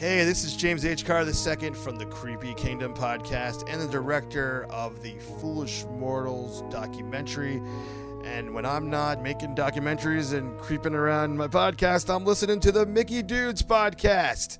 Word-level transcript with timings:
Hey, 0.00 0.24
this 0.24 0.44
is 0.44 0.56
James 0.56 0.86
H. 0.86 1.04
Carr 1.04 1.26
II 1.26 1.74
from 1.74 1.96
the 1.96 2.06
Creepy 2.06 2.54
Kingdom 2.54 2.94
podcast 2.94 3.70
and 3.70 3.82
the 3.82 3.86
director 3.86 4.64
of 4.70 5.02
the 5.02 5.18
Foolish 5.42 5.84
Mortals 5.90 6.62
documentary. 6.70 7.62
And 8.24 8.54
when 8.54 8.64
I'm 8.64 8.88
not 8.88 9.22
making 9.22 9.56
documentaries 9.56 10.32
and 10.32 10.58
creeping 10.58 10.94
around 10.94 11.36
my 11.36 11.48
podcast, 11.48 12.08
I'm 12.08 12.24
listening 12.24 12.60
to 12.60 12.72
the 12.72 12.86
Mickey 12.86 13.22
Dudes 13.22 13.62
podcast. 13.62 14.56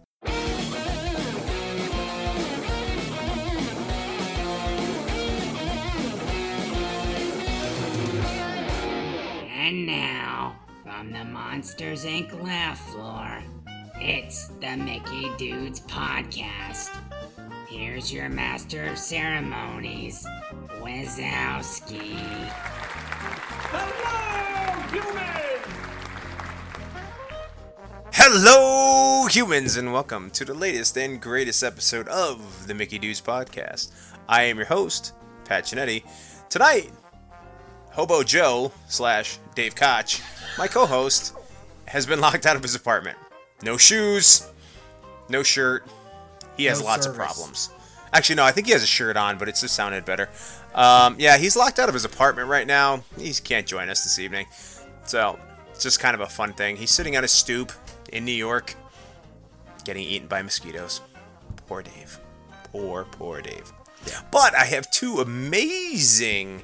And 9.56 9.86
now, 9.86 10.58
from 10.82 11.12
the 11.12 11.24
Monsters 11.24 12.04
Inc. 12.04 12.42
laugh 12.42 12.78
floor, 12.90 13.42
it's 14.00 14.48
the 14.60 14.76
Mickey 14.76 15.30
Dudes 15.36 15.80
Podcast. 15.80 16.88
Here's 17.68 18.10
your 18.10 18.30
master 18.30 18.84
of 18.86 18.98
ceremonies, 18.98 20.26
Wazowski. 20.80 22.16
Hello, 23.72 24.82
humans, 24.90 25.66
Hello, 28.12 29.26
humans, 29.26 29.76
and 29.76 29.92
welcome 29.92 30.30
to 30.30 30.46
the 30.46 30.54
latest 30.54 30.96
and 30.96 31.20
greatest 31.20 31.62
episode 31.62 32.08
of 32.08 32.66
the 32.66 32.74
Mickey 32.74 32.98
Dudes 32.98 33.20
Podcast. 33.20 33.90
I 34.28 34.44
am 34.44 34.56
your 34.56 34.66
host, 34.66 35.12
Pat 35.44 35.64
Chinetti. 35.64 36.04
Tonight, 36.48 36.90
Hobo 37.90 38.22
Joe 38.22 38.72
slash 38.88 39.38
Dave 39.54 39.74
Koch, 39.74 40.20
my 40.56 40.68
co-host, 40.68 41.34
has 41.86 42.06
been 42.06 42.20
locked 42.20 42.46
out 42.46 42.56
of 42.56 42.62
his 42.62 42.74
apartment. 42.74 43.18
No 43.62 43.76
shoes, 43.76 44.48
no 45.28 45.42
shirt. 45.42 45.86
He 46.56 46.64
has 46.66 46.80
No 46.80 46.86
lots 46.86 47.04
service. 47.04 47.18
of 47.18 47.24
problems. 47.26 47.70
Actually, 48.12 48.36
no, 48.36 48.44
I 48.44 48.50
think 48.52 48.66
he 48.66 48.72
has 48.72 48.82
a 48.82 48.86
shirt 48.86 49.16
on, 49.16 49.38
but 49.38 49.48
it 49.48 49.54
just 49.56 49.74
sounded 49.74 50.04
better. 50.04 50.28
Um, 50.74 51.16
yeah, 51.18 51.36
he's 51.38 51.56
locked 51.56 51.78
out 51.78 51.88
of 51.88 51.94
his 51.94 52.04
apartment 52.04 52.48
right 52.48 52.66
now. 52.66 53.04
He 53.18 53.32
can't 53.34 53.66
join 53.66 53.88
us 53.88 54.02
this 54.02 54.18
evening. 54.18 54.46
So, 55.04 55.38
it's 55.72 55.82
just 55.82 56.00
kind 56.00 56.14
of 56.14 56.20
a 56.20 56.26
fun 56.26 56.52
thing. 56.52 56.76
He's 56.76 56.90
sitting 56.90 57.16
on 57.16 57.22
a 57.24 57.28
stoop 57.28 57.70
in 58.12 58.24
New 58.24 58.32
York, 58.32 58.74
getting 59.84 60.02
eaten 60.04 60.26
by 60.26 60.42
mosquitoes. 60.42 61.00
Poor 61.68 61.82
Dave. 61.82 62.18
Poor, 62.64 63.04
poor 63.04 63.40
Dave. 63.40 63.72
But 64.32 64.54
I 64.56 64.64
have 64.64 64.90
two 64.90 65.20
amazing 65.20 66.62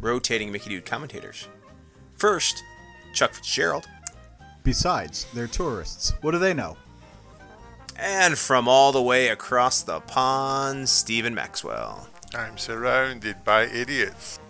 rotating 0.00 0.50
Mickey 0.50 0.70
Dude 0.70 0.86
commentators. 0.86 1.46
First, 2.16 2.62
Chuck 3.14 3.32
Fitzgerald. 3.32 3.86
Besides, 4.64 5.26
they're 5.34 5.46
tourists. 5.46 6.14
What 6.22 6.32
do 6.32 6.38
they 6.38 6.54
know? 6.54 6.76
And 7.96 8.36
from 8.36 8.66
all 8.66 8.90
the 8.90 9.02
way 9.02 9.28
across 9.28 9.82
the 9.82 10.00
pond, 10.00 10.88
Stephen 10.88 11.34
Maxwell. 11.34 12.08
I'm 12.34 12.58
surrounded 12.58 13.44
by 13.44 13.66
idiots. 13.66 14.40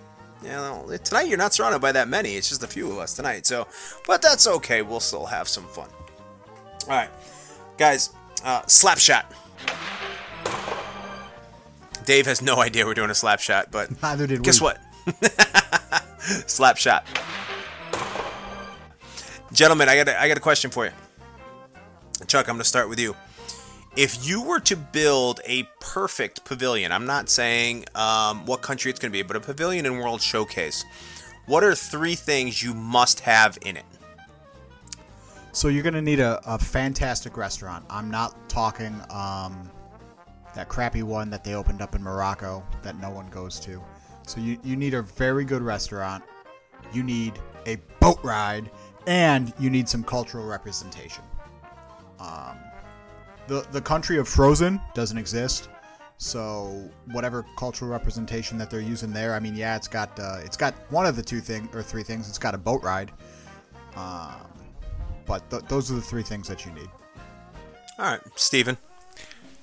Yeah, 0.42 0.60
well, 0.60 0.98
tonight 0.98 1.28
you're 1.28 1.36
not 1.38 1.52
surrounded 1.52 1.80
by 1.80 1.92
that 1.92 2.08
many. 2.08 2.36
It's 2.36 2.48
just 2.48 2.62
a 2.62 2.66
few 2.66 2.90
of 2.90 2.98
us 2.98 3.14
tonight. 3.14 3.44
So, 3.44 3.66
but 4.06 4.22
that's 4.22 4.46
okay. 4.46 4.82
We'll 4.82 5.00
still 5.00 5.26
have 5.26 5.48
some 5.48 5.64
fun. 5.64 5.88
All 6.84 6.88
right, 6.90 7.10
guys. 7.76 8.10
Uh, 8.44 8.62
slap 8.66 8.98
shot. 8.98 9.30
Dave 12.04 12.26
has 12.26 12.42
no 12.42 12.60
idea 12.60 12.84
we're 12.84 12.94
doing 12.94 13.10
a 13.10 13.14
slap 13.14 13.40
shot, 13.40 13.68
but 13.70 13.90
Neither 14.02 14.26
did 14.26 14.42
guess 14.42 14.60
we. 14.60 14.66
what? 14.66 14.78
slap 16.46 16.76
shot. 16.76 17.06
Gentlemen, 19.54 19.88
I 19.88 19.96
got 19.96 20.08
a, 20.08 20.20
I 20.20 20.26
got 20.26 20.36
a 20.36 20.40
question 20.40 20.70
for 20.72 20.84
you. 20.84 20.90
Chuck, 22.26 22.48
I'm 22.48 22.56
going 22.56 22.62
to 22.62 22.68
start 22.68 22.88
with 22.88 22.98
you. 22.98 23.14
If 23.96 24.26
you 24.26 24.42
were 24.42 24.58
to 24.60 24.74
build 24.74 25.40
a 25.46 25.62
perfect 25.80 26.44
pavilion, 26.44 26.90
I'm 26.90 27.06
not 27.06 27.30
saying 27.30 27.84
um, 27.94 28.44
what 28.46 28.62
country 28.62 28.90
it's 28.90 28.98
going 28.98 29.12
to 29.12 29.16
be, 29.16 29.22
but 29.22 29.36
a 29.36 29.40
pavilion 29.40 29.86
and 29.86 30.00
world 30.00 30.20
showcase, 30.20 30.84
what 31.46 31.62
are 31.62 31.76
three 31.76 32.16
things 32.16 32.64
you 32.64 32.74
must 32.74 33.20
have 33.20 33.56
in 33.62 33.76
it? 33.76 33.84
So 35.52 35.68
you're 35.68 35.84
gonna 35.84 36.02
need 36.02 36.18
a, 36.18 36.40
a 36.46 36.58
fantastic 36.58 37.36
restaurant. 37.36 37.84
I'm 37.88 38.10
not 38.10 38.48
talking 38.48 39.00
um, 39.10 39.70
that 40.56 40.68
crappy 40.68 41.04
one 41.04 41.30
that 41.30 41.44
they 41.44 41.54
opened 41.54 41.80
up 41.80 41.94
in 41.94 42.02
Morocco 42.02 42.64
that 42.82 42.98
no 42.98 43.08
one 43.08 43.28
goes 43.28 43.60
to. 43.60 43.80
So 44.26 44.40
you, 44.40 44.58
you 44.64 44.74
need 44.74 44.94
a 44.94 45.02
very 45.02 45.44
good 45.44 45.62
restaurant. 45.62 46.24
You 46.92 47.04
need 47.04 47.34
a 47.66 47.76
boat 48.00 48.18
ride, 48.24 48.68
and 49.06 49.52
you 49.58 49.70
need 49.70 49.88
some 49.88 50.02
cultural 50.04 50.46
representation. 50.46 51.24
Um, 52.18 52.58
the 53.46 53.66
the 53.72 53.80
country 53.80 54.18
of 54.18 54.28
Frozen 54.28 54.80
doesn't 54.94 55.18
exist. 55.18 55.68
So 56.16 56.88
whatever 57.10 57.44
cultural 57.58 57.90
representation 57.90 58.56
that 58.58 58.70
they're 58.70 58.80
using 58.80 59.12
there, 59.12 59.34
I 59.34 59.40
mean, 59.40 59.56
yeah, 59.56 59.76
it's 59.76 59.88
got 59.88 60.18
uh, 60.18 60.38
it's 60.44 60.56
got 60.56 60.74
one 60.90 61.06
of 61.06 61.16
the 61.16 61.22
two 61.22 61.40
thing 61.40 61.68
or 61.74 61.82
three 61.82 62.02
things. 62.02 62.28
It's 62.28 62.38
got 62.38 62.54
a 62.54 62.58
boat 62.58 62.82
ride. 62.82 63.10
Um, 63.96 64.46
but 65.26 65.48
th- 65.50 65.64
those 65.68 65.90
are 65.90 65.94
the 65.94 66.02
three 66.02 66.22
things 66.22 66.48
that 66.48 66.64
you 66.64 66.72
need. 66.72 66.88
All 67.98 68.06
right, 68.06 68.20
Stephen. 68.36 68.76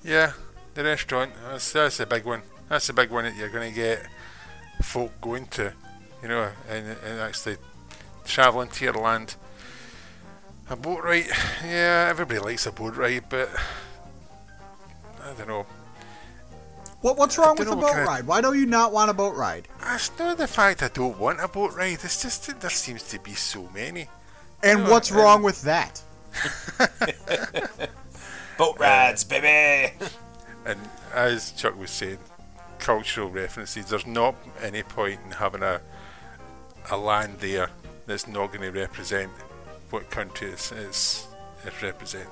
Yeah, 0.04 0.32
the 0.74 0.84
restaurant, 0.84 1.32
that's, 1.48 1.72
that's 1.72 2.00
a 2.00 2.06
big 2.06 2.24
one. 2.24 2.42
That's 2.68 2.88
a 2.88 2.92
big 2.92 3.10
one 3.10 3.24
that 3.24 3.36
you're 3.36 3.50
going 3.50 3.68
to 3.68 3.74
get 3.74 4.06
folk 4.82 5.12
going 5.20 5.46
to, 5.48 5.72
you 6.22 6.28
know, 6.28 6.50
and, 6.68 6.96
and 7.04 7.20
actually 7.20 7.56
travelling 8.24 8.68
to 8.68 8.84
your 8.84 8.94
land. 8.94 9.36
A 10.70 10.76
boat 10.76 11.02
ride, 11.04 11.26
yeah, 11.64 12.06
everybody 12.08 12.40
likes 12.40 12.66
a 12.66 12.72
boat 12.72 12.96
ride, 12.96 13.24
but 13.28 13.50
I 15.22 15.32
don't 15.36 15.48
know. 15.48 15.66
What 17.00 17.18
what's 17.18 17.36
wrong 17.36 17.56
with 17.58 17.68
a 17.68 17.74
boat 17.74 17.90
kind 17.90 18.00
of- 18.00 18.06
ride? 18.06 18.26
Why 18.26 18.40
don't 18.40 18.56
you 18.58 18.64
not 18.66 18.92
want 18.92 19.10
a 19.10 19.12
boat 19.14 19.34
ride? 19.34 19.66
It's 19.88 20.10
not 20.18 20.38
the 20.38 20.46
fact 20.46 20.82
I 20.82 20.88
don't 20.88 21.18
want 21.18 21.40
a 21.40 21.48
boat 21.48 21.74
ride, 21.74 21.98
it's 22.04 22.22
just 22.22 22.46
that 22.46 22.60
there 22.60 22.70
seems 22.70 23.02
to 23.08 23.18
be 23.18 23.34
so 23.34 23.68
many. 23.74 24.08
And 24.62 24.84
No, 24.84 24.90
what's 24.90 25.10
and- 25.10 25.18
wrong 25.18 25.42
with 25.42 25.62
that? 25.62 26.00
Boat 28.58 28.78
rides, 28.78 29.24
baby. 29.24 29.94
And 30.64 30.78
as 31.12 31.50
Chuck 31.52 31.76
was 31.76 31.90
saying, 31.90 32.18
cultural 32.78 33.28
references. 33.28 33.86
There's 33.86 34.06
not 34.06 34.36
any 34.60 34.84
point 34.84 35.18
in 35.24 35.32
having 35.32 35.62
a 35.64 35.80
a 36.90 36.96
land 36.96 37.40
there 37.40 37.68
that's 38.06 38.26
not 38.26 38.48
going 38.52 38.62
to 38.62 38.70
represent 38.70 39.30
what 39.90 40.10
country 40.10 40.50
it's, 40.50 40.72
it's, 40.72 41.26
it's 41.64 41.82
representing. 41.82 42.28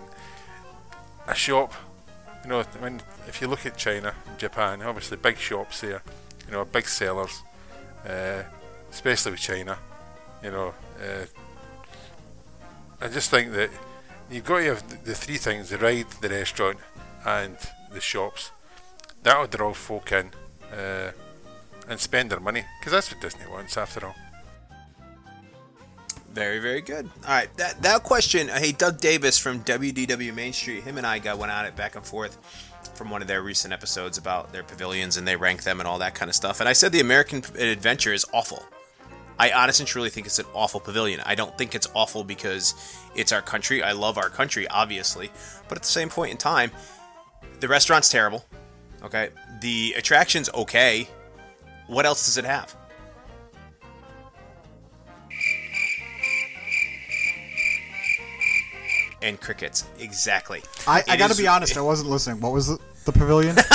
A 1.26 1.34
shop, 1.34 1.72
you 2.42 2.50
know, 2.50 2.62
when 2.78 3.00
if 3.28 3.40
you 3.40 3.48
look 3.48 3.66
at 3.66 3.76
China 3.76 4.14
and 4.28 4.38
Japan, 4.38 4.82
obviously 4.82 5.16
big 5.16 5.36
shops 5.36 5.80
there, 5.82 6.02
you 6.46 6.52
know, 6.52 6.64
big 6.64 6.88
sellers, 6.88 7.42
uh, 8.08 8.42
especially 8.90 9.32
with 9.32 9.40
China, 9.40 9.78
you 10.42 10.50
know. 10.50 10.74
Uh, 10.98 11.26
I 13.00 13.08
just 13.08 13.30
think 13.30 13.52
that 13.52 13.70
you've 14.30 14.44
got 14.44 14.58
to 14.58 14.64
have 14.64 15.04
the, 15.04 15.14
three 15.14 15.36
things: 15.36 15.70
the 15.70 15.78
ride, 15.78 16.10
the 16.20 16.28
restaurant, 16.28 16.78
and 17.24 17.56
the 17.92 18.00
shops. 18.00 18.52
That'll 19.22 19.46
draw 19.46 19.74
folk 19.74 20.12
in 20.12 20.30
uh, 20.72 21.12
and 21.88 22.00
spend 22.00 22.30
their 22.30 22.40
money 22.40 22.64
because 22.78 22.92
that's 22.92 23.12
what 23.12 23.20
Disney 23.20 23.46
wants, 23.46 23.76
after 23.76 24.06
all. 24.06 24.14
Very, 26.32 26.60
very 26.60 26.80
good. 26.80 27.10
All 27.24 27.34
right, 27.34 27.54
that 27.56 27.82
that 27.82 28.04
question. 28.04 28.50
Uh, 28.50 28.58
hey, 28.58 28.72
Doug 28.72 28.98
Davis 29.00 29.38
from 29.38 29.64
WDW 29.64 30.32
Main 30.32 30.52
Street. 30.52 30.84
Him 30.84 30.96
and 30.96 31.06
I 31.06 31.18
got 31.18 31.38
went 31.38 31.50
at 31.50 31.66
it 31.66 31.74
back 31.74 31.96
and 31.96 32.06
forth 32.06 32.38
from 32.94 33.10
one 33.10 33.22
of 33.22 33.28
their 33.28 33.42
recent 33.42 33.72
episodes 33.72 34.16
about 34.16 34.52
their 34.52 34.62
pavilions 34.62 35.16
and 35.16 35.26
they 35.26 35.36
rank 35.36 35.62
them 35.64 35.80
and 35.80 35.88
all 35.88 35.98
that 35.98 36.14
kind 36.14 36.28
of 36.28 36.34
stuff. 36.34 36.60
And 36.60 36.68
I 36.68 36.72
said 36.72 36.92
the 36.92 37.00
American 37.00 37.42
Adventure 37.58 38.12
is 38.12 38.24
awful. 38.32 38.62
I 39.38 39.52
honestly 39.52 39.86
truly 39.86 40.10
think 40.10 40.26
it's 40.26 40.38
an 40.38 40.44
awful 40.52 40.80
pavilion. 40.80 41.20
I 41.24 41.34
don't 41.34 41.56
think 41.56 41.74
it's 41.74 41.88
awful 41.94 42.24
because 42.24 42.74
it's 43.16 43.32
our 43.32 43.40
country. 43.40 43.82
I 43.82 43.92
love 43.92 44.18
our 44.18 44.28
country, 44.28 44.68
obviously, 44.68 45.30
but 45.66 45.78
at 45.78 45.82
the 45.82 45.88
same 45.88 46.10
point 46.10 46.30
in 46.30 46.36
time, 46.36 46.70
the 47.60 47.68
restaurant's 47.68 48.10
terrible. 48.10 48.44
Okay, 49.02 49.30
the 49.62 49.94
attraction's 49.96 50.50
okay. 50.50 51.08
What 51.86 52.04
else 52.04 52.26
does 52.26 52.36
it 52.36 52.44
have? 52.44 52.76
And 59.22 59.40
crickets, 59.40 59.84
exactly. 59.98 60.62
I, 60.86 61.02
I 61.08 61.16
got 61.16 61.26
to 61.26 61.32
is- 61.32 61.38
be 61.38 61.46
honest, 61.46 61.76
I 61.76 61.80
wasn't 61.82 62.10
listening. 62.10 62.40
What 62.40 62.52
was 62.52 62.68
the, 62.68 62.78
the 63.04 63.12
pavilion? 63.12 63.56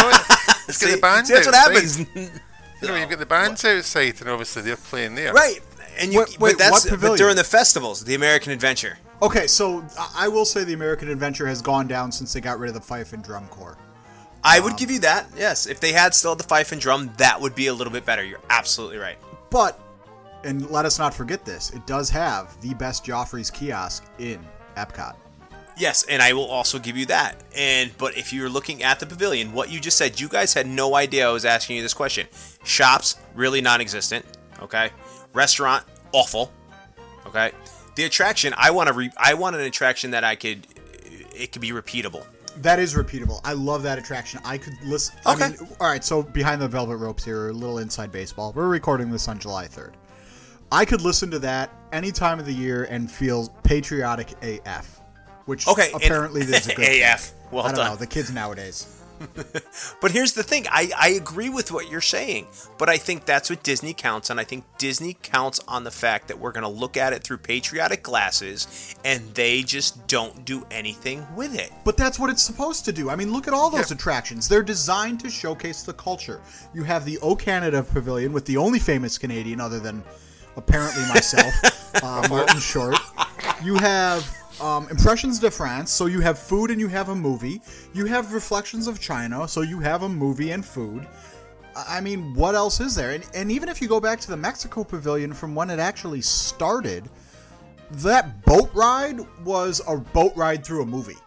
It's 0.67 0.79
See, 0.79 0.87
got 0.87 0.95
the 0.95 1.01
bands 1.01 1.27
see, 1.29 1.35
that's 1.35 1.45
what 1.45 1.55
happens. 1.55 1.99
You 2.81 2.87
know, 2.89 2.95
you've 2.97 3.09
got 3.09 3.19
the 3.19 3.25
bands 3.27 3.63
outside, 3.63 4.19
and 4.19 4.29
obviously 4.29 4.63
they're 4.63 4.75
playing 4.75 5.13
there. 5.15 5.31
Right. 5.31 5.59
And 5.99 6.11
you, 6.11 6.19
Wait, 6.19 6.39
wait, 6.39 6.51
but 6.53 6.57
that's 6.57 6.89
what 6.89 6.99
but 6.99 7.17
during 7.17 7.35
the 7.35 7.43
festivals, 7.43 8.03
the 8.03 8.15
American 8.15 8.51
Adventure. 8.51 8.97
okay, 9.21 9.45
so 9.47 9.85
I- 9.97 10.25
I 10.25 10.27
will 10.27 10.43
say 10.43 10.63
the 10.63 10.73
American 10.73 11.09
Adventure 11.09 11.45
has 11.47 11.61
gone 11.61 11.87
down 11.87 12.11
since 12.11 12.33
they 12.33 12.41
got 12.41 12.57
rid 12.59 12.67
of 12.69 12.73
the 12.73 12.81
fife 12.81 13.13
and 13.13 13.23
drum 13.23 13.47
corps. 13.47 13.77
I 14.43 14.59
would 14.59 14.75
give 14.75 14.89
you 14.91 14.99
that. 14.99 15.27
Yes, 15.37 15.67
if 15.67 15.79
they 15.79 15.93
had 15.93 16.13
still 16.15 16.35
the 16.35 16.43
fife 16.43 16.71
and 16.71 16.81
drum, 16.81 17.11
that 17.17 17.39
would 17.39 17.53
be 17.55 17.67
a 17.67 17.73
little 17.73 17.93
bit 17.93 18.05
better. 18.05 18.23
You're 18.23 18.41
absolutely 18.49 18.97
right. 18.97 19.17
But, 19.51 19.79
and 20.43 20.69
let 20.69 20.85
us 20.85 20.97
not 20.99 21.13
forget 21.13 21.45
this, 21.45 21.69
it 21.71 21.85
does 21.87 22.09
have 22.09 22.59
the 22.61 22.73
best 22.73 23.05
Joffrey's 23.05 23.49
kiosk 23.51 24.03
in 24.19 24.43
Epcot. 24.77 25.15
Yes, 25.77 26.03
and 26.09 26.21
I 26.21 26.33
will 26.33 26.45
also 26.45 26.79
give 26.79 26.95
you 26.95 27.05
that. 27.07 27.35
And 27.55 27.91
but 27.97 28.17
if 28.17 28.31
you're 28.31 28.49
looking 28.49 28.81
at 28.83 28.99
the 28.99 29.05
pavilion, 29.05 29.51
what 29.51 29.69
you 29.69 29.79
just 29.79 29.97
said, 29.97 30.19
you 30.19 30.29
guys 30.29 30.53
had 30.53 30.67
no 30.67 30.95
idea 30.95 31.27
I 31.27 31.31
was 31.31 31.43
asking 31.45 31.75
you 31.77 31.81
this 31.81 31.93
question. 31.93 32.27
Shops 32.63 33.17
really 33.33 33.59
non-existent. 33.61 34.25
Okay. 34.61 34.89
Restaurant 35.33 35.83
awful. 36.13 36.51
Okay. 37.27 37.51
The 37.95 38.03
attraction 38.05 38.53
I 38.57 38.71
want 38.71 38.87
to 38.87 38.93
re- 38.93 39.11
I 39.17 39.33
want 39.33 39.55
an 39.55 39.63
attraction 39.63 40.11
that 40.11 40.23
I 40.23 40.35
could 40.35 40.65
it 41.35 41.51
could 41.51 41.61
be 41.61 41.71
repeatable. 41.71 42.25
That 42.61 42.79
is 42.79 42.93
repeatable. 42.93 43.41
I 43.43 43.51
love 43.51 43.83
that 43.83 43.97
attraction. 43.97 44.39
I 44.45 44.57
could 44.57 44.75
listen. 44.85 45.15
I 45.25 45.33
Okay. 45.33 45.47
mean, 45.49 45.67
all 45.81 45.87
right, 45.87 46.03
so 46.05 46.23
behind 46.23 46.61
the 46.61 46.69
velvet 46.69 46.95
ropes 46.97 47.25
here, 47.25 47.49
a 47.49 47.53
little 47.53 47.79
inside 47.79 48.13
baseball. 48.13 48.53
We're 48.53 48.69
recording 48.69 49.11
this 49.11 49.27
on 49.27 49.39
July 49.39 49.67
3rd. 49.67 49.91
I 50.71 50.85
could 50.85 51.01
listen 51.01 51.29
to 51.31 51.39
that 51.39 51.69
any 51.91 52.13
time 52.13 52.39
of 52.39 52.45
the 52.45 52.53
year 52.53 52.85
and 52.85 53.11
feel 53.11 53.49
patriotic 53.63 54.31
AF, 54.41 55.01
which 55.45 55.67
Okay, 55.67 55.91
and- 55.93 56.03
apparently 56.03 56.43
there's 56.43 56.67
a 56.67 56.75
good 56.75 56.85
thing. 56.85 57.03
AF. 57.03 57.33
Well 57.51 57.63
I 57.63 57.67
don't 57.69 57.77
done. 57.77 57.89
know 57.91 57.95
the 57.95 58.07
kids 58.07 58.31
nowadays. 58.31 58.91
But 60.01 60.11
here's 60.11 60.33
the 60.33 60.43
thing 60.43 60.65
I, 60.69 60.91
I 60.97 61.09
agree 61.11 61.49
with 61.49 61.71
what 61.71 61.89
you're 61.89 62.01
saying, 62.01 62.47
but 62.77 62.89
I 62.89 62.97
think 62.97 63.25
that's 63.25 63.49
what 63.49 63.63
Disney 63.63 63.93
counts 63.93 64.29
on. 64.29 64.37
I 64.37 64.43
think 64.43 64.65
Disney 64.77 65.17
counts 65.23 65.59
on 65.67 65.83
the 65.85 65.89
fact 65.91 66.27
that 66.27 66.37
we're 66.37 66.51
going 66.51 66.63
to 66.65 66.69
look 66.69 66.97
at 66.97 67.13
it 67.13 67.23
through 67.23 67.37
patriotic 67.37 68.03
glasses 68.03 68.93
and 69.05 69.33
they 69.33 69.63
just 69.63 70.05
don't 70.07 70.43
do 70.45 70.65
anything 70.69 71.25
with 71.35 71.57
it. 71.57 71.71
But 71.85 71.95
that's 71.97 72.19
what 72.19 72.29
it's 72.29 72.41
supposed 72.43 72.83
to 72.85 72.91
do. 72.91 73.09
I 73.09 73.15
mean, 73.15 73.31
look 73.31 73.47
at 73.47 73.53
all 73.53 73.69
those 73.69 73.91
attractions. 73.91 74.47
They're 74.49 74.61
designed 74.61 75.21
to 75.21 75.29
showcase 75.29 75.83
the 75.83 75.93
culture. 75.93 76.41
You 76.73 76.83
have 76.83 77.05
the 77.05 77.17
O 77.19 77.35
Canada 77.35 77.83
Pavilion 77.83 78.33
with 78.33 78.45
the 78.45 78.57
only 78.57 78.79
famous 78.79 79.17
Canadian 79.17 79.61
other 79.61 79.79
than 79.79 80.03
apparently 80.57 81.03
myself, 81.07 81.53
uh, 82.03 82.27
Martin 82.29 82.59
Short. 82.59 82.95
You 83.63 83.75
have 83.75 84.29
um, 84.61 84.87
Impressions 84.89 85.39
de 85.39 85.51
France, 85.51 85.91
so 85.91 86.05
you 86.05 86.21
have 86.21 86.39
food 86.39 86.71
and 86.71 86.79
you 86.79 86.87
have 86.87 87.09
a 87.09 87.15
movie. 87.15 87.61
You 87.93 88.05
have 88.05 88.33
Reflections 88.33 88.87
of 88.87 88.99
China, 88.99 89.47
so 89.47 89.61
you 89.61 89.79
have 89.79 90.03
a 90.03 90.09
movie 90.09 90.51
and 90.51 90.65
food. 90.65 91.07
I 91.75 91.99
mean, 91.99 92.33
what 92.33 92.55
else 92.55 92.79
is 92.79 92.95
there? 92.95 93.11
And, 93.11 93.25
and 93.33 93.51
even 93.51 93.67
if 93.67 93.81
you 93.81 93.87
go 93.87 93.99
back 93.99 94.19
to 94.21 94.29
the 94.29 94.37
Mexico 94.37 94.83
Pavilion 94.83 95.33
from 95.33 95.53
when 95.55 95.69
it 95.69 95.79
actually 95.79 96.21
started, 96.21 97.09
that 97.91 98.45
boat 98.45 98.71
ride 98.73 99.19
was 99.43 99.81
a 99.87 99.97
boat 99.97 100.33
ride 100.35 100.65
through 100.65 100.83
a 100.83 100.85
movie. 100.85 101.17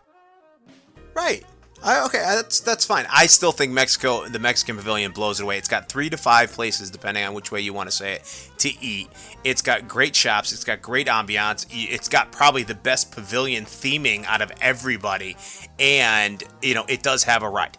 Right. 1.14 1.44
I, 1.82 2.04
okay, 2.06 2.18
that's 2.18 2.60
that's 2.60 2.84
fine. 2.84 3.06
I 3.10 3.26
still 3.26 3.52
think 3.52 3.72
Mexico, 3.72 4.26
the 4.26 4.40
Mexican 4.40 4.76
Pavilion, 4.76 5.12
blows 5.12 5.38
it 5.38 5.44
away. 5.44 5.58
It's 5.58 5.68
got 5.68 5.88
three 5.88 6.10
to 6.10 6.16
five 6.16 6.50
places, 6.52 6.90
depending 6.90 7.24
on 7.24 7.34
which 7.34 7.52
way 7.52 7.60
you 7.60 7.72
want 7.72 7.88
to 7.88 7.94
say 7.94 8.14
it, 8.14 8.50
to 8.58 8.68
eat. 8.84 9.08
It's 9.44 9.62
got 9.62 9.86
great 9.86 10.16
shops. 10.16 10.52
It's 10.52 10.64
got 10.64 10.82
great 10.82 11.06
ambiance. 11.06 11.66
It's 11.70 12.08
got 12.08 12.32
probably 12.32 12.64
the 12.64 12.74
best 12.74 13.12
pavilion 13.12 13.64
theming 13.64 14.24
out 14.26 14.42
of 14.42 14.50
everybody, 14.60 15.36
and 15.78 16.42
you 16.62 16.74
know 16.74 16.84
it 16.88 17.02
does 17.02 17.22
have 17.24 17.44
a 17.44 17.48
ride. 17.48 17.78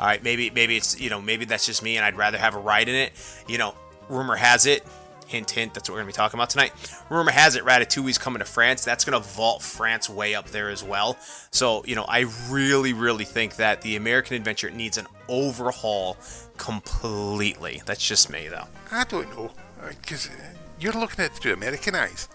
All 0.00 0.06
right, 0.06 0.22
maybe 0.22 0.50
maybe 0.50 0.76
it's 0.76 0.98
you 0.98 1.10
know 1.10 1.20
maybe 1.20 1.44
that's 1.44 1.66
just 1.66 1.82
me, 1.82 1.96
and 1.96 2.06
I'd 2.06 2.16
rather 2.16 2.38
have 2.38 2.54
a 2.54 2.58
ride 2.58 2.88
in 2.88 2.94
it. 2.94 3.12
You 3.46 3.58
know, 3.58 3.74
rumor 4.08 4.36
has 4.36 4.64
it. 4.64 4.82
Hint, 5.26 5.50
hint. 5.50 5.74
That's 5.74 5.88
what 5.88 5.94
we're 5.94 6.00
gonna 6.00 6.08
be 6.08 6.12
talking 6.12 6.38
about 6.38 6.50
tonight. 6.50 6.72
Rumor 7.10 7.32
has 7.32 7.56
it, 7.56 7.64
Ratatouille's 7.64 8.18
coming 8.18 8.38
to 8.38 8.44
France. 8.44 8.84
That's 8.84 9.04
gonna 9.04 9.20
vault 9.20 9.62
France 9.62 10.08
way 10.08 10.34
up 10.34 10.48
there 10.48 10.70
as 10.70 10.82
well. 10.84 11.16
So 11.50 11.84
you 11.84 11.94
know, 11.94 12.04
I 12.08 12.26
really, 12.48 12.92
really 12.92 13.24
think 13.24 13.56
that 13.56 13.82
the 13.82 13.96
American 13.96 14.36
Adventure 14.36 14.70
needs 14.70 14.98
an 14.98 15.06
overhaul 15.28 16.16
completely. 16.56 17.82
That's 17.86 18.06
just 18.06 18.30
me, 18.30 18.48
though. 18.48 18.66
I 18.90 19.04
don't 19.04 19.28
know, 19.30 19.50
uh, 19.82 19.88
because 19.88 20.28
uh, 20.28 20.32
you're 20.78 20.92
looking 20.92 21.24
at 21.24 21.32
it 21.32 21.36
through 21.36 21.52
American 21.54 21.94
eyes. 21.94 22.28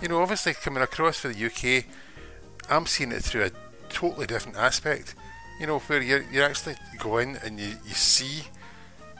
You 0.00 0.08
know, 0.08 0.20
obviously 0.20 0.54
coming 0.54 0.82
across 0.82 1.18
for 1.18 1.28
the 1.28 1.46
UK, 1.46 1.84
I'm 2.68 2.86
seeing 2.86 3.12
it 3.12 3.22
through 3.22 3.44
a 3.44 3.50
totally 3.88 4.26
different 4.26 4.58
aspect. 4.58 5.14
You 5.60 5.66
know, 5.66 5.78
where 5.78 6.02
you 6.02 6.24
you 6.32 6.42
actually 6.42 6.74
go 6.98 7.18
in 7.18 7.36
and 7.36 7.60
you, 7.60 7.76
you 7.84 7.94
see 7.94 8.44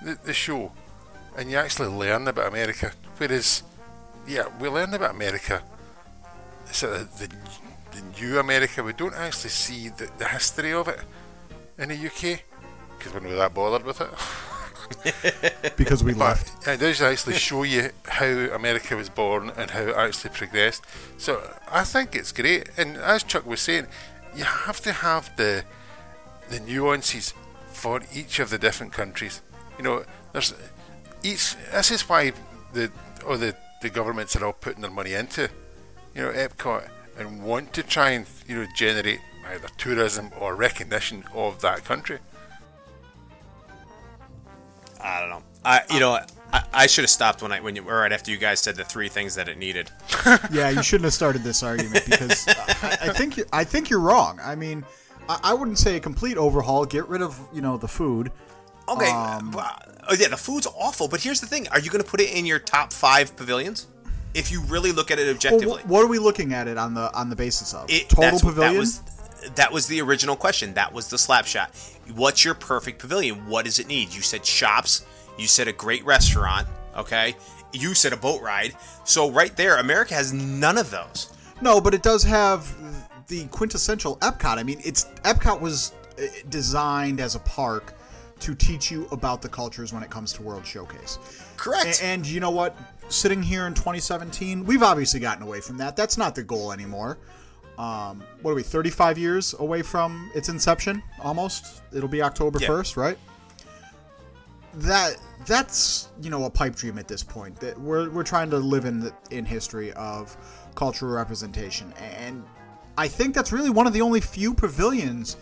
the, 0.03 0.19
the 0.25 0.33
show, 0.33 0.73
and 1.37 1.51
you 1.51 1.57
actually 1.57 1.89
learn 1.89 2.27
about 2.27 2.49
America. 2.49 2.93
Whereas, 3.23 3.63
yeah, 4.27 4.47
we 4.59 4.69
learn 4.69 4.93
about 4.95 5.13
America, 5.13 5.63
sort 6.73 6.95
of 7.03 7.19
the, 7.21 7.29
the 7.29 8.21
new 8.21 8.41
America. 8.41 8.83
We 8.83 8.95
don't 8.95 9.15
actually 9.15 9.51
see 9.51 9.91
the, 9.91 10.11
the 10.19 10.27
history 10.27 10.73
of 10.73 10.89
it 10.89 10.99
in 11.79 11.91
the 11.91 11.95
UK 11.95 12.41
because 12.99 13.15
we're 13.15 13.21
not 13.21 13.37
that 13.37 13.55
bothered 13.55 13.85
with 13.87 14.01
it. 14.01 14.11
because 15.77 16.03
we 16.03 16.15
But 16.15 16.19
left. 16.19 16.67
it 16.67 16.81
does 16.81 17.01
actually 17.01 17.35
show 17.35 17.63
you 17.63 17.91
how 18.09 18.27
America 18.27 18.97
was 18.97 19.09
born 19.09 19.53
and 19.57 19.71
how 19.71 19.83
it 19.83 19.95
actually 19.97 20.31
progressed. 20.31 20.83
So 21.17 21.41
I 21.71 21.85
think 21.85 22.17
it's 22.17 22.33
great. 22.33 22.71
And 22.77 22.97
as 22.97 23.23
Chuck 23.23 23.47
was 23.47 23.61
saying, 23.61 23.87
you 24.35 24.43
have 24.43 24.81
to 24.81 24.93
have 24.93 25.31
the 25.37 25.63
the 26.51 26.59
nuances 26.59 27.35
for 27.69 28.01
each 28.13 28.41
of 28.41 28.51
the 28.51 28.59
different 28.59 28.93
countries. 28.93 29.43
You 29.79 29.85
know, 29.85 30.05
there's 30.33 30.55
each. 31.23 31.55
This 31.71 31.93
is 31.93 32.09
why 32.09 32.33
the 32.73 32.91
or 33.27 33.37
the 33.37 33.57
the 33.83 33.91
governments 33.91 34.37
are 34.37 34.45
all 34.45 34.53
putting 34.53 34.83
their 34.83 34.91
money 34.91 35.13
into, 35.15 35.49
you 36.15 36.23
know, 36.23 36.31
Epcot 36.33 36.89
and 37.19 37.43
want 37.43 37.73
to 37.75 37.83
try 37.83 38.11
and 38.11 38.27
you 38.47 38.57
know 38.57 38.67
generate 38.77 39.21
either 39.49 39.69
tourism 39.77 40.31
or 40.39 40.55
recognition 40.55 41.25
of 41.35 41.61
that 41.63 41.85
country. 41.85 42.19
I 45.01 45.21
don't 45.21 45.31
know. 45.31 45.43
I 45.65 45.83
you 45.91 46.01
know 46.01 46.19
I, 46.53 46.65
I 46.73 46.87
should 46.87 47.03
have 47.03 47.11
stopped 47.11 47.43
when 47.43 47.53
I 47.53 47.61
when 47.61 47.77
you 47.77 47.89
or 47.89 47.97
right 47.99 48.13
after 48.13 48.31
you 48.31 48.37
guys 48.39 48.61
said 48.61 48.77
the 48.77 48.85
three 48.85 49.09
things 49.09 49.35
that 49.35 49.49
it 49.49 49.59
needed. 49.59 49.91
Yeah, 50.53 50.71
you 50.71 50.83
shouldn't 50.83 51.05
have 51.05 51.15
started 51.15 51.43
this 51.43 51.63
argument 51.63 52.05
because 52.09 52.47
I, 52.49 52.99
I 53.03 53.09
think 53.13 53.37
you- 53.37 53.47
I 53.53 53.65
think 53.65 53.91
you're 53.91 54.01
wrong. 54.01 54.39
I 54.43 54.55
mean, 54.55 54.85
I, 55.29 55.41
I 55.45 55.55
wouldn't 55.55 55.79
say 55.79 55.97
a 55.97 56.01
complete 56.01 56.37
overhaul. 56.37 56.85
Get 56.85 57.09
rid 57.09 57.23
of 57.23 57.39
you 57.53 57.61
know 57.63 57.77
the 57.77 57.89
food. 57.89 58.31
Okay. 58.89 59.11
Um, 59.11 59.53
oh 59.55 60.15
yeah, 60.19 60.29
the 60.29 60.37
food's 60.37 60.67
awful. 60.67 61.09
But 61.09 61.21
here's 61.23 61.41
the 61.41 61.47
thing: 61.47 61.69
Are 61.69 61.79
you 61.81 61.91
going 61.91 62.03
to 62.03 62.09
put 62.11 62.21
it 62.21 62.33
in 62.37 62.45
your 62.47 62.59
top 62.59 62.93
five 62.93 63.37
pavilions? 63.37 63.87
If 64.35 64.51
you 64.51 64.63
really 64.63 64.93
look 64.93 65.11
at 65.11 65.19
it 65.19 65.29
objectively, 65.29 65.83
wh- 65.83 65.89
what 65.91 66.03
are 66.03 66.07
we 66.09 66.19
looking 66.19 66.53
at 66.55 66.67
it 66.69 66.79
on 66.79 66.95
the 66.95 67.13
on 67.15 67.31
the 67.31 67.37
basis 67.37 67.75
of? 67.75 67.91
It- 67.91 68.09
Total 68.09 68.39
pavilion. 68.41 68.75
That 68.75 68.79
was, 68.79 69.01
that 69.57 69.73
was 69.73 69.87
the 69.87 70.01
original 70.01 70.37
question. 70.37 70.75
That 70.75 70.93
was 70.93 71.09
the 71.09 71.19
slap 71.19 71.47
shot. 71.47 71.71
What's 72.15 72.45
your 72.45 72.55
perfect 72.55 72.99
pavilion? 72.99 73.47
What 73.47 73.65
does 73.67 73.79
it 73.79 73.87
need? 73.87 74.13
You 74.15 74.23
said 74.23 74.45
shops. 74.47 75.05
You 75.39 75.47
said 75.47 75.69
a 75.69 75.73
great 75.73 76.05
restaurant. 76.05 76.67
Okay. 76.97 77.35
You 77.73 77.95
said 77.95 78.13
a 78.13 78.17
boat 78.17 78.43
ride. 78.43 78.75
So 79.05 79.31
right 79.31 79.55
there, 79.57 79.79
America 79.79 80.15
has 80.15 80.33
none 80.33 80.77
of 80.79 80.91
those. 80.91 81.33
No, 81.61 81.81
but 81.81 81.95
it 81.95 82.03
does 82.03 82.23
have 82.25 82.67
the 83.29 83.47
quintessential 83.47 84.17
Epcot. 84.19 84.59
I 84.59 84.63
mean, 84.63 84.81
it's 84.85 85.05
Epcot 85.25 85.61
was 85.61 85.93
uh, 86.19 86.23
designed 86.51 87.21
as 87.21 87.35
a 87.35 87.39
park 87.41 87.95
to 88.43 88.55
teach 88.55 88.91
you 88.91 89.07
about 89.13 89.41
the 89.43 89.49
cultures 89.49 89.93
when 89.93 90.03
it 90.03 90.11
comes 90.11 90.33
to 90.35 90.43
World 90.43 90.67
Showcase. 90.67 91.19
Correct. 91.57 92.01
A- 92.01 92.05
And, 92.05 92.27
you 92.27 92.41
know 92.41 92.51
what? 92.51 92.77
Sitting 93.09 93.43
here 93.43 93.67
in 93.67 93.75
2017, 93.75 94.65
we've 94.65 94.83
obviously 94.83 95.21
gotten 95.21 95.43
away 95.43 95.61
from 95.61 95.77
that. 95.79 95.97
That's 95.97 96.17
not 96.19 96.35
the 96.35 96.43
goal 96.43 96.73
anymore. 96.73 97.19
Um, 97.79 98.23
what 98.43 98.51
are 98.51 98.55
we? 98.55 98.63
35 98.63 99.17
years 99.19 99.55
away 99.59 99.83
from 99.83 100.31
its 100.35 100.49
inception, 100.49 101.03
almost. 101.23 101.83
It'll 101.93 102.09
be 102.09 102.23
October 102.23 102.59
Yeah. 102.61 102.69
1st, 102.69 102.97
right? 102.97 103.19
That 104.75 105.17
that's 105.47 106.09
you 106.23 106.31
know 106.31 106.45
a 106.45 106.51
pipe 106.51 106.75
dream 106.75 106.97
at 106.99 107.07
this 107.07 107.23
point. 107.23 107.61
That 107.61 107.79
we're 107.79 108.09
we're 108.09 108.23
trying 108.23 108.49
to 108.51 108.57
live 108.59 108.87
in 108.87 109.01
the, 109.01 109.13
in 109.31 109.45
history 109.45 109.93
of 109.93 110.35
cultural 110.75 111.13
representation, 111.13 111.93
and 111.99 112.43
I 112.97 113.07
think 113.09 113.35
that's 113.35 113.53
really 113.53 113.69
one 113.69 113.87
of 113.87 113.93
the 113.93 114.01
only 114.01 114.23
few 114.23 114.55
pavilions 114.55 115.37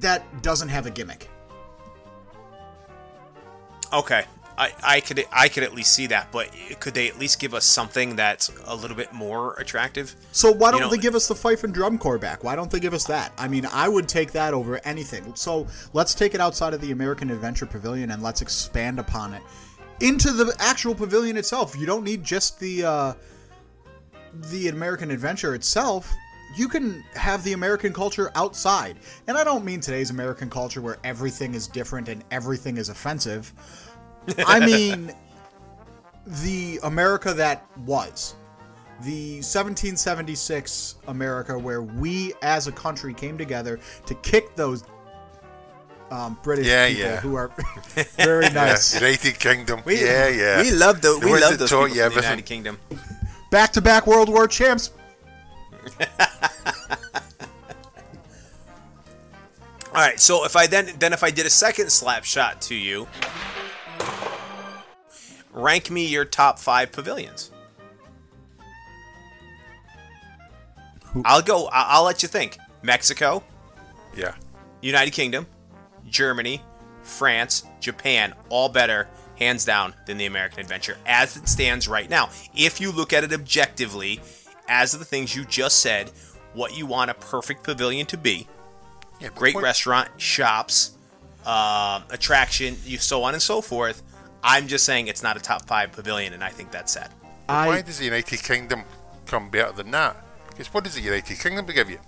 that 0.00 0.42
doesn't 0.42 0.68
have 0.70 0.86
a 0.86 0.90
gimmick. 0.90 1.28
Okay, 3.92 4.24
I, 4.58 4.72
I 4.82 5.00
could 5.00 5.24
I 5.32 5.48
could 5.48 5.62
at 5.62 5.72
least 5.74 5.94
see 5.94 6.08
that, 6.08 6.30
but 6.32 6.50
could 6.80 6.92
they 6.94 7.08
at 7.08 7.18
least 7.18 7.38
give 7.40 7.54
us 7.54 7.64
something 7.64 8.16
that's 8.16 8.50
a 8.66 8.74
little 8.74 8.96
bit 8.96 9.12
more 9.12 9.54
attractive? 9.54 10.14
So 10.32 10.50
why 10.50 10.70
don't 10.72 10.80
You 10.80 10.84
know- 10.86 10.90
they 10.90 10.98
give 10.98 11.14
us 11.14 11.28
the 11.28 11.34
fife 11.34 11.64
and 11.64 11.72
drum 11.72 11.96
corps 11.96 12.18
back? 12.18 12.42
Why 12.44 12.56
don't 12.56 12.70
they 12.70 12.80
give 12.80 12.92
us 12.92 13.04
that? 13.04 13.32
I 13.38 13.48
mean, 13.48 13.66
I 13.72 13.88
would 13.88 14.08
take 14.08 14.32
that 14.32 14.54
over 14.54 14.80
anything. 14.84 15.34
So 15.36 15.66
let's 15.92 16.12
take 16.14 16.34
it 16.34 16.40
outside 16.40 16.74
of 16.74 16.80
the 16.80 16.90
American 16.90 17.30
Adventure 17.30 17.66
Pavilion 17.66 18.10
and 18.10 18.22
let's 18.22 18.42
expand 18.42 18.98
upon 18.98 19.32
it 19.34 19.42
into 20.00 20.32
the 20.32 20.54
actual 20.58 20.94
pavilion 20.94 21.36
itself. 21.36 21.76
You 21.76 21.86
don't 21.86 22.04
need 22.04 22.24
just 22.24 22.58
the 22.60 22.84
uh, 22.84 23.12
the 24.50 24.68
American 24.68 25.10
Adventure 25.10 25.54
itself. 25.54 26.12
You 26.56 26.68
can 26.68 27.04
have 27.14 27.44
the 27.44 27.52
American 27.52 27.92
culture 27.92 28.30
outside. 28.34 28.96
And 29.26 29.36
I 29.36 29.44
don't 29.44 29.64
mean 29.64 29.80
today's 29.80 30.10
American 30.10 30.48
culture 30.50 30.80
where 30.80 30.98
everything 31.04 31.54
is 31.54 31.66
different 31.68 32.08
and 32.08 32.24
everything 32.30 32.76
is 32.78 32.88
offensive. 32.88 33.52
I 34.46 34.60
mean 34.66 35.12
the 36.26 36.80
America 36.82 37.32
that 37.34 37.66
was 37.84 38.34
the 39.02 39.36
1776 39.36 40.96
America, 41.06 41.56
where 41.56 41.82
we 41.82 42.32
as 42.42 42.66
a 42.66 42.72
country 42.72 43.14
came 43.14 43.38
together 43.38 43.78
to 44.06 44.14
kick 44.16 44.56
those 44.56 44.82
um, 46.10 46.36
British 46.42 46.66
Yeah, 46.66 46.88
people 46.88 47.02
yeah. 47.04 47.20
who 47.20 47.34
are 47.36 47.52
very 48.16 48.48
nice. 48.50 48.94
United 48.94 49.38
Kingdom. 49.38 49.82
yeah, 49.86 50.28
yeah. 50.28 50.60
We 50.62 50.72
love 50.72 51.00
the, 51.00 51.16
The 51.20 51.26
we 51.26 51.40
love 51.40 51.58
those 51.58 51.70
taught 51.70 51.88
people 51.88 51.96
you 51.96 52.02
from 52.04 52.14
the. 52.14 52.22
United 52.22 52.46
Kingdom. 52.46 52.78
Back 53.50 53.72
to 53.74 53.80
back 53.80 54.06
World 54.06 54.28
War 54.28 54.48
champs. 54.48 54.90
All 59.88 60.04
right, 60.04 60.20
so 60.20 60.44
if 60.44 60.54
I 60.54 60.66
then 60.66 60.90
then 60.98 61.12
if 61.12 61.22
I 61.24 61.30
did 61.30 61.46
a 61.46 61.50
second 61.50 61.90
slap 61.90 62.24
shot 62.24 62.60
to 62.62 62.74
you, 62.74 63.08
rank 65.52 65.90
me 65.90 66.06
your 66.06 66.24
top 66.24 66.58
five 66.58 66.92
pavilions. 66.92 67.50
I'll 71.24 71.42
go. 71.42 71.66
I- 71.68 71.86
I'll 71.94 72.04
let 72.04 72.22
you 72.22 72.28
think. 72.28 72.58
Mexico, 72.82 73.42
Yeah. 74.14 74.34
United 74.82 75.10
Kingdom, 75.10 75.46
Germany, 76.08 76.62
France, 77.02 77.64
Japan, 77.80 78.34
all 78.50 78.68
better, 78.68 79.08
hands 79.36 79.64
down, 79.64 79.94
than 80.06 80.16
the 80.16 80.26
American 80.26 80.60
Adventure 80.60 80.96
as 81.06 81.36
it 81.36 81.48
stands 81.48 81.88
right 81.88 82.08
now. 82.08 82.28
If 82.54 82.80
you 82.80 82.92
look 82.92 83.12
at 83.12 83.24
it 83.24 83.32
objectively, 83.32 84.20
as 84.68 84.94
of 84.94 85.00
the 85.00 85.06
things 85.06 85.34
you 85.34 85.44
just 85.44 85.80
said, 85.80 86.10
what 86.54 86.76
you 86.76 86.86
want 86.86 87.10
a 87.10 87.14
perfect 87.14 87.62
pavilion 87.64 88.06
to 88.06 88.16
be. 88.16 88.46
Yeah, 89.20 89.28
great 89.34 89.54
what- 89.54 89.64
restaurant, 89.64 90.08
shops, 90.18 90.92
um, 91.44 92.04
attraction, 92.10 92.76
you 92.84 92.98
so 92.98 93.24
on 93.24 93.34
and 93.34 93.42
so 93.42 93.60
forth. 93.60 94.02
I'm 94.42 94.68
just 94.68 94.84
saying 94.84 95.08
it's 95.08 95.22
not 95.22 95.36
a 95.36 95.40
top 95.40 95.66
five 95.66 95.92
pavilion, 95.92 96.32
and 96.32 96.44
I 96.44 96.50
think 96.50 96.70
that's 96.70 96.92
sad. 96.92 97.10
Why 97.46 97.80
does 97.82 97.98
the 97.98 98.04
United 98.04 98.42
Kingdom 98.42 98.84
come 99.26 99.50
better 99.50 99.72
than 99.72 99.90
that? 99.90 100.16
Because 100.50 100.72
what 100.72 100.84
does 100.84 100.94
the 100.94 101.00
United 101.00 101.38
Kingdom 101.38 101.66
give 101.66 101.90
you? 101.90 101.98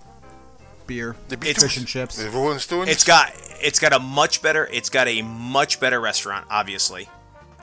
beer, 0.86 1.14
The 1.28 1.36
It's- 1.36 1.62
fish 1.62 1.76
and 1.76 1.86
chips. 1.86 2.16
The 2.16 2.28
Rolling 2.30 2.58
Stones. 2.58 2.88
It's 2.88 3.04
got 3.04 3.32
it's 3.60 3.78
got 3.78 3.92
a 3.92 4.00
much 4.00 4.42
better 4.42 4.66
it's 4.72 4.88
got 4.90 5.06
a 5.06 5.22
much 5.22 5.78
better 5.78 6.00
restaurant, 6.00 6.46
obviously. 6.50 7.08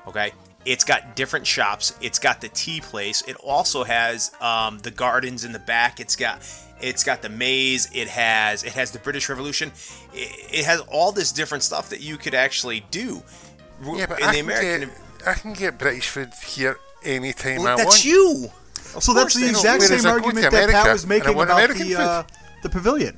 Okay. 0.08 0.32
It's 0.68 0.84
got 0.84 1.16
different 1.16 1.48
shops. 1.48 1.94
It's 2.02 2.20
got 2.20 2.42
the 2.42 2.50
tea 2.50 2.82
place. 2.82 3.22
It 3.26 3.38
also 3.38 3.86
has 3.86 4.32
um, 4.42 4.80
the 4.80 4.92
gardens 4.92 5.46
in 5.46 5.54
the 5.54 5.60
back. 5.60 6.00
It's 6.02 6.16
got 6.18 6.42
it's 6.82 7.04
got 7.06 7.22
the 7.22 7.30
maze. 7.30 7.90
It 7.94 8.10
has 8.10 8.64
it 8.64 8.74
has 8.74 8.92
the 8.92 9.00
British 9.00 9.30
Revolution. 9.30 9.72
It, 10.14 10.60
it 10.60 10.66
has 10.66 10.82
all 10.92 11.14
this 11.14 11.32
different 11.32 11.64
stuff 11.64 11.90
that 11.90 12.02
you 12.02 12.18
could 12.18 12.34
actually 12.36 12.86
do. 12.92 13.24
yeah, 13.82 14.08
but 14.08 14.20
in 14.20 14.26
I 14.28 14.32
the 14.32 14.38
can, 14.38 14.46
American. 14.46 14.90
get, 14.90 15.28
I 15.28 15.34
can 15.36 15.54
get 15.54 15.78
British 15.80 16.10
food 16.10 16.32
here 16.46 16.78
anytime 17.02 17.60
Well, 17.64 17.68
I 17.68 17.76
that's 17.78 17.86
want. 17.86 17.92
That's 17.94 18.06
you. 18.06 18.50
Of 18.96 19.04
So 19.04 19.14
that's 19.14 19.36
the 19.36 19.48
exact 19.48 19.84
same 19.84 20.00
I 20.00 20.04
go 20.04 20.10
argument 20.10 20.52
that 20.52 20.70
Pat 20.70 20.92
was 20.92 21.08
making 21.08 21.30
about 21.34 21.50
American 21.50 21.88
the 21.88 21.96
uh, 22.00 22.24
the 22.62 22.70
pavilion. 22.70 23.18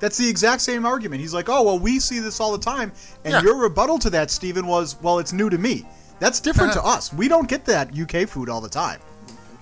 That's 0.00 0.18
the 0.18 0.28
exact 0.28 0.60
same 0.60 0.84
argument. 0.84 1.22
He's 1.22 1.32
like, 1.32 1.48
"Oh, 1.48 1.62
well, 1.62 1.78
we 1.78 1.98
see 1.98 2.18
this 2.18 2.40
all 2.40 2.52
the 2.52 2.62
time," 2.62 2.92
and 3.24 3.32
Yeah. 3.32 3.42
your 3.42 3.56
rebuttal 3.56 3.98
to 4.00 4.10
that, 4.10 4.30
Stephen, 4.30 4.66
was, 4.66 4.96
"Well, 5.00 5.18
it's 5.18 5.32
new 5.32 5.48
to 5.48 5.56
me." 5.56 5.86
That's 6.20 6.40
different 6.40 6.72
to 6.74 6.80
Uh-huh. 6.80 6.96
us. 6.98 7.12
We 7.12 7.28
don't 7.28 7.48
get 7.48 7.64
that 7.66 7.96
UK 7.96 8.28
food 8.28 8.48
all 8.48 8.60
the 8.60 8.68
time. 8.68 9.00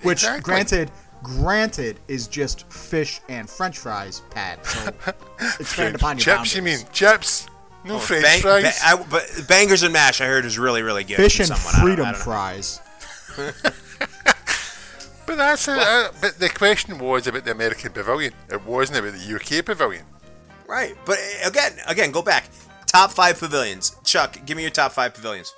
Which, 0.03 0.19
Exactly. 0.23 0.41
granted, 0.41 0.91
granted, 1.23 1.99
is 2.07 2.27
just 2.27 2.71
fish 2.71 3.21
and 3.29 3.49
French 3.49 3.77
fries, 3.77 4.21
Pat. 4.31 4.65
So 4.65 4.93
expand 5.59 5.95
upon 5.95 6.17
your 6.17 6.23
chips, 6.23 6.55
you 6.55 6.61
mean 6.61 6.77
boundaries. 6.77 6.93
chips? 6.93 7.47
No 7.83 7.97
French 7.99 8.23
Bang- 8.23 8.41
fries. 8.41 8.63
ba- 8.63 8.73
I- 8.85 9.03
but 9.09 9.47
bangers 9.47 9.83
and 9.83 9.91
mash, 9.93 10.21
I 10.21 10.25
heard, 10.25 10.45
is 10.45 10.57
really, 10.59 10.81
really 10.83 11.03
good. 11.03 11.17
Fish 11.17 11.39
and 11.39 11.47
someone. 11.47 11.67
I 11.73 11.77
don't- 11.77 11.81
freedom 11.85 12.05
I 12.05 12.11
don't 12.11 12.21
fries. 12.21 12.79
but 15.25 15.37
that's 15.37 15.67
it. 15.67 15.77
Uh, 15.77 16.09
but 16.21 16.39
the 16.39 16.49
question 16.49 16.97
was 16.99 17.27
about 17.27 17.45
the 17.45 17.51
American 17.51 17.91
Pavilion. 17.91 18.33
It 18.49 18.63
wasn't 18.65 18.99
about 18.99 19.13
the 19.13 19.35
UK 19.35 19.65
Pavilion. 19.65 20.05
Right, 20.67 20.95
but 21.05 21.17
uh, 21.17 21.47
again, 21.47 21.73
again, 21.87 22.11
go 22.11 22.21
back. 22.21 22.45
Top 22.87 23.11
five 23.11 23.39
pavilions. 23.39 23.95
Chuck, 24.03 24.37
give 24.45 24.57
me 24.57 24.63
your 24.63 24.71
top 24.71 24.91
five 24.91 25.13
pavilions. 25.13 25.53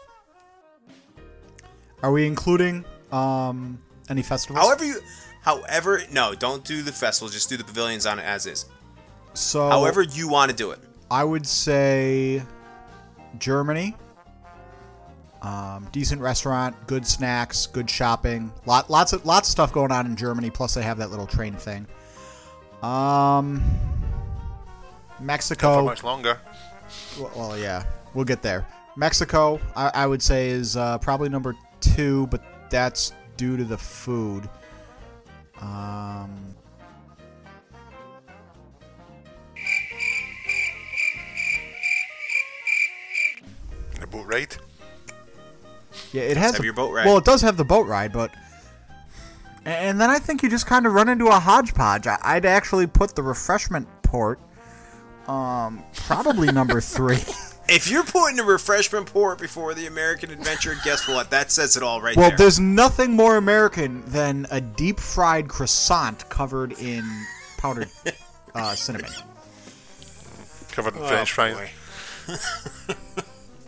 Are 2.03 2.11
we 2.11 2.27
including 2.27 2.83
um, 3.11 3.79
any 4.09 4.21
festivals? 4.21 4.63
However 4.63 4.85
you, 4.85 4.99
however, 5.41 6.01
no, 6.11 6.35
don't 6.35 6.63
do 6.63 6.83
the 6.83 6.91
festival. 6.91 7.29
Just 7.29 7.49
do 7.49 7.57
the 7.57 7.63
pavilions 7.63 8.05
on 8.05 8.19
it 8.19 8.23
as 8.23 8.45
is. 8.45 8.65
so, 9.33 9.69
However 9.69 10.01
you 10.03 10.27
want 10.29 10.51
to 10.51 10.55
do 10.55 10.71
it. 10.71 10.79
I 11.09 11.23
would 11.23 11.47
say 11.47 12.43
Germany. 13.39 13.95
Um, 15.41 15.89
decent 15.91 16.21
restaurant, 16.21 16.75
good 16.87 17.05
snacks, 17.05 17.67
good 17.67 17.89
shopping. 17.89 18.51
Lot, 18.65 18.89
lots 18.89 19.11
of 19.11 19.25
lots 19.25 19.49
of 19.49 19.51
stuff 19.51 19.73
going 19.73 19.91
on 19.91 20.05
in 20.05 20.15
Germany. 20.15 20.49
Plus, 20.49 20.73
they 20.73 20.83
have 20.83 20.97
that 20.99 21.09
little 21.09 21.27
train 21.27 21.53
thing. 21.53 21.85
Um, 22.81 23.61
Not 23.61 25.17
for 25.17 25.23
Mexico. 25.23 25.83
much 25.83 26.03
longer. 26.03 26.39
Well, 27.19 27.31
well, 27.35 27.57
yeah, 27.57 27.83
we'll 28.13 28.23
get 28.25 28.41
there. 28.41 28.65
Mexico, 28.95 29.59
I, 29.75 29.91
I 29.93 30.07
would 30.07 30.21
say, 30.21 30.49
is 30.49 30.77
uh, 30.77 30.97
probably 30.99 31.27
number 31.27 31.55
two, 31.83 32.27
but 32.27 32.41
that's 32.69 33.13
due 33.37 33.57
to 33.57 33.63
the 33.63 33.77
food. 33.77 34.49
Um, 35.59 36.55
The 43.99 44.07
boat 44.07 44.25
ride. 44.27 44.55
Yeah, 46.11 46.23
it 46.23 46.37
has 46.37 46.51
have 46.53 46.61
a- 46.61 46.63
your 46.63 46.73
boat 46.73 46.91
ride. 46.93 47.05
Well, 47.05 47.17
it 47.17 47.25
does 47.25 47.41
have 47.41 47.57
the 47.57 47.63
boat 47.65 47.87
ride, 47.87 48.11
but 48.11 48.31
and 49.65 49.99
then 49.99 50.09
I 50.09 50.19
think 50.19 50.43
you 50.43 50.49
just 50.49 50.65
kind 50.65 50.85
of 50.85 50.93
run 50.93 51.07
into 51.07 51.27
a 51.27 51.39
hodgepodge. 51.39 52.05
I'd 52.07 52.45
actually 52.45 52.85
put 52.87 53.15
the 53.15 53.23
refreshment 53.23 53.87
port, 54.03 54.39
um, 55.27 55.83
probably 55.95 56.51
number 56.51 56.81
three. 56.81 57.23
If 57.69 57.89
you're 57.89 58.03
putting 58.03 58.39
a 58.39 58.43
refreshment 58.43 59.11
port 59.11 59.39
before 59.39 59.73
the 59.73 59.87
American 59.87 60.31
Adventure, 60.31 60.75
guess 60.83 61.07
what? 61.07 61.29
That 61.29 61.49
says 61.51 61.77
it 61.77 61.83
all 61.83 62.01
right 62.01 62.15
well, 62.15 62.29
there. 62.29 62.37
there's 62.37 62.59
nothing 62.59 63.13
more 63.13 63.37
American 63.37 64.03
than 64.07 64.45
a 64.51 64.59
deep 64.59 64.99
fried 64.99 65.47
croissant 65.47 66.27
covered 66.29 66.73
in 66.79 67.03
powdered 67.57 67.89
uh, 68.53 68.75
cinnamon. 68.75 69.11
Covered 70.71 70.95
in 70.95 71.01
Oh, 71.03 71.07
French 71.07 71.31
fries. 71.31 71.69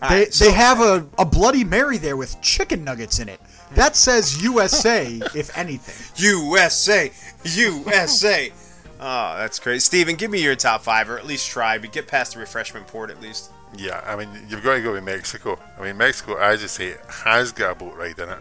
They, 0.01 0.05
Alright, 0.07 0.33
so- 0.33 0.45
they 0.45 0.51
have 0.51 0.81
a, 0.81 1.07
a 1.17 1.25
Bloody 1.25 1.63
Mary 1.63 1.97
there 1.97 2.17
with 2.17 2.39
chicken 2.41 2.83
nuggets 2.83 3.19
in 3.19 3.29
it. 3.29 3.39
That 3.75 3.95
says 3.95 4.43
USA, 4.43 5.05
if 5.35 5.57
anything. 5.57 5.95
USA, 6.21 7.11
USA. 7.45 8.51
Oh, 8.99 9.37
that's 9.37 9.57
great. 9.57 9.81
Steven, 9.81 10.15
give 10.15 10.29
me 10.29 10.43
your 10.43 10.55
top 10.55 10.81
five, 10.81 11.09
or 11.09 11.17
at 11.17 11.25
least 11.25 11.49
try, 11.49 11.77
but 11.77 11.91
get 11.93 12.07
past 12.07 12.33
the 12.33 12.39
refreshment 12.39 12.85
port 12.87 13.09
at 13.09 13.21
least. 13.21 13.51
Yeah, 13.77 14.01
I 14.05 14.15
mean, 14.15 14.29
you've 14.47 14.63
got 14.63 14.75
to 14.75 14.81
go 14.81 14.93
with 14.93 15.03
Mexico. 15.03 15.59
I 15.77 15.83
mean, 15.83 15.97
Mexico, 15.97 16.35
as 16.37 16.61
you 16.61 16.67
say, 16.67 16.95
has 17.25 17.51
got 17.51 17.71
a 17.71 17.75
boat 17.75 17.95
ride 17.95 18.17
in 18.19 18.29
it, 18.29 18.39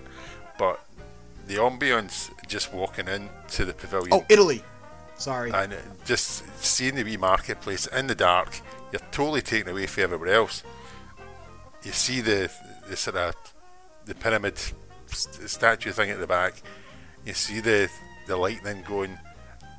but 0.58 0.84
the 1.46 1.56
ambience 1.56 2.30
just 2.46 2.72
walking 2.72 3.08
into 3.08 3.64
the 3.64 3.72
pavilion 3.74 4.10
Oh, 4.12 4.24
Italy. 4.28 4.62
Sorry. 5.16 5.50
and 5.52 5.74
just 6.04 6.44
seeing 6.62 6.94
the 6.96 7.04
wee 7.04 7.16
marketplace 7.16 7.86
in 7.86 8.06
the 8.08 8.14
dark, 8.14 8.60
you're 8.92 9.00
totally 9.12 9.42
taken 9.42 9.70
away 9.72 9.86
from 9.86 10.04
everywhere 10.04 10.34
else. 10.34 10.62
You 11.82 11.92
see 11.92 12.20
the 12.20 12.50
the 12.88 12.96
sort 12.96 13.16
of 13.16 13.34
the 14.06 14.14
pyramid 14.14 14.58
st- 15.06 15.48
statue 15.50 15.92
thing 15.92 16.10
at 16.10 16.18
the 16.20 16.26
back. 16.26 16.54
You 17.24 17.32
see 17.34 17.60
the 17.60 17.88
the 18.26 18.36
lightning 18.36 18.82
going, 18.88 19.18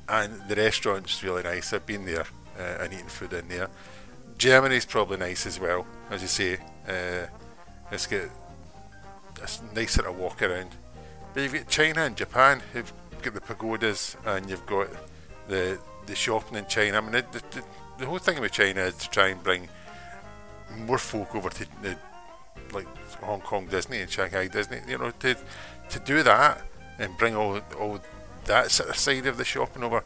and 0.08 0.40
the 0.48 0.54
restaurant's 0.56 1.22
really 1.22 1.42
nice. 1.42 1.72
I've 1.72 1.84
been 1.86 2.04
there 2.06 2.26
uh, 2.58 2.82
and 2.82 2.92
eaten 2.92 3.08
food 3.08 3.32
in 3.32 3.48
there. 3.48 3.68
Germany's 4.38 4.84
probably 4.84 5.16
nice 5.16 5.46
as 5.46 5.58
well, 5.58 5.86
as 6.10 6.22
you 6.22 6.28
say. 6.28 6.58
Uh, 6.86 7.26
it's 7.90 8.06
got 8.06 8.28
nice 9.74 9.92
sort 9.92 10.08
of 10.08 10.18
walk 10.18 10.42
around. 10.42 10.70
But 11.32 11.42
you've 11.42 11.52
got 11.52 11.68
China 11.68 12.00
and 12.02 12.16
Japan 12.16 12.62
who've 12.72 12.92
got 13.22 13.34
the 13.34 13.40
pagodas, 13.40 14.16
and 14.24 14.48
you've 14.48 14.66
got 14.66 14.88
the 15.48 15.78
the 16.06 16.14
shopping 16.14 16.56
in 16.56 16.66
China. 16.66 16.98
I 16.98 17.00
mean, 17.00 17.12
the, 17.12 17.42
the, 17.50 17.62
the 17.98 18.06
whole 18.06 18.18
thing 18.18 18.40
with 18.40 18.52
China 18.52 18.82
is 18.82 18.94
to 18.96 19.10
try 19.10 19.28
and 19.28 19.42
bring 19.42 19.68
more 20.76 20.98
folk 20.98 21.34
over 21.34 21.50
to 21.50 21.66
the 21.82 21.96
like 22.72 22.86
Hong 23.20 23.40
Kong 23.40 23.66
Disney 23.66 24.00
and 24.00 24.10
Shanghai 24.10 24.48
Disney. 24.48 24.80
You 24.88 24.98
know, 24.98 25.10
to 25.10 25.36
to 25.90 25.98
do 26.00 26.22
that 26.22 26.62
and 26.98 27.16
bring 27.16 27.34
all 27.34 27.60
all 27.78 28.00
that 28.44 28.70
sort 28.70 28.90
of 28.90 28.96
side 28.96 29.26
of 29.26 29.36
the 29.36 29.44
shopping 29.44 29.82
over. 29.82 30.04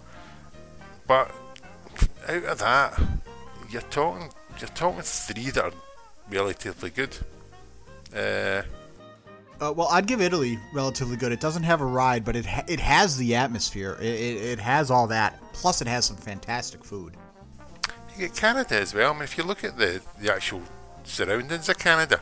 But 1.06 1.30
out 2.28 2.44
of 2.44 2.58
that, 2.58 3.00
you're 3.71 3.83
talking 3.83 4.31
you're 4.59 4.69
talking 4.71 5.03
three 5.03 5.50
that 5.50 5.65
are 5.65 5.73
relatively 6.31 6.91
good. 6.91 7.17
Uh, 8.15 8.62
Uh, 9.61 9.71
well, 9.77 9.89
I'd 9.93 10.07
give 10.07 10.23
Italy 10.23 10.59
relatively 10.73 11.17
good. 11.19 11.33
It 11.33 11.41
doesn't 11.41 11.65
have 11.65 11.81
a 11.83 11.85
ride, 11.85 12.25
but 12.25 12.35
it 12.35 12.47
ha- 12.47 12.65
it 12.67 12.81
has 12.81 13.17
the 13.19 13.35
atmosphere. 13.37 13.97
It, 14.00 14.07
it, 14.07 14.37
it 14.53 14.59
has 14.59 14.91
all 14.91 15.07
that. 15.09 15.39
Plus, 15.53 15.83
it 15.83 15.87
has 15.89 16.07
some 16.07 16.17
fantastic 16.17 16.83
food. 16.83 17.15
you 18.12 18.27
get 18.27 18.35
Canada 18.35 18.77
as 18.81 18.95
well. 18.95 19.11
I 19.11 19.12
mean, 19.15 19.23
if 19.23 19.37
you 19.37 19.45
look 19.45 19.62
at 19.62 19.77
the, 19.77 20.00
the 20.19 20.33
actual 20.33 20.62
surroundings 21.05 21.69
of 21.69 21.77
Canada, 21.79 22.19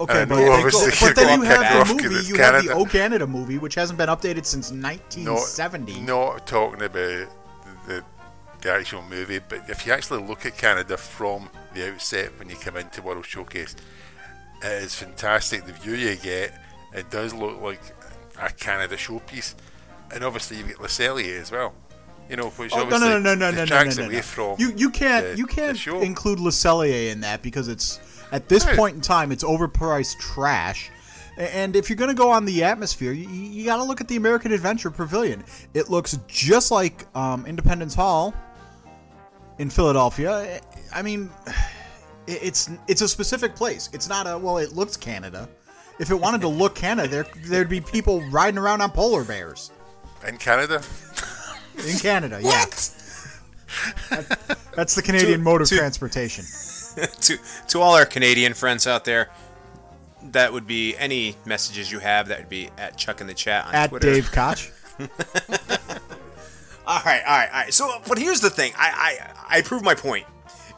Okay, 0.00 0.24
but, 0.24 0.38
know, 0.38 0.70
but- 0.72 1.14
then 1.14 1.38
you 1.38 1.44
have 1.44 1.86
the 1.86 1.94
movie. 1.94 2.26
You 2.26 2.36
have 2.36 2.54
the 2.54 2.68
Canada. 2.68 2.72
O 2.72 2.84
Canada 2.86 3.26
movie, 3.26 3.58
which 3.58 3.74
hasn't 3.74 3.98
been 3.98 4.08
updated 4.08 4.46
since 4.46 4.70
not 4.70 4.92
1970. 4.94 6.00
not 6.00 6.46
talking 6.46 6.80
about 6.82 6.92
the, 6.94 7.28
the 7.86 8.04
the 8.62 8.72
actual 8.72 9.02
movie, 9.02 9.40
but 9.48 9.68
if 9.68 9.86
you 9.86 9.92
actually 9.92 10.22
look 10.22 10.44
at 10.46 10.56
Canada 10.56 10.96
from 10.96 11.48
the 11.74 11.90
outset 11.92 12.30
when 12.38 12.48
you 12.50 12.56
come 12.56 12.76
into 12.76 13.02
World 13.02 13.24
Showcase, 13.26 13.74
it 14.62 14.82
is 14.82 14.94
fantastic. 14.94 15.64
The 15.64 15.72
view 15.72 15.94
you 15.94 16.16
get, 16.16 16.52
it 16.94 17.10
does 17.10 17.32
look 17.32 17.60
like 17.60 17.80
a 18.40 18.50
Canada 18.52 18.96
showpiece, 18.96 19.54
and 20.12 20.22
obviously 20.24 20.58
you've 20.58 20.68
got 20.68 20.80
Le 20.80 20.88
Cellier 20.88 21.40
as 21.40 21.50
well. 21.50 21.74
You 22.28 22.36
know, 22.36 22.50
which 22.50 22.72
Oh, 22.74 22.82
obviously 22.82 23.08
no, 23.08 23.18
no, 23.18 23.34
no, 23.34 23.50
no, 23.50 23.64
no, 23.64 23.64
no, 23.64 23.90
no, 23.90 24.04
away 24.06 24.20
from 24.22 24.54
You 24.58 24.72
you 24.76 24.90
can't 24.90 25.32
the- 25.32 25.36
you 25.38 25.46
can't 25.46 25.84
include 25.86 26.38
Le 26.38 26.50
Cellier 26.52 27.10
in 27.10 27.22
that 27.22 27.42
because 27.42 27.66
it's 27.66 27.98
at 28.30 28.48
this 28.48 28.62
Hey. 28.62 28.76
point 28.76 28.94
in 28.94 29.00
time 29.00 29.32
it's 29.32 29.42
overpriced 29.42 30.18
trash. 30.20 30.90
And 31.36 31.74
if 31.74 31.88
you're 31.88 31.96
gonna 31.96 32.14
go 32.14 32.30
on 32.30 32.44
the 32.44 32.62
atmosphere, 32.62 33.12
you, 33.12 33.26
you 33.28 33.64
got 33.64 33.78
to 33.78 33.82
look 33.84 34.00
at 34.02 34.08
the 34.08 34.16
American 34.16 34.52
Adventure 34.52 34.90
Pavilion. 34.90 35.42
It 35.74 35.88
looks 35.90 36.18
just 36.28 36.70
like 36.70 37.06
um, 37.16 37.46
Independence 37.46 37.94
Hall 37.94 38.34
in 39.60 39.68
Philadelphia. 39.70 40.60
I 40.92 41.02
mean, 41.02 41.30
it's 42.26 42.70
it's 42.88 43.02
a 43.02 43.08
specific 43.08 43.54
place. 43.54 43.90
It's 43.92 44.08
not 44.08 44.26
a 44.26 44.36
well. 44.36 44.58
It 44.58 44.72
looks 44.72 44.96
Canada. 44.96 45.48
If 46.00 46.10
it 46.10 46.14
wanted 46.14 46.40
to 46.40 46.48
look 46.62 46.74
Canada, 46.74 47.08
there 47.08 47.26
there'd 47.46 47.68
be 47.68 47.80
people 47.80 48.22
riding 48.30 48.58
around 48.58 48.80
on 48.80 48.90
polar 48.90 49.22
bears 49.22 49.70
in 50.26 50.38
Canada. 50.38 50.82
in 51.86 51.98
Canada. 51.98 52.40
Yeah, 52.42 52.64
that's 54.74 54.94
the 54.94 55.02
Canadian 55.02 55.38
To- 55.40 55.44
mode 55.44 55.60
of 55.62 55.68
to- 55.68 55.76
transportation. 55.76 56.44
to 57.20 57.36
to 57.68 57.80
all 57.80 57.94
our 57.94 58.06
Canadian 58.06 58.54
friends 58.54 58.86
out 58.86 59.04
there, 59.04 59.28
that 60.32 60.52
would 60.52 60.66
be 60.66 60.96
any 60.96 61.36
messages 61.44 61.92
you 61.92 61.98
have. 61.98 62.28
That 62.28 62.38
would 62.40 62.48
be 62.48 62.70
at 62.78 62.96
Chuck 62.96 63.20
in 63.20 63.26
the 63.26 63.34
chat 63.34 63.66
on 63.66 63.74
At 63.74 63.90
Twitter. 63.90 64.12
Dave 64.12 64.32
Koch. 64.32 64.72
All 66.90 67.00
right, 67.06 67.22
all 67.24 67.36
right, 67.38 67.48
all 67.52 67.60
right. 67.60 67.72
So, 67.72 68.02
but 68.08 68.18
here's 68.18 68.40
the 68.40 68.50
thing. 68.50 68.72
I 68.76 69.20
I 69.48 69.58
I 69.58 69.62
prove 69.62 69.84
my 69.84 69.94
point 69.94 70.26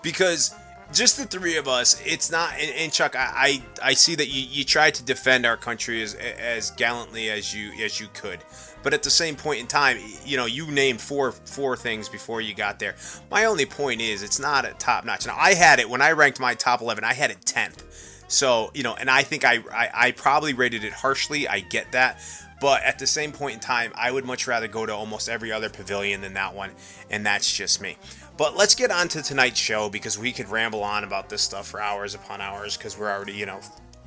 because 0.02 0.54
just 0.92 1.16
the 1.16 1.24
three 1.24 1.56
of 1.56 1.66
us, 1.66 2.02
it's 2.04 2.30
not. 2.30 2.52
And, 2.60 2.70
and 2.76 2.92
Chuck, 2.92 3.16
I, 3.16 3.62
I 3.82 3.88
I 3.90 3.94
see 3.94 4.14
that 4.16 4.28
you 4.28 4.42
you 4.42 4.62
tried 4.62 4.92
to 4.96 5.02
defend 5.02 5.46
our 5.46 5.56
country 5.56 6.02
as 6.02 6.14
as 6.14 6.70
gallantly 6.72 7.30
as 7.30 7.54
you 7.54 7.72
as 7.82 7.98
you 7.98 8.08
could. 8.12 8.40
But 8.82 8.92
at 8.92 9.02
the 9.02 9.08
same 9.08 9.36
point 9.36 9.60
in 9.60 9.66
time, 9.66 9.96
you 10.26 10.36
know, 10.36 10.44
you 10.44 10.66
named 10.70 11.00
four 11.00 11.32
four 11.32 11.78
things 11.78 12.10
before 12.10 12.42
you 12.42 12.54
got 12.54 12.78
there. 12.78 12.94
My 13.30 13.46
only 13.46 13.64
point 13.64 14.02
is, 14.02 14.22
it's 14.22 14.38
not 14.38 14.66
a 14.66 14.74
top 14.74 15.06
notch. 15.06 15.26
Now, 15.26 15.38
I 15.40 15.54
had 15.54 15.80
it 15.80 15.88
when 15.88 16.02
I 16.02 16.12
ranked 16.12 16.38
my 16.38 16.54
top 16.54 16.82
eleven. 16.82 17.04
I 17.04 17.14
had 17.14 17.30
it 17.30 17.40
tenth. 17.46 17.84
So 18.28 18.70
you 18.74 18.82
know, 18.82 18.94
and 18.94 19.08
I 19.08 19.22
think 19.22 19.46
I, 19.46 19.60
I 19.72 19.90
I 19.94 20.10
probably 20.10 20.52
rated 20.52 20.84
it 20.84 20.92
harshly. 20.92 21.48
I 21.48 21.60
get 21.60 21.92
that, 21.92 22.20
but 22.62 22.84
at 22.84 23.00
the 23.00 23.08
same 23.08 23.32
point 23.32 23.54
in 23.54 23.60
time, 23.60 23.92
I 23.96 24.12
would 24.12 24.24
much 24.24 24.46
rather 24.46 24.68
go 24.68 24.86
to 24.86 24.94
almost 24.94 25.28
every 25.28 25.50
other 25.50 25.68
pavilion 25.68 26.20
than 26.20 26.34
that 26.34 26.54
one, 26.54 26.70
and 27.10 27.26
that's 27.26 27.52
just 27.52 27.80
me. 27.80 27.96
But 28.36 28.56
let's 28.56 28.76
get 28.76 28.92
on 28.92 29.08
to 29.08 29.22
tonight's 29.22 29.58
show 29.58 29.90
because 29.90 30.16
we 30.16 30.30
could 30.30 30.48
ramble 30.48 30.84
on 30.84 31.02
about 31.02 31.28
this 31.28 31.42
stuff 31.42 31.66
for 31.66 31.80
hours 31.80 32.14
upon 32.14 32.40
hours 32.40 32.76
because 32.76 32.96
we're 32.96 33.10
already 33.10 33.32
you 33.32 33.46
know 33.46 33.58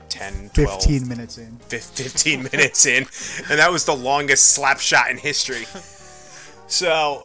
10, 0.07 0.51
12, 0.53 0.83
15 0.83 1.07
minutes 1.07 1.37
in. 1.37 1.57
15 1.67 2.43
minutes 2.53 2.85
in, 2.85 3.05
and 3.49 3.59
that 3.59 3.69
was 3.71 3.83
the 3.83 3.95
longest 3.95 4.53
slap 4.53 4.79
shot 4.79 5.11
in 5.11 5.17
history. 5.17 5.65
So, 6.67 7.23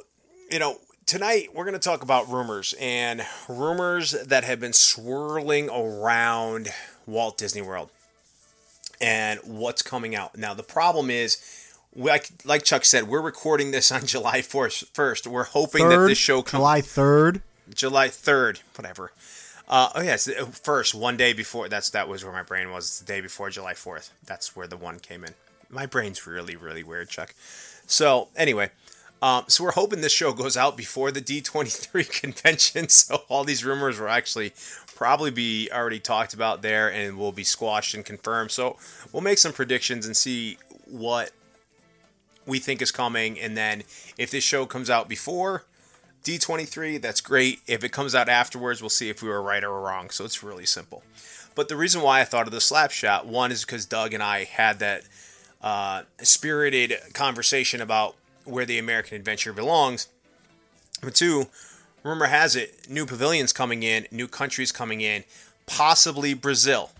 you 0.50 0.58
know, 0.58 0.78
tonight 1.06 1.50
we're 1.54 1.64
going 1.64 1.74
to 1.74 1.78
talk 1.78 2.02
about 2.02 2.28
rumors 2.28 2.74
and 2.80 3.22
rumors 3.48 4.10
that 4.26 4.42
have 4.42 4.58
been 4.58 4.72
swirling 4.72 5.70
around 5.70 6.70
Walt 7.06 7.38
Disney 7.38 7.62
World 7.62 7.90
and 9.00 9.40
what's 9.44 9.82
coming 9.82 10.14
out. 10.14 10.36
Now, 10.36 10.54
the 10.54 10.62
problem 10.62 11.10
is, 11.10 11.38
like 11.94 12.30
like 12.44 12.64
Chuck 12.64 12.84
said, 12.84 13.08
we're 13.08 13.20
recording 13.20 13.70
this 13.70 13.90
on 13.90 14.06
July 14.06 14.40
4th, 14.40 14.90
1st. 14.92 15.26
We're 15.26 15.44
hoping 15.44 15.88
that 15.88 15.96
Third, 15.96 16.10
this 16.10 16.18
show 16.18 16.42
comes 16.42 16.60
July 16.60 16.80
3rd. 16.80 17.42
July 17.74 18.08
3rd, 18.08 18.62
whatever. 18.76 19.12
Uh, 19.68 19.90
oh 19.94 20.00
yeah, 20.00 20.16
first 20.16 20.94
one 20.94 21.16
day 21.16 21.32
before. 21.32 21.68
That's 21.68 21.90
that 21.90 22.08
was 22.08 22.24
where 22.24 22.32
my 22.32 22.42
brain 22.42 22.70
was. 22.70 23.00
The 23.00 23.06
day 23.06 23.20
before 23.20 23.50
July 23.50 23.74
4th. 23.74 24.10
That's 24.24 24.56
where 24.56 24.66
the 24.66 24.76
one 24.76 24.98
came 24.98 25.24
in. 25.24 25.34
My 25.68 25.86
brain's 25.86 26.26
really 26.26 26.56
really 26.56 26.82
weird, 26.82 27.08
Chuck. 27.08 27.34
So 27.86 28.28
anyway, 28.36 28.70
um, 29.22 29.44
so 29.48 29.64
we're 29.64 29.72
hoping 29.72 30.00
this 30.00 30.12
show 30.12 30.32
goes 30.32 30.56
out 30.56 30.76
before 30.76 31.10
the 31.10 31.20
D23 31.20 32.10
convention, 32.20 32.88
so 32.88 33.22
all 33.28 33.44
these 33.44 33.64
rumors 33.64 33.98
were 33.98 34.08
actually 34.08 34.52
probably 35.00 35.30
be 35.30 35.66
already 35.72 35.98
talked 35.98 36.34
about 36.34 36.60
there 36.60 36.92
and 36.92 37.16
will 37.16 37.32
be 37.32 37.42
squashed 37.42 37.94
and 37.94 38.04
confirmed. 38.04 38.50
So 38.50 38.76
we'll 39.10 39.22
make 39.22 39.38
some 39.38 39.54
predictions 39.54 40.04
and 40.04 40.14
see 40.14 40.58
what 40.84 41.30
we 42.44 42.58
think 42.58 42.82
is 42.82 42.90
coming, 42.90 43.40
and 43.40 43.56
then 43.56 43.84
if 44.18 44.30
this 44.30 44.44
show 44.44 44.66
comes 44.66 44.90
out 44.90 45.08
before 45.08 45.64
D23, 46.22 47.00
that's 47.00 47.22
great. 47.22 47.60
If 47.66 47.82
it 47.82 47.92
comes 47.92 48.14
out 48.14 48.28
afterwards, 48.28 48.82
we'll 48.82 48.90
see 48.90 49.08
if 49.08 49.22
we 49.22 49.30
were 49.30 49.40
right 49.40 49.64
or 49.64 49.80
wrong. 49.80 50.10
So 50.10 50.26
it's 50.26 50.42
really 50.42 50.66
simple. 50.66 51.02
But 51.54 51.70
the 51.70 51.76
reason 51.76 52.02
why 52.02 52.20
I 52.20 52.24
thought 52.24 52.46
of 52.46 52.52
the 52.52 52.60
slap 52.60 52.90
shot, 52.90 53.26
one 53.26 53.50
is 53.50 53.64
because 53.64 53.86
Doug 53.86 54.12
and 54.12 54.22
I 54.22 54.44
had 54.44 54.80
that 54.80 55.04
uh, 55.62 56.02
spirited 56.20 56.94
conversation 57.14 57.80
about 57.80 58.16
where 58.44 58.66
the 58.66 58.78
American 58.78 59.16
adventure 59.16 59.54
belongs. 59.54 60.08
But 61.02 61.14
two, 61.14 61.46
rumor 62.02 62.26
has 62.26 62.56
it, 62.56 62.88
new 62.88 63.06
pavilions 63.06 63.52
coming 63.52 63.82
in, 63.82 64.06
new 64.10 64.28
countries 64.28 64.72
coming 64.72 65.00
in, 65.00 65.24
possibly 65.66 66.34
Brazil. 66.34 66.90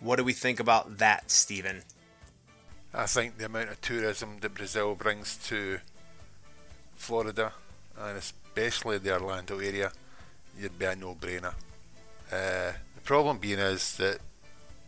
What 0.00 0.16
do 0.16 0.24
we 0.24 0.32
think 0.32 0.60
about 0.60 0.98
that, 0.98 1.30
Stephen? 1.30 1.82
I 2.92 3.06
think 3.06 3.38
the 3.38 3.46
amount 3.46 3.70
of 3.70 3.80
tourism 3.80 4.38
that 4.40 4.54
Brazil 4.54 4.94
brings 4.94 5.36
to 5.48 5.78
Florida 6.96 7.52
and 7.98 8.18
especially 8.18 8.98
the 8.98 9.14
Orlando 9.14 9.58
area, 9.58 9.92
you'd 10.58 10.78
be 10.78 10.84
a 10.86 10.96
no-brainer. 10.96 11.54
Uh, 12.32 12.72
the 12.94 13.00
problem 13.04 13.38
being 13.38 13.58
is 13.58 13.96
that 13.96 14.18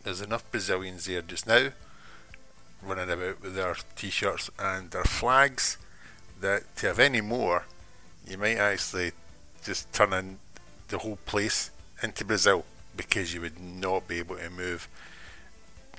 there's 0.03 0.21
enough 0.21 0.49
Brazilians 0.51 1.05
there 1.05 1.21
just 1.21 1.47
now, 1.47 1.69
running 2.81 3.09
about 3.09 3.41
with 3.41 3.55
their 3.55 3.75
t-shirts 3.95 4.49
and 4.59 4.91
their 4.91 5.03
flags, 5.03 5.77
that 6.39 6.75
to 6.77 6.87
have 6.87 6.99
any 6.99 7.21
more, 7.21 7.65
you 8.27 8.37
might 8.37 8.57
actually 8.57 9.11
just 9.69 9.93
turn 9.93 10.13
in 10.13 10.39
the 10.87 10.97
whole 10.97 11.19
place 11.27 11.69
into 12.01 12.25
Brazil 12.25 12.65
because 12.97 13.35
you 13.35 13.41
would 13.41 13.59
not 13.59 14.07
be 14.07 14.17
able 14.17 14.35
to 14.35 14.49
move. 14.49 14.89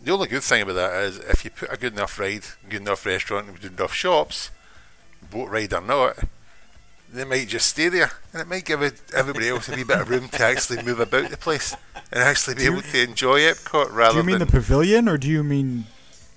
The 0.02 0.10
only 0.10 0.26
good 0.26 0.42
thing 0.42 0.62
about 0.62 0.74
that 0.74 0.92
is 1.04 1.18
if 1.18 1.44
you 1.44 1.52
put 1.52 1.72
a 1.72 1.76
good 1.76 1.92
enough 1.92 2.18
ride, 2.18 2.42
good 2.68 2.80
enough 2.80 3.06
restaurant, 3.06 3.60
good 3.60 3.78
enough 3.78 3.94
shops, 3.94 4.50
boat 5.30 5.50
ride 5.50 5.72
or 5.72 5.82
not, 5.82 6.18
they 7.12 7.24
might 7.24 7.46
just 7.46 7.66
stay 7.66 7.88
there, 7.88 8.10
and 8.32 8.42
it 8.42 8.48
might 8.48 8.64
give 8.64 8.82
everybody 9.14 9.48
else 9.48 9.68
a 9.68 9.76
wee 9.76 9.84
bit 9.84 10.00
of 10.00 10.10
room 10.10 10.28
to 10.28 10.44
actually 10.44 10.82
move 10.82 10.98
about 10.98 11.30
the 11.30 11.36
place 11.36 11.76
and 12.10 12.24
actually 12.24 12.56
be 12.56 12.64
able 12.64 12.82
to 12.82 13.02
enjoy 13.04 13.38
Epcot 13.40 13.92
rather 13.92 14.14
Do 14.14 14.18
you 14.18 14.24
mean 14.24 14.38
the 14.40 14.46
pavilion 14.46 15.08
or 15.08 15.16
do 15.16 15.28
you 15.28 15.44
mean 15.44 15.84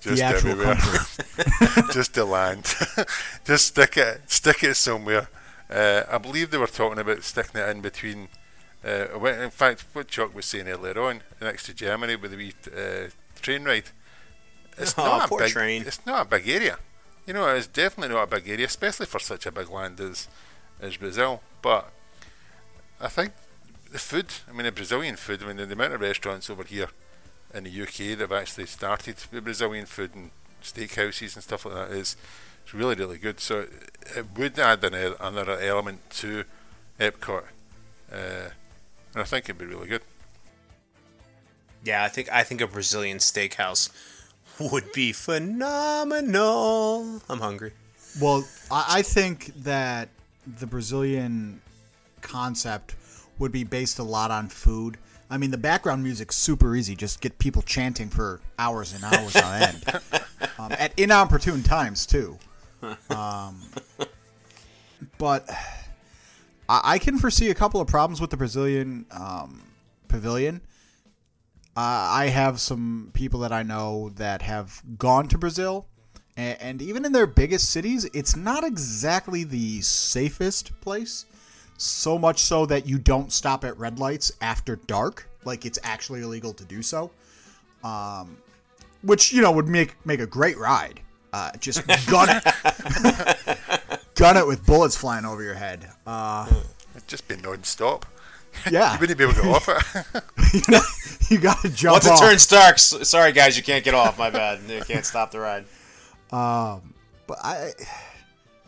the 0.03 0.21
actual 0.21 0.55
country? 0.55 0.99
just 1.93 2.13
the 2.13 2.25
land. 2.25 2.63
just 3.45 3.67
stick 3.67 3.97
it, 3.97 4.21
stick 4.29 4.63
it 4.63 4.75
somewhere. 4.75 5.29
Uh, 5.73 6.03
I 6.11 6.17
believe 6.19 6.51
they 6.51 6.57
were 6.57 6.67
talking 6.67 6.99
about 6.99 7.23
sticking 7.23 7.59
it 7.61 7.69
in 7.69 7.81
between. 7.81 8.27
Uh, 8.85 9.07
in 9.25 9.49
fact, 9.49 9.85
what 9.93 10.07
Chuck 10.09 10.35
was 10.35 10.45
saying 10.45 10.67
earlier 10.67 10.99
on, 10.99 11.21
next 11.41 11.65
to 11.67 11.73
Germany 11.73 12.15
with 12.17 12.31
the 12.31 12.37
wee 12.37 12.53
uh, 12.75 13.09
train 13.41 13.63
ride. 13.63 13.85
It's 14.77 14.93
Oh, 14.97 15.03
not 15.05 15.31
a 15.31 15.35
big. 15.37 15.49
train. 15.51 15.83
It's 15.87 16.05
not 16.05 16.27
a 16.27 16.29
big 16.29 16.47
area. 16.49 16.77
You 17.25 17.33
know, 17.33 17.47
it's 17.47 17.67
definitely 17.67 18.13
not 18.13 18.23
a 18.23 18.27
big 18.27 18.49
area, 18.49 18.65
especially 18.65 19.05
for 19.05 19.19
such 19.19 19.45
a 19.45 19.51
big 19.51 19.69
land 19.69 19.99
as 20.01 20.27
as 20.81 20.97
Brazil. 20.97 21.41
But 21.61 21.89
I 22.99 23.07
think 23.07 23.31
the 23.91 23.99
food. 23.99 24.27
I 24.49 24.51
mean, 24.51 24.65
the 24.65 24.71
Brazilian 24.73 25.15
food. 25.15 25.41
I 25.43 25.47
mean, 25.47 25.57
the, 25.57 25.65
the 25.65 25.73
amount 25.73 25.93
of 25.93 26.01
restaurants 26.01 26.49
over 26.49 26.63
here 26.63 26.89
in 27.53 27.63
the 27.63 27.81
UK 27.81 28.17
that 28.17 28.19
have 28.19 28.31
actually 28.33 28.65
started 28.65 29.15
with 29.31 29.43
Brazilian 29.45 29.85
food 29.85 30.13
and 30.15 30.31
steakhouses 30.61 31.35
and 31.35 31.43
stuff 31.43 31.65
like 31.65 31.75
that 31.75 31.91
is 31.91 32.17
it's 32.63 32.73
really 32.73 32.95
really 32.95 33.17
good. 33.17 33.39
So 33.39 33.61
it, 33.61 33.71
it 34.15 34.25
would 34.37 34.57
add 34.59 34.83
an, 34.83 34.93
another 35.19 35.59
element 35.59 36.09
to 36.11 36.45
Epcot, 36.99 37.43
uh, 38.11 38.49
and 39.13 39.21
I 39.21 39.23
think 39.23 39.45
it'd 39.45 39.57
be 39.57 39.65
really 39.65 39.87
good. 39.87 40.01
Yeah, 41.83 42.03
I 42.03 42.07
think 42.07 42.29
I 42.31 42.43
think 42.43 42.61
a 42.61 42.67
Brazilian 42.67 43.17
steakhouse 43.17 43.89
would 44.59 44.91
be 44.93 45.11
phenomenal. 45.11 46.41
I'm 47.29 47.39
hungry. 47.39 47.73
Well, 48.21 48.47
I, 48.71 48.85
I 48.89 49.01
think 49.01 49.47
that 49.63 50.09
the 50.59 50.67
Brazilian 50.67 51.61
concept 52.21 52.95
would 53.39 53.51
be 53.51 53.63
based 53.63 53.99
a 53.99 54.03
lot 54.03 54.31
on 54.31 54.47
food. 54.49 54.97
I 55.29 55.37
mean, 55.37 55.51
the 55.51 55.57
background 55.57 56.03
music's 56.03 56.35
super 56.35 56.75
easy. 56.75 56.95
Just 56.95 57.21
get 57.21 57.37
people 57.39 57.61
chanting 57.63 58.09
for 58.09 58.39
hours 58.59 58.93
and 58.93 59.03
hours 59.03 59.35
on 59.35 59.61
end, 59.61 59.83
um, 60.59 60.71
at 60.73 60.97
inopportune 60.97 61.63
times 61.63 62.05
too. 62.05 62.37
Um, 63.09 63.61
but 65.17 65.49
I, 66.69 66.81
I 66.83 66.99
can 66.99 67.17
foresee 67.17 67.49
a 67.49 67.55
couple 67.55 67.81
of 67.81 67.87
problems 67.87 68.19
with 68.21 68.29
the 68.29 68.37
Brazilian 68.37 69.05
um, 69.11 69.63
pavilion. 70.07 70.61
Uh, 71.75 71.79
I 71.79 72.27
have 72.27 72.59
some 72.59 73.09
people 73.13 73.39
that 73.41 73.51
I 73.51 73.63
know 73.63 74.09
that 74.15 74.43
have 74.43 74.81
gone 74.97 75.27
to 75.29 75.37
Brazil, 75.37 75.87
and, 76.37 76.61
and 76.61 76.81
even 76.81 77.03
in 77.05 77.11
their 77.11 77.25
biggest 77.25 77.69
cities, 77.71 78.05
it's 78.13 78.35
not 78.35 78.63
exactly 78.63 79.43
the 79.43 79.81
safest 79.81 80.79
place. 80.81 81.25
So 81.77 82.19
much 82.19 82.39
so 82.39 82.67
that 82.67 82.87
you 82.87 82.99
don't 82.99 83.33
stop 83.33 83.65
at 83.65 83.77
red 83.79 83.97
lights 83.97 84.31
after 84.39 84.75
dark, 84.75 85.27
like 85.43 85.65
it's 85.65 85.79
actually 85.83 86.21
illegal 86.21 86.53
to 86.53 86.63
do 86.63 86.83
so. 86.83 87.09
Um, 87.83 88.37
which 89.01 89.33
you 89.33 89.41
know 89.41 89.51
would 89.51 89.67
make 89.67 89.95
make 90.05 90.19
a 90.19 90.27
great 90.27 90.57
ride. 90.57 91.01
Uh, 91.33 91.51
just 91.59 91.85
gun 92.07 92.29
it. 92.29 92.43
gun 94.15 94.37
it 94.37 94.45
with 94.45 94.63
bullets 94.65 94.95
flying 94.95 95.25
over 95.25 95.41
your 95.41 95.55
head. 95.55 95.89
Uh, 96.05 96.47
It'd 96.95 97.07
just 97.07 97.27
be 97.27 97.35
non-stop. 97.37 98.05
yeah, 98.69 98.93
You 98.93 98.99
wouldn't 98.99 99.17
be 99.17 99.23
able 99.23 99.33
to 99.33 99.41
get 99.41 99.49
off 99.51 99.67
it. 99.67 100.23
you, 100.53 100.61
know, 100.69 100.81
you 101.29 101.39
got 101.39 101.59
to 101.63 101.69
jump 101.69 101.93
Once 101.95 102.05
it 102.05 102.11
off. 102.11 102.19
turns 102.19 102.45
dark, 102.47 102.77
sorry 102.77 103.31
guys, 103.31 103.57
you 103.57 103.63
can't 103.63 103.83
get 103.83 103.95
off. 103.95 104.19
My 104.19 104.29
bad. 104.29 104.59
You 104.69 104.81
can't 104.81 105.05
stop 105.05 105.31
the 105.31 105.39
ride. 105.39 105.65
but 106.29 107.37
I, 107.43 107.71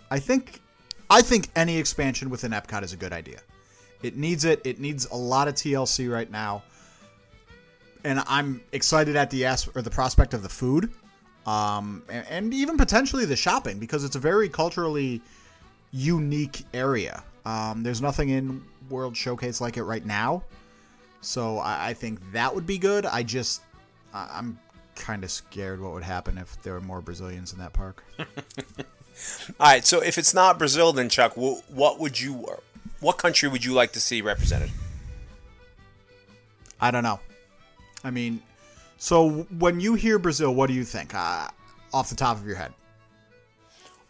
I 0.09 0.17
think, 0.17 0.59
I 1.07 1.21
think 1.21 1.49
any 1.55 1.77
expansion 1.77 2.31
within 2.31 2.51
Epcot 2.51 2.81
is 2.81 2.93
a 2.93 2.97
good 2.97 3.13
idea. 3.13 3.41
It 4.01 4.17
needs 4.17 4.43
it. 4.43 4.61
It 4.65 4.79
needs 4.79 5.05
a 5.11 5.15
lot 5.15 5.47
of 5.47 5.53
TLC 5.53 6.11
right 6.11 6.29
now, 6.29 6.63
and 8.03 8.21
I'm 8.27 8.61
excited 8.71 9.15
at 9.15 9.29
the 9.29 9.45
as 9.45 9.67
or 9.75 9.81
the 9.83 9.89
prospect 9.91 10.33
of 10.33 10.41
the 10.43 10.49
food, 10.49 10.91
um, 11.45 12.03
and, 12.09 12.25
and 12.29 12.53
even 12.53 12.77
potentially 12.77 13.25
the 13.25 13.35
shopping 13.35 13.79
because 13.79 14.03
it's 14.03 14.15
a 14.15 14.19
very 14.19 14.49
culturally 14.49 15.21
unique 15.91 16.63
area. 16.73 17.23
Um, 17.45 17.83
there's 17.83 18.01
nothing 18.01 18.29
in 18.29 18.63
World 18.89 19.15
Showcase 19.15 19.61
like 19.61 19.77
it 19.77 19.83
right 19.83 20.05
now, 20.05 20.43
so 21.21 21.59
I, 21.59 21.89
I 21.89 21.93
think 21.93 22.19
that 22.31 22.53
would 22.53 22.65
be 22.65 22.77
good. 22.77 23.05
I 23.05 23.23
just, 23.23 23.61
I, 24.13 24.29
I'm 24.33 24.59
kind 24.95 25.23
of 25.23 25.31
scared 25.31 25.81
what 25.81 25.93
would 25.93 26.03
happen 26.03 26.37
if 26.37 26.61
there 26.63 26.73
were 26.73 26.81
more 26.81 27.01
Brazilians 27.01 27.53
in 27.53 27.59
that 27.59 27.73
park. 27.73 28.03
All 28.17 28.25
right, 29.59 29.85
so 29.85 30.01
if 30.01 30.17
it's 30.17 30.33
not 30.33 30.57
Brazil, 30.57 30.91
then 30.93 31.09
Chuck, 31.09 31.33
what 31.35 31.99
would 31.99 32.19
you, 32.19 32.47
what 32.99 33.17
country 33.17 33.47
would 33.47 33.63
you 33.63 33.73
like 33.73 33.93
to 33.93 33.99
see 33.99 34.21
represented? 34.21 34.71
I 36.81 36.91
don't 36.91 37.03
know. 37.03 37.19
I 38.03 38.11
mean, 38.11 38.41
so 38.97 39.47
when 39.57 39.79
you 39.79 39.95
hear 39.95 40.19
Brazil, 40.19 40.53
what 40.53 40.67
do 40.67 40.73
you 40.73 40.83
think 40.83 41.13
uh, 41.13 41.47
off 41.93 42.09
the 42.09 42.15
top 42.15 42.37
of 42.37 42.45
your 42.45 42.55
head? 42.55 42.73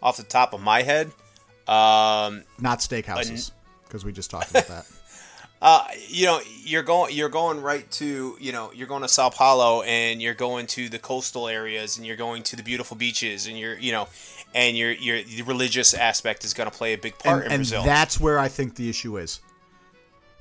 Off 0.01 0.17
the 0.17 0.23
top 0.23 0.53
of 0.53 0.61
my 0.61 0.83
head, 0.83 1.07
um, 1.67 2.43
Not 2.59 2.79
steakhouses, 2.79 3.51
because 3.85 4.05
we 4.05 4.11
just 4.11 4.29
talked 4.29 4.51
about 4.51 4.67
that. 4.67 4.85
Uh, 5.61 5.87
you 6.09 6.25
know, 6.27 6.39
you're 6.63 6.83
going 6.83 7.15
you're 7.15 7.29
going 7.29 7.61
right 7.61 7.89
to 7.89 8.37
you 8.39 8.51
know 8.51 8.71
you're 8.75 8.87
going 8.87 9.01
to 9.01 9.07
Sao 9.07 9.29
Paulo 9.29 9.81
and 9.81 10.21
you're 10.21 10.35
going 10.35 10.67
to 10.67 10.89
the 10.89 10.99
coastal 10.99 11.47
areas 11.47 11.97
and 11.97 12.05
you're 12.05 12.17
going 12.17 12.43
to 12.43 12.55
the 12.55 12.61
beautiful 12.61 12.95
beaches 12.97 13.47
and 13.47 13.57
you're 13.57 13.75
you 13.79 13.91
know, 13.91 14.07
and 14.53 14.77
your 14.77 14.91
your 14.91 15.23
the 15.23 15.41
religious 15.43 15.93
aspect 15.95 16.43
is 16.43 16.53
going 16.53 16.69
to 16.69 16.77
play 16.77 16.93
a 16.93 16.97
big 16.97 17.17
part 17.17 17.37
and, 17.37 17.45
in 17.45 17.51
and 17.53 17.59
Brazil. 17.61 17.83
that's 17.83 18.19
where 18.19 18.37
I 18.37 18.47
think 18.47 18.75
the 18.75 18.89
issue 18.89 19.17
is. 19.17 19.39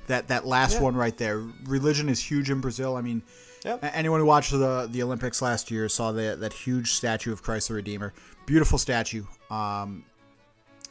That 0.09 0.29
that 0.29 0.47
last 0.47 0.81
one 0.81 0.95
right 0.95 1.17
there. 1.17 1.43
Religion 1.65 2.11
is 2.11 2.21
huge 2.21 2.51
in 2.51 2.61
Brazil. 2.61 2.97
I 2.97 3.01
mean, 3.01 3.23
Yep. 3.65 3.81
anyone 3.95 4.21
who 4.21 4.27
watched 4.27 4.51
the 4.53 4.87
the 4.91 5.03
Olympics 5.03 5.41
last 5.41 5.71
year 5.71 5.89
saw 5.89 6.13
that 6.13 6.41
that 6.41 6.53
huge 6.53 6.93
statue 6.93 7.33
of 7.33 7.43
Christ 7.43 7.69
the 7.69 7.75
Redeemer. 7.75 8.13
Beautiful 8.47 8.79
statue. 8.79 9.25
Um, 9.51 10.05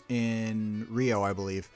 in 0.10 0.88
Rio, 0.90 1.24
I 1.24 1.34
believe, 1.34 1.70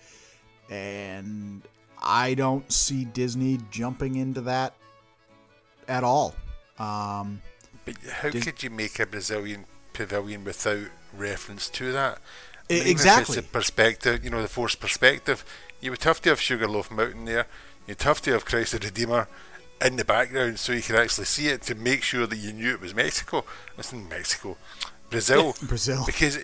and 0.69 1.61
I 2.01 2.33
don't 2.33 2.69
see 2.71 3.05
Disney 3.05 3.59
jumping 3.71 4.15
into 4.15 4.41
that 4.41 4.73
at 5.87 6.03
all. 6.03 6.35
Um, 6.77 7.41
But 7.85 7.95
how 8.11 8.29
Did- 8.29 8.43
could 8.43 8.63
you 8.63 8.69
make 8.69 8.99
a 8.99 9.05
Brazilian 9.05 9.65
pavilion 9.93 10.43
without 10.43 10.87
reference 11.15 11.69
to 11.69 11.91
that? 11.93 12.19
Even 12.69 12.85
if 12.85 12.91
exactly. 12.91 13.37
it's 13.37 13.47
a 13.47 13.49
perspective, 13.49 14.23
you 14.25 14.29
know, 14.29 14.41
the 14.41 14.47
forced 14.49 14.79
perspective. 14.81 15.45
You 15.79 15.91
would 15.91 16.03
have 16.03 16.21
to 16.23 16.29
have 16.29 16.41
Sugarloaf 16.41 16.91
Mountain 16.91 17.25
there. 17.25 17.47
You'd 17.87 18.01
have 18.01 18.21
to 18.23 18.31
have 18.33 18.43
Christ 18.45 18.73
the 18.73 18.79
Redeemer 18.79 19.29
in 19.85 19.95
the 19.95 20.05
background 20.05 20.59
so 20.59 20.71
you 20.73 20.81
could 20.81 20.95
actually 20.95 21.25
see 21.25 21.47
it 21.47 21.61
to 21.63 21.75
make 21.75 22.01
sure 22.03 22.25
that 22.27 22.37
you 22.37 22.51
knew 22.53 22.71
it 22.73 22.81
was 22.81 22.95
Mexico. 22.95 23.45
It's 23.77 23.93
in 23.93 24.07
Mexico, 24.09 24.57
Brazil, 25.09 25.55
Brazil. 25.67 26.03
because 26.05 26.39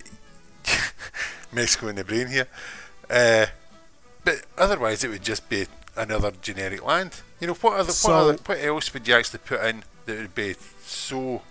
Mexico 1.52 1.88
in 1.88 1.96
the 1.96 2.04
brain 2.04 2.28
here. 2.28 2.48
Uh, 3.10 3.48
but 4.24 4.43
otherwise, 4.58 5.04
it 5.04 5.10
would 5.10 5.24
just 5.24 5.50
be 5.50 5.65
another 5.96 6.32
generic 6.41 6.84
land. 6.86 7.22
You 7.39 7.48
know, 7.48 7.54
what 7.56 7.80
other, 7.80 7.91
So- 7.91 8.10
what, 8.10 8.17
other, 8.17 8.38
what 8.46 8.63
else 8.63 8.93
would 8.93 9.08
you 9.08 9.15
actually 9.15 9.39
put 9.46 9.62
in 9.65 9.84
that 10.06 10.17
would 10.17 10.36
be 10.36 10.56
so 10.86 11.41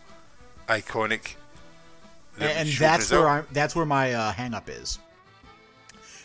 iconic? 0.68 1.34
that 2.38 2.56
and 2.56 2.68
that's 2.68 3.08
Brazil? 3.08 3.20
where 3.20 3.28
I'm. 3.28 3.46
That's 3.52 3.76
where 3.76 3.84
my 3.86 4.14
uh, 4.14 4.32
hang 4.32 4.54
up 4.54 4.68
is. 4.70 4.98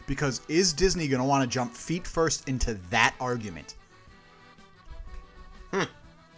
Because 0.06 0.40
is 0.48 0.72
Disney 0.72 1.10
going 1.10 1.22
to 1.22 1.28
want 1.28 1.44
to 1.44 1.50
jump 1.54 1.74
feet 1.74 2.08
first 2.08 2.48
into 2.48 2.76
that 2.92 3.14
argument? 3.20 3.76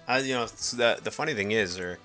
I, 0.09 0.19
you 0.19 0.33
know, 0.33 0.43
s- 0.43 0.71
the 0.71 0.99
the 1.01 1.11
funny 1.11 1.33
thing 1.33 1.51
is, 1.51 1.79
or 1.79 1.99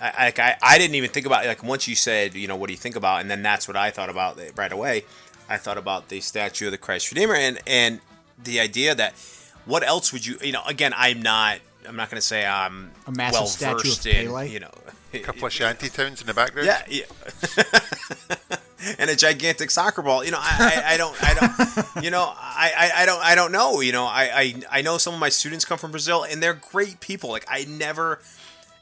I, 0.00 0.32
I, 0.36 0.56
I 0.62 0.78
didn't 0.78 0.94
even 0.96 1.10
think 1.10 1.26
about 1.26 1.46
like 1.46 1.62
once 1.64 1.88
you 1.88 1.94
said, 1.96 2.34
you 2.34 2.46
know, 2.48 2.56
what 2.56 2.66
do 2.68 2.72
you 2.72 2.78
think 2.78 2.94
about, 2.96 3.20
and 3.22 3.30
then 3.30 3.42
that's 3.42 3.66
what 3.66 3.76
I 3.76 3.90
thought 3.90 4.10
about 4.10 4.38
right 4.56 4.72
away. 4.72 5.04
I 5.48 5.56
thought 5.58 5.78
about 5.78 6.08
the 6.08 6.20
statue 6.20 6.66
of 6.66 6.72
the 6.72 6.78
Christ 6.78 7.10
Redeemer, 7.10 7.34
and 7.34 7.58
and 7.66 8.00
the 8.42 8.60
idea 8.60 8.94
that 8.94 9.14
what 9.64 9.82
else 9.82 10.12
would 10.12 10.24
you, 10.26 10.36
you 10.42 10.52
know, 10.52 10.62
again, 10.66 10.92
I'm 10.96 11.22
not, 11.22 11.58
I'm 11.88 11.94
not 11.96 12.10
going 12.10 12.20
to 12.20 12.26
say 12.26 12.44
I'm 12.44 12.90
A 13.06 13.12
massive 13.12 13.40
well 13.40 13.46
statue 13.46 13.74
of 13.76 13.82
versed 13.84 14.06
in, 14.06 14.50
you 14.50 14.58
know, 14.60 14.70
A 15.14 15.18
couple 15.20 15.46
of 15.46 15.52
shanty 15.52 15.88
towns 15.88 16.20
in 16.20 16.26
the 16.26 16.34
background. 16.34 16.66
yeah, 16.66 16.82
yeah. 16.88 17.04
and 18.98 19.10
a 19.10 19.16
gigantic 19.16 19.70
soccer 19.70 20.02
ball. 20.02 20.24
You 20.24 20.30
know, 20.32 20.40
I, 20.40 20.82
I, 20.86 20.94
I 20.94 20.96
don't, 20.96 21.16
I 21.22 21.34
don't, 21.34 22.04
you 22.04 22.10
know, 22.10 22.32
I, 22.36 22.72
I, 22.76 23.02
I 23.02 23.06
don't, 23.06 23.22
I 23.22 23.34
don't 23.34 23.52
know. 23.52 23.80
You 23.80 23.92
know, 23.92 24.04
I, 24.04 24.30
I, 24.34 24.54
I 24.78 24.82
know 24.82 24.98
some 24.98 25.14
of 25.14 25.20
my 25.20 25.28
students 25.28 25.64
come 25.64 25.78
from 25.78 25.90
Brazil, 25.90 26.24
and 26.24 26.42
they're 26.42 26.54
great 26.54 27.00
people. 27.00 27.30
Like 27.30 27.44
I 27.48 27.64
never, 27.64 28.20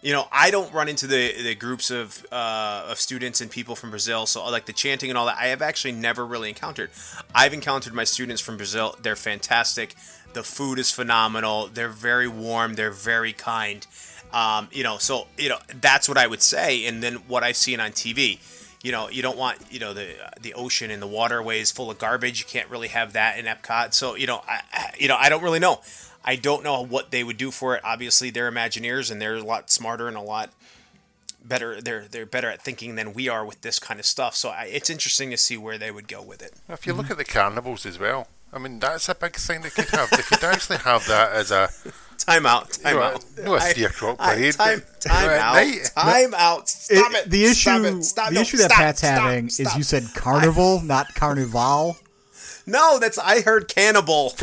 you 0.02 0.12
know, 0.12 0.26
I 0.32 0.50
don't 0.50 0.72
run 0.72 0.88
into 0.88 1.06
the 1.06 1.42
the 1.42 1.54
groups 1.54 1.90
of 1.90 2.26
uh, 2.32 2.86
of 2.88 2.98
students 2.98 3.40
and 3.40 3.50
people 3.50 3.76
from 3.76 3.90
Brazil. 3.90 4.26
So 4.26 4.48
like 4.50 4.66
the 4.66 4.72
chanting 4.72 5.10
and 5.10 5.18
all 5.18 5.26
that, 5.26 5.38
I 5.38 5.48
have 5.48 5.62
actually 5.62 5.92
never 5.92 6.26
really 6.26 6.48
encountered. 6.48 6.90
I've 7.34 7.52
encountered 7.52 7.94
my 7.94 8.04
students 8.04 8.40
from 8.40 8.56
Brazil. 8.56 8.96
They're 9.00 9.16
fantastic. 9.16 9.94
The 10.32 10.42
food 10.42 10.78
is 10.78 10.90
phenomenal. 10.90 11.66
They're 11.66 11.88
very 11.88 12.28
warm. 12.28 12.74
They're 12.74 12.92
very 12.92 13.32
kind. 13.32 13.86
Um, 14.32 14.68
you 14.70 14.84
know, 14.84 14.98
so 14.98 15.26
you 15.36 15.48
know 15.48 15.58
that's 15.80 16.08
what 16.08 16.16
I 16.16 16.26
would 16.26 16.42
say. 16.42 16.86
And 16.86 17.02
then 17.02 17.16
what 17.26 17.42
I've 17.42 17.56
seen 17.56 17.80
on 17.80 17.90
TV, 17.90 18.38
you 18.82 18.92
know, 18.92 19.08
you 19.10 19.22
don't 19.22 19.36
want 19.36 19.58
you 19.70 19.78
know 19.78 19.92
the 19.92 20.14
the 20.40 20.54
ocean 20.54 20.90
and 20.90 21.02
the 21.02 21.06
waterways 21.06 21.70
full 21.70 21.90
of 21.90 21.98
garbage. 21.98 22.40
You 22.40 22.46
can't 22.46 22.68
really 22.70 22.88
have 22.88 23.12
that 23.12 23.38
in 23.38 23.44
Epcot. 23.44 23.94
So 23.94 24.14
you 24.14 24.26
know, 24.26 24.42
I, 24.48 24.62
you 24.98 25.08
know, 25.08 25.16
I 25.18 25.28
don't 25.28 25.42
really 25.42 25.58
know. 25.58 25.80
I 26.24 26.36
don't 26.36 26.62
know 26.62 26.84
what 26.84 27.10
they 27.10 27.24
would 27.24 27.36
do 27.36 27.50
for 27.50 27.74
it. 27.76 27.82
Obviously, 27.84 28.30
they're 28.30 28.50
Imagineers 28.50 29.10
and 29.10 29.20
they're 29.20 29.36
a 29.36 29.42
lot 29.42 29.70
smarter 29.70 30.06
and 30.08 30.16
a 30.16 30.22
lot 30.22 30.50
better. 31.44 31.80
They're 31.80 32.06
they're 32.10 32.26
better 32.26 32.48
at 32.48 32.62
thinking 32.62 32.94
than 32.94 33.12
we 33.12 33.28
are 33.28 33.44
with 33.44 33.60
this 33.60 33.78
kind 33.78 34.00
of 34.00 34.06
stuff. 34.06 34.34
So 34.34 34.50
I, 34.50 34.64
it's 34.64 34.90
interesting 34.90 35.30
to 35.30 35.36
see 35.36 35.56
where 35.56 35.78
they 35.78 35.90
would 35.90 36.08
go 36.08 36.22
with 36.22 36.42
it. 36.42 36.54
If 36.68 36.86
you 36.86 36.94
look 36.94 37.10
at 37.10 37.18
the 37.18 37.24
carnivals 37.24 37.84
as 37.84 37.98
well, 37.98 38.28
I 38.52 38.58
mean 38.58 38.78
that's 38.78 39.08
a 39.08 39.14
big 39.14 39.36
thing 39.36 39.62
they 39.62 39.70
could 39.70 39.90
have. 39.90 40.10
they 40.10 40.22
could 40.22 40.44
actually 40.44 40.78
have 40.78 41.06
that 41.06 41.32
as 41.32 41.50
a 41.50 41.70
Time 42.26 42.46
out. 42.46 42.70
Time 42.72 42.96
know, 42.96 43.02
out. 43.02 43.24
no, 43.42 43.54
a 43.54 43.60
three 43.60 43.84
o'clock 43.84 44.16
I- 44.20 44.34
parade, 44.34 44.54
Time, 44.54 44.82
but- 44.86 45.00
time 45.00 45.30
out. 45.30 45.54
night. 45.54 45.90
Time 45.94 46.34
out. 46.36 46.68
Stop 46.68 47.12
it. 47.14 47.30
the 47.30 47.44
issue, 47.44 47.54
Stop 47.54 47.82
it. 47.84 48.02
Stop. 48.04 48.28
the 48.28 48.34
No, 48.34 48.40
issue 48.42 48.56
that 48.58 48.70
stop, 48.70 48.78
Pat's 48.78 48.98
stop, 48.98 49.20
having 49.22 49.46
is 49.46 49.54
stop. 49.56 49.76
you 49.78 49.82
said 49.82 50.04
carnival, 50.14 50.80
not 50.82 51.14
carnival. 51.14 51.96
No, 52.66 52.98
that's 52.98 53.18
I 53.18 53.40
heard 53.40 53.68
cannibal. 53.68 54.30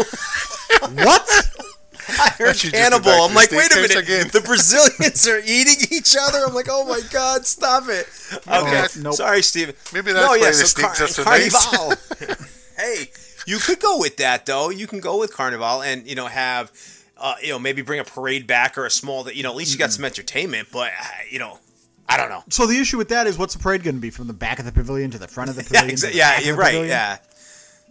what? 0.93 1.49
I 2.09 2.29
heard 2.37 2.55
should 2.55 2.71
just 2.71 2.91
go 2.91 2.99
cannibal. 2.99 3.11
I'm 3.11 3.33
like, 3.35 3.51
wait 3.51 3.71
a 3.71 3.75
minute. 3.75 3.95
again. 3.97 4.27
The 4.31 4.41
Brazilians 4.45 5.27
are 5.27 5.39
eating 5.45 5.75
each 5.91 6.15
other. 6.19 6.39
I'm 6.47 6.53
like, 6.53 6.67
oh 6.69 6.85
my 6.87 7.01
god, 7.11 7.45
stop 7.45 7.83
it. 7.89 8.07
Okay, 8.47 8.85
nope. 9.01 9.13
sorry, 9.13 9.41
Steven. 9.41 9.75
Maybe 9.93 10.13
that's 10.13 10.23
no, 10.25 10.29
why 10.31 10.37
yeah, 10.37 10.47
the 10.47 10.53
so 10.53 10.65
steaks 10.65 11.01
are 11.01 11.07
so 11.07 11.23
Carnival. 11.23 11.93
hey, 12.77 13.09
you 13.45 13.57
could 13.59 13.79
go 13.79 13.99
with 13.99 14.17
that 14.17 14.45
though. 14.45 14.69
You 14.69 14.87
can 14.87 14.99
go 14.99 15.19
with 15.19 15.33
Carnival 15.33 15.81
and 15.83 16.07
you 16.07 16.15
know 16.15 16.27
have, 16.27 16.71
uh, 17.19 17.35
you 17.41 17.49
know, 17.49 17.59
maybe 17.59 17.81
bring 17.81 17.99
a 17.99 18.03
parade 18.03 18.47
back 18.47 18.77
or 18.77 18.85
a 18.85 18.91
small 18.91 19.23
that 19.25 19.35
you 19.35 19.43
know 19.43 19.49
at 19.49 19.55
least 19.55 19.73
you 19.73 19.79
got 19.79 19.91
some 19.91 20.05
entertainment. 20.05 20.69
But 20.71 20.91
uh, 20.99 21.05
you 21.29 21.39
know, 21.39 21.59
I 22.09 22.17
don't 22.17 22.29
know. 22.29 22.43
So 22.49 22.65
the 22.65 22.77
issue 22.77 22.97
with 22.97 23.09
that 23.09 23.27
is, 23.27 23.37
what's 23.37 23.53
the 23.53 23.59
parade 23.59 23.83
going 23.83 23.95
to 23.95 24.01
be 24.01 24.09
from 24.09 24.27
the 24.27 24.33
back 24.33 24.59
of 24.59 24.65
the 24.65 24.71
pavilion 24.71 25.11
to 25.11 25.17
the 25.17 25.27
front 25.27 25.49
of 25.49 25.55
the 25.55 25.63
pavilion? 25.65 25.89
to 25.89 26.07
exa- 26.07 26.13
yeah, 26.13 26.39
you're 26.39 26.55
right. 26.55 26.67
pavilion? 26.71 26.89
Yeah. 26.89 27.17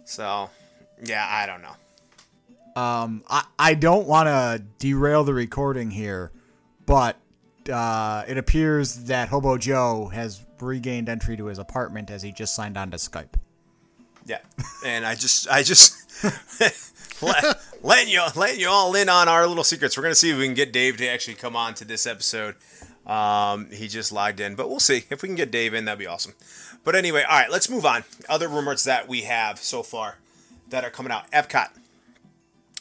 So, 0.05 0.49
yeah, 1.03 1.27
I 1.29 1.45
don't 1.45 1.61
know. 1.61 2.81
Um, 2.81 3.23
I, 3.27 3.43
I 3.57 3.73
don't 3.73 4.07
want 4.07 4.27
to 4.27 4.63
derail 4.79 5.23
the 5.23 5.33
recording 5.33 5.91
here, 5.91 6.31
but 6.85 7.17
uh, 7.71 8.23
it 8.27 8.37
appears 8.37 8.95
that 9.05 9.29
Hobo 9.29 9.57
Joe 9.57 10.09
has 10.13 10.45
regained 10.61 11.09
entry 11.09 11.35
to 11.37 11.45
his 11.47 11.59
apartment 11.59 12.09
as 12.09 12.21
he 12.21 12.31
just 12.31 12.55
signed 12.55 12.77
on 12.77 12.91
to 12.91 12.97
Skype. 12.97 13.33
Yeah, 14.25 14.39
and 14.85 15.05
I 15.05 15.15
just, 15.15 15.49
I 15.49 15.63
just 15.63 15.95
let, 17.21 17.59
letting 17.81 18.11
you, 18.11 18.21
letting 18.35 18.59
you 18.59 18.69
all 18.69 18.95
in 18.95 19.09
on 19.09 19.27
our 19.27 19.47
little 19.47 19.63
secrets. 19.63 19.97
We're 19.97 20.03
gonna 20.03 20.15
see 20.15 20.31
if 20.31 20.37
we 20.37 20.45
can 20.45 20.53
get 20.53 20.71
Dave 20.71 20.97
to 20.97 21.07
actually 21.07 21.35
come 21.35 21.55
on 21.55 21.73
to 21.75 21.85
this 21.85 22.05
episode. 22.05 22.55
Um, 23.05 23.71
he 23.71 23.87
just 23.87 24.11
logged 24.11 24.39
in, 24.39 24.55
but 24.55 24.69
we'll 24.69 24.79
see 24.79 25.05
if 25.09 25.21
we 25.21 25.29
can 25.29 25.35
get 25.35 25.49
Dave 25.49 25.73
in. 25.73 25.85
That'd 25.85 25.99
be 25.99 26.07
awesome. 26.07 26.33
But 26.83 26.95
anyway, 26.95 27.23
all 27.23 27.37
right, 27.37 27.49
let's 27.49 27.69
move 27.69 27.85
on. 27.85 28.03
Other 28.29 28.47
rumors 28.47 28.83
that 28.83 29.07
we 29.07 29.21
have 29.21 29.59
so 29.59 29.81
far 29.83 30.17
that 30.69 30.83
are 30.83 30.89
coming 30.89 31.11
out. 31.11 31.29
Epcot. 31.31 31.69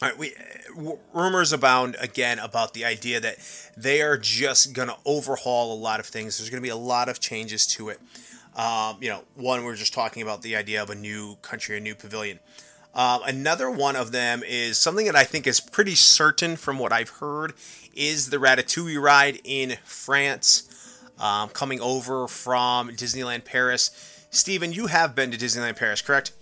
All 0.03 0.09
right, 0.11 0.18
we 0.18 0.35
w- 0.75 0.99
rumors 1.14 1.53
abound 1.53 1.96
again 2.01 2.38
about 2.38 2.75
the 2.75 2.85
idea 2.85 3.18
that 3.20 3.38
they 3.77 4.03
are 4.03 4.18
just 4.18 4.75
gonna 4.75 4.96
overhaul 5.07 5.72
a 5.72 5.79
lot 5.79 6.01
of 6.01 6.07
things. 6.07 6.37
There's 6.38 6.51
gonna 6.51 6.61
be 6.61 6.68
a 6.68 6.77
lot 6.77 7.09
of 7.09 7.20
changes 7.20 7.66
to 7.68 7.88
it. 7.88 8.01
Um, 8.57 8.96
you 9.01 9.09
know, 9.09 9.22
one 9.35 9.64
we're 9.64 9.77
just 9.77 9.94
talking 9.94 10.22
about 10.22 10.42
the 10.42 10.57
idea 10.57 10.83
of 10.83 10.90
a 10.90 10.94
new 10.94 11.37
country, 11.42 11.77
a 11.77 11.81
new 11.81 11.94
pavilion. 11.94 12.40
Um, 12.96 13.20
another 13.26 13.70
one 13.70 13.94
of 13.94 14.11
them 14.11 14.42
is 14.42 14.78
something 14.78 15.04
that 15.04 15.14
I 15.14 15.24
think 15.24 15.46
is 15.46 15.61
pretty 15.61 15.94
certain 15.94 16.56
from 16.56 16.78
what 16.78 16.94
I've 16.94 17.11
heard 17.11 17.52
is 17.94 18.30
the 18.30 18.38
Ratatouille 18.38 19.00
ride 19.00 19.38
in 19.44 19.76
France, 19.85 20.66
um, 21.20 21.50
coming 21.50 21.78
over 21.82 22.26
from 22.26 22.88
Disneyland 22.88 23.44
Paris. 23.44 23.90
Stephen, 24.30 24.72
you 24.72 24.87
have 24.87 25.14
been 25.14 25.30
to 25.30 25.37
Disneyland 25.37 25.76
Paris, 25.76 26.00
correct? 26.00 26.32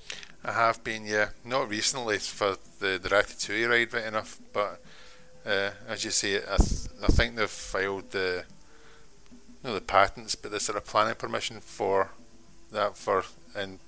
I 0.44 0.52
have 0.52 0.84
been, 0.84 1.04
yeah. 1.04 1.30
Not 1.44 1.68
recently 1.68 2.18
for 2.18 2.56
the, 2.78 3.00
the 3.02 3.08
Ratatouille 3.08 3.68
ride, 3.68 3.92
right 3.92 4.04
enough, 4.04 4.38
but 4.52 4.80
uh, 5.44 5.70
as 5.88 6.04
you 6.04 6.12
say, 6.12 6.36
I, 6.36 6.56
th- 6.56 6.88
I 7.02 7.06
think 7.08 7.34
they've 7.34 7.50
filed 7.50 8.12
the 8.12 8.44
no 9.64 9.74
the 9.74 9.80
patents, 9.80 10.36
but 10.36 10.52
the 10.52 10.60
sort 10.60 10.76
of 10.76 10.84
planning 10.84 11.14
permission 11.14 11.58
for 11.60 12.10
that 12.70 12.96
for 12.96 13.24
and 13.56 13.80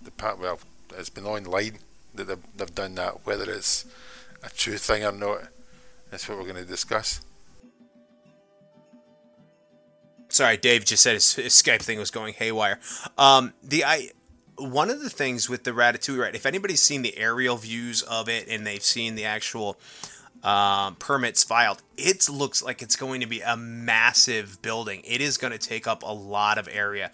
the 0.00 0.10
pat 0.10 0.38
well, 0.38 0.60
it's 0.96 1.08
been 1.08 1.24
online 1.24 1.78
that 2.14 2.24
they've, 2.24 2.56
they've 2.56 2.74
done 2.74 2.94
that. 2.96 3.26
Whether 3.26 3.50
it's 3.50 3.84
a 4.42 4.50
true 4.50 4.78
thing 4.78 5.04
or 5.04 5.12
not, 5.12 5.48
that's 6.10 6.28
what 6.28 6.38
we're 6.38 6.44
going 6.44 6.56
to 6.56 6.64
discuss. 6.64 7.20
Sorry, 10.28 10.56
Dave 10.56 10.84
just 10.84 11.02
said 11.02 11.14
his, 11.14 11.34
his 11.34 11.52
Skype 11.52 11.82
thing 11.82 11.98
was 11.98 12.10
going 12.10 12.34
haywire. 12.34 12.80
Um, 13.16 13.54
the 13.62 13.84
I 13.84 14.10
one 14.56 14.90
of 14.90 15.00
the 15.00 15.10
things 15.10 15.48
with 15.48 15.64
the 15.64 15.72
Ratatouille 15.72 16.18
right? 16.18 16.34
if 16.34 16.46
anybody's 16.46 16.82
seen 16.82 17.02
the 17.02 17.16
aerial 17.16 17.56
views 17.56 18.02
of 18.02 18.28
it 18.28 18.48
and 18.48 18.66
they've 18.66 18.82
seen 18.82 19.14
the 19.14 19.24
actual 19.24 19.78
um, 20.42 20.96
permits 20.96 21.42
filed, 21.42 21.82
it 21.96 22.28
looks 22.28 22.62
like 22.62 22.82
it's 22.82 22.96
going 22.96 23.20
to 23.20 23.26
be 23.26 23.40
a 23.40 23.56
massive 23.56 24.60
building. 24.62 25.02
It 25.04 25.20
is 25.20 25.38
going 25.38 25.52
to 25.52 25.58
take 25.58 25.86
up 25.86 26.02
a 26.02 26.12
lot 26.12 26.58
of 26.58 26.68
area. 26.70 27.10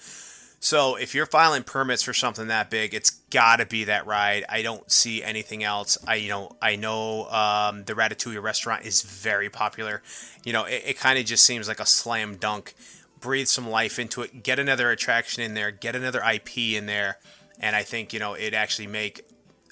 So 0.62 0.96
if 0.96 1.14
you're 1.14 1.26
filing 1.26 1.62
permits 1.62 2.02
for 2.02 2.12
something 2.12 2.48
that 2.48 2.68
big, 2.68 2.92
it's 2.92 3.10
got 3.30 3.56
to 3.56 3.66
be 3.66 3.84
that 3.84 4.06
ride. 4.06 4.44
I 4.46 4.60
don't 4.60 4.90
see 4.92 5.22
anything 5.22 5.64
else. 5.64 5.96
I 6.06 6.16
you 6.16 6.28
know 6.28 6.54
I 6.60 6.76
know 6.76 7.26
um, 7.30 7.84
the 7.84 7.94
Ratatouille 7.94 8.42
restaurant 8.42 8.84
is 8.84 9.00
very 9.00 9.48
popular. 9.48 10.02
You 10.44 10.52
know 10.52 10.66
it, 10.66 10.82
it 10.86 10.98
kind 10.98 11.18
of 11.18 11.24
just 11.24 11.44
seems 11.44 11.66
like 11.66 11.80
a 11.80 11.86
slam 11.86 12.36
dunk. 12.36 12.74
Breathe 13.20 13.48
some 13.48 13.68
life 13.68 13.98
into 13.98 14.20
it. 14.20 14.42
Get 14.42 14.58
another 14.58 14.90
attraction 14.90 15.42
in 15.42 15.54
there. 15.54 15.70
Get 15.70 15.96
another 15.96 16.22
IP 16.22 16.58
in 16.58 16.84
there, 16.84 17.18
and 17.58 17.74
I 17.74 17.82
think 17.82 18.12
you 18.12 18.18
know 18.18 18.34
it 18.34 18.52
actually 18.52 18.86
make 18.86 19.26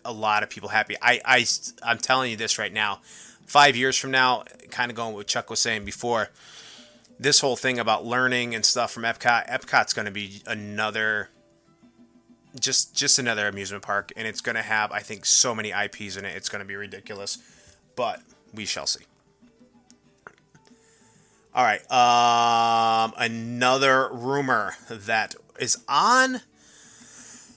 a 0.07 0.13
lot 0.13 0.43
of 0.43 0.49
people 0.49 0.71
happy. 0.71 0.97
I 1.03 1.21
I 1.23 1.47
I'm 1.83 1.99
telling 1.99 2.31
you 2.31 2.37
this 2.39 2.59
right 2.59 2.73
now. 2.73 3.01
Five 3.45 3.77
years 3.77 3.97
from 3.97 4.11
now, 4.11 4.45
kind 4.71 4.91
of 4.91 4.97
going 4.97 5.15
with 5.15 5.27
Chuck 5.27 5.51
was 5.51 5.61
saying 5.61 5.85
before 5.85 6.31
this 7.19 7.41
whole 7.41 7.57
thing 7.57 7.79
about 7.79 8.05
learning 8.05 8.55
and 8.55 8.65
stuff 8.65 8.93
from 8.93 9.03
Epcot, 9.03 9.49
Epcot's 9.49 9.93
going 9.93 10.07
to 10.07 10.13
be 10.13 10.43
another 10.47 11.31
just 12.59 12.95
just 12.95 13.19
another 13.19 13.47
amusement 13.47 13.83
park 13.83 14.11
and 14.17 14.27
it's 14.27 14.41
going 14.41 14.57
to 14.57 14.63
have 14.63 14.91
I 14.91 15.01
think 15.01 15.27
so 15.27 15.55
many 15.55 15.71
IPs 15.71 16.17
in 16.17 16.25
it. 16.25 16.37
It's 16.37 16.49
going 16.49 16.61
to 16.61 16.67
be 16.67 16.77
ridiculous. 16.77 17.39
But 17.95 18.23
we 18.55 18.65
shall 18.65 18.87
see. 18.87 19.05
All 21.55 21.65
right. 21.65 21.81
Um 21.91 23.13
another 23.19 24.09
rumor 24.13 24.75
that 24.89 25.35
is 25.59 25.79
on 25.89 26.41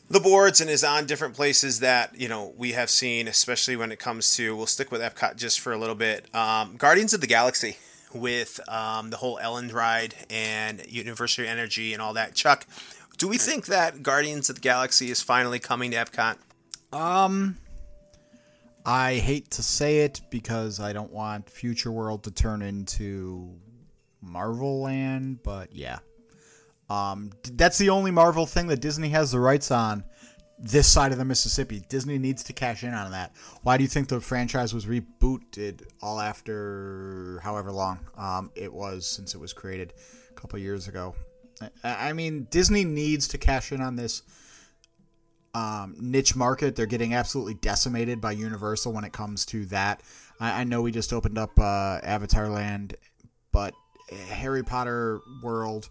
the 0.09 0.19
boards 0.19 0.59
and 0.59 0.69
is 0.69 0.83
on 0.83 1.05
different 1.05 1.35
places 1.35 1.79
that 1.79 2.19
you 2.19 2.27
know 2.27 2.53
we 2.57 2.73
have 2.73 2.89
seen 2.89 3.27
especially 3.27 3.77
when 3.77 3.91
it 3.91 3.99
comes 3.99 4.35
to 4.35 4.53
we'll 4.55 4.65
stick 4.65 4.91
with 4.91 4.99
epcot 4.99 5.37
just 5.37 5.61
for 5.61 5.71
a 5.71 5.77
little 5.77 5.95
bit 5.95 6.25
um, 6.35 6.75
guardians 6.75 7.13
of 7.13 7.21
the 7.21 7.27
galaxy 7.27 7.77
with 8.13 8.59
um, 8.69 9.09
the 9.09 9.17
whole 9.17 9.39
Ellen 9.41 9.69
ride 9.69 10.15
and 10.29 10.85
Universe 10.87 11.37
of 11.37 11.45
Energy 11.45 11.93
and 11.93 12.01
all 12.01 12.13
that. 12.13 12.35
Chuck, 12.35 12.65
do 13.17 13.27
we 13.27 13.37
think 13.37 13.67
that 13.67 14.03
Guardians 14.03 14.49
of 14.49 14.55
the 14.55 14.61
Galaxy 14.61 15.11
is 15.11 15.21
finally 15.21 15.59
coming 15.59 15.91
to 15.91 15.97
Epcot? 15.97 16.37
Um, 16.93 17.57
I 18.85 19.15
hate 19.15 19.51
to 19.51 19.63
say 19.63 19.99
it 19.99 20.21
because 20.29 20.79
I 20.79 20.93
don't 20.93 21.11
want 21.11 21.49
Future 21.49 21.91
World 21.91 22.23
to 22.23 22.31
turn 22.31 22.61
into 22.61 23.53
Marvel 24.21 24.81
Land, 24.81 25.43
but 25.43 25.75
yeah. 25.75 25.99
Um, 26.89 27.31
that's 27.53 27.77
the 27.77 27.89
only 27.89 28.11
Marvel 28.11 28.45
thing 28.45 28.67
that 28.67 28.81
Disney 28.81 29.09
has 29.09 29.31
the 29.31 29.39
rights 29.39 29.71
on 29.71 30.03
this 30.61 30.87
side 30.87 31.11
of 31.11 31.17
the 31.17 31.25
Mississippi. 31.25 31.81
Disney 31.89 32.19
needs 32.19 32.43
to 32.43 32.53
cash 32.53 32.83
in 32.83 32.93
on 32.93 33.11
that. 33.11 33.33
Why 33.63 33.77
do 33.77 33.83
you 33.83 33.89
think 33.89 34.07
the 34.07 34.21
franchise 34.21 34.73
was 34.73 34.85
rebooted 34.85 35.83
all 36.01 36.19
after 36.19 37.39
however 37.43 37.71
long 37.71 37.99
um, 38.15 38.51
it 38.55 38.71
was 38.71 39.07
since 39.07 39.33
it 39.33 39.39
was 39.39 39.53
created 39.53 39.93
a 40.29 40.33
couple 40.33 40.59
years 40.59 40.87
ago? 40.87 41.15
I 41.83 42.13
mean, 42.13 42.47
Disney 42.49 42.85
needs 42.85 43.27
to 43.29 43.37
cash 43.37 43.71
in 43.71 43.81
on 43.81 43.95
this 43.95 44.23
um, 45.53 45.95
niche 45.99 46.35
market. 46.35 46.75
They're 46.75 46.85
getting 46.85 47.13
absolutely 47.13 47.55
decimated 47.55 48.21
by 48.21 48.31
Universal 48.31 48.93
when 48.93 49.03
it 49.03 49.13
comes 49.13 49.45
to 49.47 49.65
that. 49.65 50.01
I, 50.39 50.61
I 50.61 50.63
know 50.63 50.81
we 50.81 50.91
just 50.91 51.13
opened 51.13 51.37
up 51.37 51.51
uh, 51.59 51.99
Avatar 52.03 52.49
Land, 52.49 52.95
but 53.51 53.73
Harry 54.29 54.63
Potter 54.63 55.21
World 55.43 55.89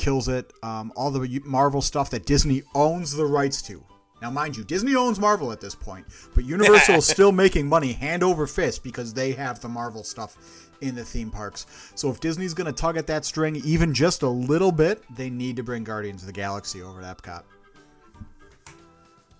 kills 0.00 0.28
it. 0.28 0.52
Um, 0.62 0.92
all 0.96 1.10
the 1.10 1.40
Marvel 1.44 1.82
stuff 1.82 2.10
that 2.10 2.24
Disney 2.26 2.62
owns 2.74 3.12
the 3.12 3.26
rights 3.26 3.60
to. 3.62 3.84
Now, 4.22 4.30
mind 4.30 4.56
you, 4.56 4.64
Disney 4.64 4.94
owns 4.96 5.20
Marvel 5.20 5.52
at 5.52 5.60
this 5.60 5.74
point, 5.74 6.06
but 6.34 6.44
Universal 6.44 6.96
is 6.96 7.06
still 7.08 7.32
making 7.32 7.68
money 7.68 7.92
hand 7.92 8.22
over 8.22 8.46
fist 8.46 8.82
because 8.82 9.14
they 9.14 9.32
have 9.32 9.60
the 9.60 9.68
Marvel 9.68 10.02
stuff 10.02 10.36
in 10.80 10.94
the 10.94 11.04
theme 11.04 11.30
parks. 11.30 11.66
So 11.94 12.10
if 12.10 12.20
Disney's 12.20 12.54
going 12.54 12.66
to 12.66 12.72
tug 12.72 12.96
at 12.96 13.06
that 13.06 13.24
string 13.24 13.56
even 13.64 13.94
just 13.94 14.22
a 14.22 14.28
little 14.28 14.72
bit, 14.72 15.02
they 15.14 15.30
need 15.30 15.56
to 15.56 15.62
bring 15.62 15.84
Guardians 15.84 16.22
of 16.22 16.26
the 16.26 16.32
Galaxy 16.32 16.82
over 16.82 17.00
to 17.00 17.06
Epcot. 17.06 17.42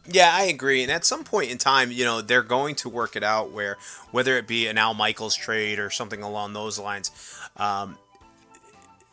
Yeah, 0.07 0.31
I 0.33 0.45
agree. 0.45 0.83
And 0.83 0.91
at 0.91 1.05
some 1.05 1.25
point 1.25 1.51
in 1.51 1.59
time, 1.59 1.91
you 1.91 2.05
know, 2.05 2.21
they're 2.21 2.43
going 2.43 2.75
to 2.77 2.89
work 2.89 3.17
it 3.17 3.23
out 3.23 3.53
where, 3.53 3.77
whether 4.11 4.37
it 4.37 4.47
be 4.47 4.67
an 4.67 4.77
Al 4.77 4.95
Michaels 4.95 5.37
trade 5.37 5.79
or 5.79 5.91
something 5.91 6.23
along 6.23 6.53
those 6.53 6.79
lines, 6.79 7.11
um, 7.57 7.97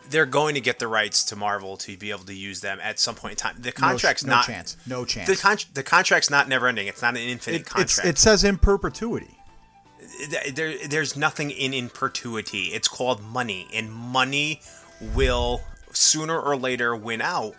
they're 0.09 0.25
going 0.25 0.55
to 0.55 0.61
get 0.61 0.79
the 0.79 0.87
rights 0.87 1.25
to 1.25 1.35
Marvel 1.35 1.77
to 1.77 1.97
be 1.97 2.11
able 2.11 2.25
to 2.25 2.33
use 2.33 2.61
them 2.61 2.79
at 2.81 2.99
some 2.99 3.15
point 3.15 3.33
in 3.33 3.37
time. 3.37 3.55
The 3.59 3.71
contract's 3.71 4.23
no, 4.23 4.31
no 4.31 4.35
not 4.37 4.45
chance. 4.45 4.77
No 4.85 5.05
chance. 5.05 5.27
The, 5.29 5.35
con- 5.35 5.57
the 5.73 5.83
contract's 5.83 6.29
not 6.29 6.47
never 6.47 6.67
ending. 6.67 6.87
It's 6.87 7.01
not 7.01 7.15
an 7.15 7.21
infinite 7.21 7.61
it, 7.61 7.65
contract. 7.65 8.07
it 8.07 8.17
says 8.17 8.43
in 8.43 8.57
perpetuity. 8.57 9.37
There, 10.53 10.75
there's 10.87 11.15
nothing 11.15 11.51
in 11.51 11.73
in 11.73 11.89
perpetuity. 11.89 12.67
It's 12.67 12.87
called 12.87 13.21
money, 13.21 13.67
and 13.73 13.91
money 13.91 14.61
will 15.13 15.61
sooner 15.91 16.39
or 16.39 16.55
later 16.55 16.95
win 16.95 17.21
out. 17.21 17.55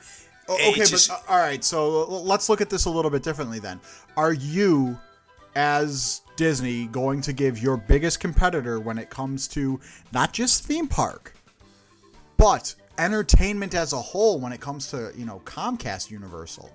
Oh, 0.49 0.71
okay, 0.71 0.85
just, 0.85 1.09
but 1.09 1.25
uh, 1.29 1.33
all 1.33 1.39
right. 1.39 1.63
So 1.63 2.07
let's 2.09 2.49
look 2.49 2.61
at 2.61 2.71
this 2.71 2.87
a 2.87 2.91
little 2.91 3.11
bit 3.11 3.23
differently. 3.23 3.59
Then, 3.59 3.81
are 4.17 4.33
you, 4.33 4.99
as 5.55 6.23
Disney, 6.37 6.87
going 6.87 7.21
to 7.23 7.33
give 7.33 7.63
your 7.63 7.77
biggest 7.77 8.19
competitor 8.19 8.81
when 8.81 8.97
it 8.97 9.11
comes 9.11 9.47
to 9.49 9.79
not 10.13 10.33
just 10.33 10.65
theme 10.65 10.89
park, 10.89 11.35
but 12.39 12.75
entertainment 12.97 13.75
as 13.75 13.93
a 13.93 14.01
whole 14.01 14.41
when 14.41 14.53
it 14.53 14.61
comes 14.61 14.91
to, 14.91 15.13
you 15.15 15.27
know, 15.27 15.43
Comcast 15.45 16.11
Universal. 16.11 16.73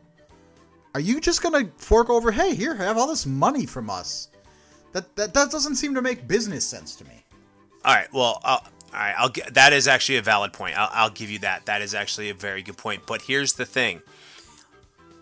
Are 0.94 1.00
you 1.00 1.20
just 1.20 1.42
going 1.42 1.66
to 1.66 1.72
fork 1.78 2.12
over, 2.12 2.32
hey, 2.32 2.54
here, 2.54 2.76
have 2.76 2.98
all 2.98 3.08
this 3.08 3.26
money 3.26 3.66
from 3.66 3.90
us? 3.90 4.30
That, 4.92 5.16
that, 5.16 5.34
that 5.34 5.50
doesn't 5.50 5.76
seem 5.76 5.96
to 5.96 6.04
make 6.04 6.28
business 6.28 6.64
sense 6.64 6.96
to 6.98 7.06
me. 7.06 7.26
All 7.84 7.96
right, 7.96 8.08
well, 8.14 8.40
uh, 8.44 8.60
all 8.62 8.70
right, 8.94 9.16
I'll 9.18 9.30
get, 9.30 9.56
that 9.56 9.74
is 9.74 9.88
actually 9.88 10.20
a 10.20 10.22
valid 10.22 10.54
point. 10.54 10.78
I'll, 10.78 10.90
I'll 10.92 11.10
give 11.10 11.32
you 11.32 11.40
that. 11.40 11.66
That 11.66 11.82
is 11.82 11.96
actually 11.96 12.30
a 12.30 12.36
very 12.36 12.62
good 12.62 12.78
point. 12.78 13.08
But 13.08 13.24
here's 13.24 13.54
the 13.54 13.66
thing: 13.66 14.02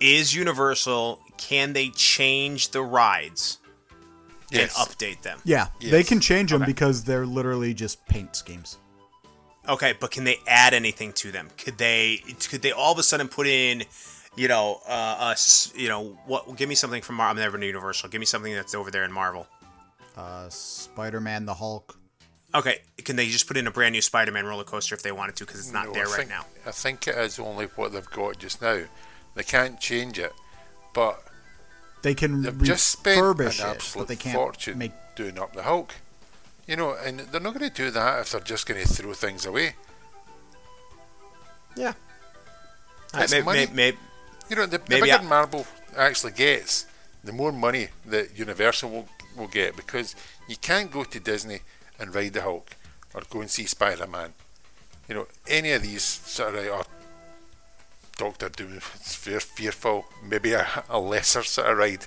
is 0.02 0.36
Universal 0.36 1.22
can 1.38 1.74
they 1.74 1.90
change 1.90 2.70
the 2.70 2.84
rides 2.84 3.60
yes. 4.52 4.78
and 4.78 4.88
update 4.88 5.22
them? 5.22 5.40
Yeah, 5.44 5.68
yes. 5.80 5.92
they 5.92 6.04
can 6.04 6.20
change 6.20 6.52
them 6.52 6.62
okay. 6.62 6.72
because 6.72 7.04
they're 7.04 7.26
literally 7.26 7.74
just 7.74 8.06
paint 8.06 8.36
schemes. 8.36 8.78
Okay, 9.70 9.94
but 10.00 10.12
can 10.12 10.24
they 10.24 10.40
add 10.48 10.74
anything 10.74 11.14
to 11.14 11.32
them? 11.32 11.50
Could 11.58 11.78
they 11.78 12.24
could 12.50 12.62
they 12.62 12.72
all 12.72 12.92
of 12.92 12.98
a 13.00 13.04
sudden 13.04 13.28
put 13.28 13.48
in, 13.48 13.84
you 14.36 14.48
know, 14.48 14.82
uh, 14.88 15.18
us, 15.20 15.72
you 15.76 15.88
know, 15.88 16.18
what? 16.26 16.56
Give 16.56 16.68
me 16.68 16.76
something 16.76 17.02
from 17.02 17.16
Marvel. 17.16 17.32
I'm 17.32 17.44
never 17.44 17.58
in 17.58 17.64
Universal. 17.64 18.10
Give 18.10 18.20
me 18.20 18.26
something 18.26 18.54
that's 18.54 18.74
over 18.74 18.90
there 18.90 19.04
in 19.04 19.12
Marvel. 19.12 19.48
Uh, 20.18 20.50
Spider-Man, 20.50 21.46
the 21.46 21.54
Hulk. 21.54 21.98
Okay, 22.54 22.80
can 22.98 23.16
they 23.16 23.28
just 23.28 23.48
put 23.48 23.56
in 23.56 23.66
a 23.68 23.72
brand 23.72 23.94
new 23.94 24.02
Spider-Man 24.02 24.46
roller 24.46 24.64
coaster 24.66 24.94
if 24.94 25.04
they 25.04 25.12
wanted 25.12 25.36
to? 25.38 25.46
Because 25.46 25.62
it's 25.62 25.72
not 25.72 25.88
no, 25.88 25.94
there 25.94 26.06
think, 26.06 26.18
right 26.18 26.30
now. 26.30 26.46
I 26.66 26.72
think 26.72 27.08
it 27.08 27.18
is 27.18 27.40
only 27.40 27.68
what 27.68 27.94
they've 27.94 28.10
got 28.10 28.40
just 28.40 28.62
now. 28.62 28.82
They 29.36 29.44
can't 29.44 29.80
change 29.80 30.20
it, 30.20 30.34
but 30.94 31.24
they 32.02 32.14
can 32.14 32.42
they've 32.42 32.64
just 32.64 32.88
spent 32.88 33.40
an 33.40 33.48
absolute 33.48 33.76
it, 33.76 33.94
but 33.96 34.08
they 34.08 34.16
can't 34.16 34.36
fortune 34.36 34.78
make... 34.78 34.92
doing 35.16 35.40
up 35.40 35.54
the 35.54 35.64
Hulk. 35.64 35.94
You 36.68 36.76
know, 36.76 36.94
and 36.94 37.20
they're 37.20 37.42
not 37.42 37.54
going 37.54 37.70
to 37.70 37.76
do 37.76 37.92
that 37.92 38.22
if 38.22 38.32
they're 38.32 38.42
just 38.42 38.66
going 38.66 38.82
to 38.82 38.88
throw 38.88 39.14
things 39.14 39.46
away. 39.46 39.76
Yeah. 41.76 41.94
It's 43.14 43.32
maybe, 43.32 43.46
money. 43.46 43.68
Maybe, 43.74 43.98
you 44.50 44.56
know, 44.56 44.66
the, 44.66 44.78
the 44.78 45.00
bigger 45.00 45.14
I... 45.14 45.22
Marvel 45.24 45.66
actually 45.98 46.34
gets, 46.34 46.86
the 47.24 47.34
more 47.34 47.52
money 47.52 47.90
that 48.06 48.38
Universal 48.38 48.90
will, 48.90 49.08
will 49.38 49.48
get 49.48 49.76
because 49.76 50.16
you 50.48 50.56
can't 50.56 50.92
go 50.92 51.04
to 51.04 51.20
Disney 51.20 51.60
and 52.00 52.14
ride 52.16 52.34
the 52.34 52.42
Hulk 52.42 52.76
or 53.14 53.22
go 53.30 53.42
and 53.42 53.50
see 53.50 53.66
Spider 53.66 54.08
Man. 54.08 54.34
You 55.10 55.16
know, 55.16 55.28
any 55.48 55.72
of 55.72 55.82
these 55.82 56.04
sort 56.04 56.56
of 56.56 56.66
or 56.68 56.84
Doctor 58.18 58.50
Doom 58.50 58.78
is 58.78 59.16
fear, 59.16 59.40
fearful, 59.40 60.06
maybe 60.24 60.54
a, 60.54 60.84
a 60.90 61.00
lesser 61.00 61.44
sort 61.44 61.70
of 61.70 61.78
ride. 61.78 62.06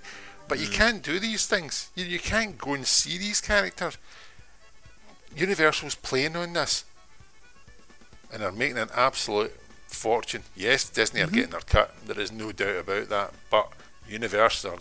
But 0.49 0.59
you 0.59 0.69
mm. 0.69 0.73
can't 0.73 1.03
do 1.03 1.19
these 1.19 1.47
things. 1.47 1.90
You, 1.95 2.05
you 2.05 2.19
can't 2.19 2.57
go 2.57 2.75
and 2.75 2.87
see 2.87 3.19
these 3.19 3.40
characters. 3.40 3.99
Universal's 5.37 5.94
playing 5.94 6.37
on 6.37 6.53
this. 6.53 6.85
And 8.33 8.42
they're 8.42 8.53
making 8.53 8.79
an 8.79 8.88
absolute 8.94 9.53
fortune. 9.87 10.42
Yes, 10.57 10.88
Disney 10.88 11.20
are 11.20 11.29
getting 11.29 11.51
their 11.51 11.61
cut. 11.61 11.94
There 12.07 12.18
is 12.18 12.33
no 12.33 12.53
doubt 12.53 12.77
about 12.77 13.09
that. 13.09 13.35
But 13.51 13.73
Universal 14.09 14.73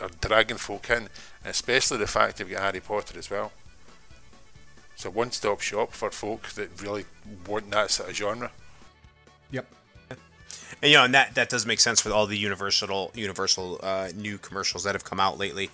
are, 0.00 0.04
are 0.04 0.10
dragging 0.20 0.58
folk 0.58 0.88
in. 0.90 1.08
Especially 1.44 1.98
the 1.98 2.06
fact 2.06 2.38
they've 2.38 2.48
got 2.48 2.60
Harry 2.60 2.80
Potter 2.80 3.18
as 3.18 3.28
well. 3.28 3.52
It's 4.94 5.04
a 5.04 5.10
one-stop 5.10 5.60
shop 5.60 5.92
for 5.92 6.10
folk 6.10 6.48
that 6.50 6.80
really 6.80 7.04
want 7.46 7.70
that 7.72 7.90
sort 7.90 8.10
of 8.10 8.16
genre. 8.16 8.50
Yep. 9.50 9.66
And 10.10 10.90
you 10.90 10.96
know, 10.96 11.04
and 11.04 11.14
that 11.14 11.34
that 11.34 11.48
does 11.48 11.64
make 11.66 11.80
sense 11.80 12.04
with 12.04 12.12
all 12.12 12.26
the 12.26 12.36
Universal 12.36 13.12
Universal 13.14 13.80
uh, 13.82 14.08
new 14.14 14.38
commercials 14.38 14.84
that 14.84 14.94
have 14.94 15.04
come 15.04 15.20
out 15.20 15.38
lately. 15.38 15.70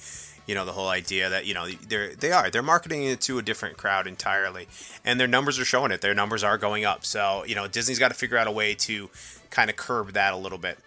You 0.48 0.54
know, 0.56 0.64
the 0.64 0.72
whole 0.72 0.88
idea 0.88 1.28
that 1.28 1.46
you 1.46 1.54
know 1.54 1.68
they're 1.68 2.14
they 2.14 2.32
are 2.32 2.50
they're 2.50 2.62
marketing 2.62 3.04
it 3.04 3.20
to 3.22 3.38
a 3.38 3.42
different 3.42 3.76
crowd 3.76 4.06
entirely, 4.08 4.66
and 5.04 5.20
their 5.20 5.28
numbers 5.28 5.60
are 5.60 5.64
showing 5.64 5.92
it. 5.92 6.00
Their 6.00 6.14
numbers 6.14 6.42
are 6.42 6.58
going 6.58 6.84
up. 6.84 7.04
So 7.04 7.44
you 7.46 7.54
know, 7.54 7.68
Disney's 7.68 8.00
got 8.00 8.08
to 8.08 8.14
figure 8.14 8.36
out 8.36 8.48
a 8.48 8.50
way 8.50 8.74
to 8.74 9.10
kind 9.50 9.70
of 9.70 9.76
curb 9.76 10.12
that 10.12 10.34
a 10.34 10.36
little 10.36 10.58
bit. 10.58 10.78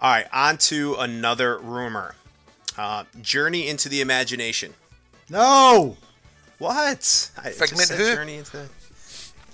All 0.00 0.10
right, 0.10 0.26
on 0.32 0.58
to 0.58 0.96
another 0.98 1.56
rumor. 1.58 2.16
Uh, 2.76 3.04
Journey 3.22 3.68
into 3.68 3.88
the 3.88 4.00
Imagination. 4.00 4.74
No. 5.30 5.96
What? 6.58 7.30
I 7.38 7.48
just 7.48 7.58
Figment 7.60 7.88
said 7.88 7.98
who? 7.98 8.14
Journey 8.14 8.34
into 8.36 8.68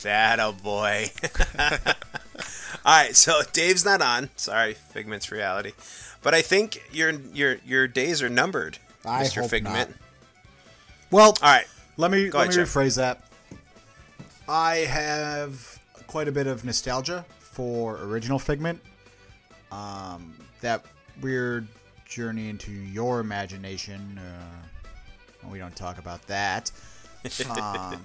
that 0.03 0.39
a 0.39 0.53
boy. 0.53 1.11
All 1.59 1.95
right, 2.87 3.15
so 3.15 3.43
Dave's 3.53 3.85
not 3.85 4.01
on. 4.01 4.31
Sorry, 4.37 4.75
Figment's 4.75 5.31
reality, 5.31 5.73
but 6.23 6.35
I 6.35 6.43
think 6.43 6.83
your 6.93 7.11
your 7.11 7.59
your 7.65 7.87
days 7.87 8.23
are 8.23 8.31
numbered, 8.31 8.79
I 9.05 9.25
Mr. 9.25 9.41
hope 9.43 9.51
Figment. 9.51 9.91
not. 9.91 9.99
Well, 11.11 11.37
All 11.43 11.53
right, 11.55 11.67
let 11.97 12.11
me 12.11 12.29
Go 12.29 12.39
let 12.39 12.49
ahead, 12.49 12.59
me 12.59 12.65
Jeff. 12.65 12.75
rephrase 12.75 12.97
that. 12.97 13.25
I 14.49 14.77
have 14.79 15.79
quite 16.07 16.29
a 16.29 16.33
bit 16.33 16.47
of 16.47 16.65
nostalgia 16.65 17.25
for 17.39 17.97
original 18.03 18.39
Figment. 18.39 18.81
Um, 19.73 20.35
that 20.61 20.85
weird 21.21 21.67
journey 22.07 22.49
into 22.49 22.73
your 22.73 23.21
imagination. 23.21 24.19
Uh, 24.19 25.49
we 25.49 25.59
don't 25.59 25.75
talk 25.77 25.99
about 25.99 26.25
that. 26.27 26.71
um, 27.51 28.03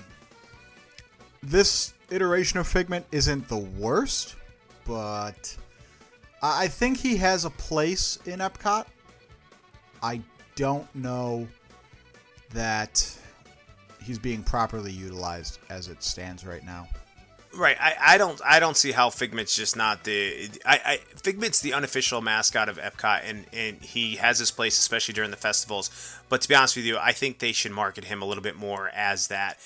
this 1.41 1.93
iteration 2.11 2.59
of 2.59 2.67
Figment 2.67 3.05
isn't 3.11 3.47
the 3.47 3.57
worst, 3.57 4.35
but 4.85 5.55
I 6.41 6.63
I 6.65 6.67
think 6.67 6.97
he 6.97 7.17
has 7.17 7.45
a 7.45 7.49
place 7.49 8.19
in 8.25 8.39
Epcot. 8.39 8.85
I 10.03 10.21
don't 10.55 10.93
know 10.95 11.47
that 12.53 13.17
he's 14.03 14.19
being 14.19 14.43
properly 14.43 14.91
utilized 14.91 15.59
as 15.69 15.87
it 15.87 16.01
stands 16.03 16.45
right 16.45 16.63
now. 16.63 16.87
right. 17.57 17.77
I, 17.79 17.95
I 17.99 18.17
don't 18.17 18.39
I 18.45 18.59
don't 18.59 18.77
see 18.77 18.91
how 18.91 19.09
Figment's 19.09 19.55
just 19.55 19.75
not 19.75 20.03
the 20.03 20.49
I, 20.65 20.79
I 20.85 20.97
Figment's 21.21 21.59
the 21.61 21.73
unofficial 21.73 22.21
mascot 22.21 22.69
of 22.69 22.77
Epcot, 22.77 23.21
and 23.25 23.45
and 23.51 23.81
he 23.81 24.15
has 24.17 24.39
his 24.39 24.51
place, 24.51 24.77
especially 24.79 25.13
during 25.13 25.31
the 25.31 25.37
festivals. 25.37 25.89
But 26.29 26.41
to 26.41 26.47
be 26.49 26.55
honest 26.55 26.75
with 26.75 26.85
you, 26.85 26.97
I 26.97 27.11
think 27.11 27.39
they 27.39 27.51
should 27.51 27.71
market 27.71 28.05
him 28.05 28.21
a 28.21 28.25
little 28.25 28.43
bit 28.43 28.55
more 28.55 28.89
as 28.93 29.27
that. 29.27 29.57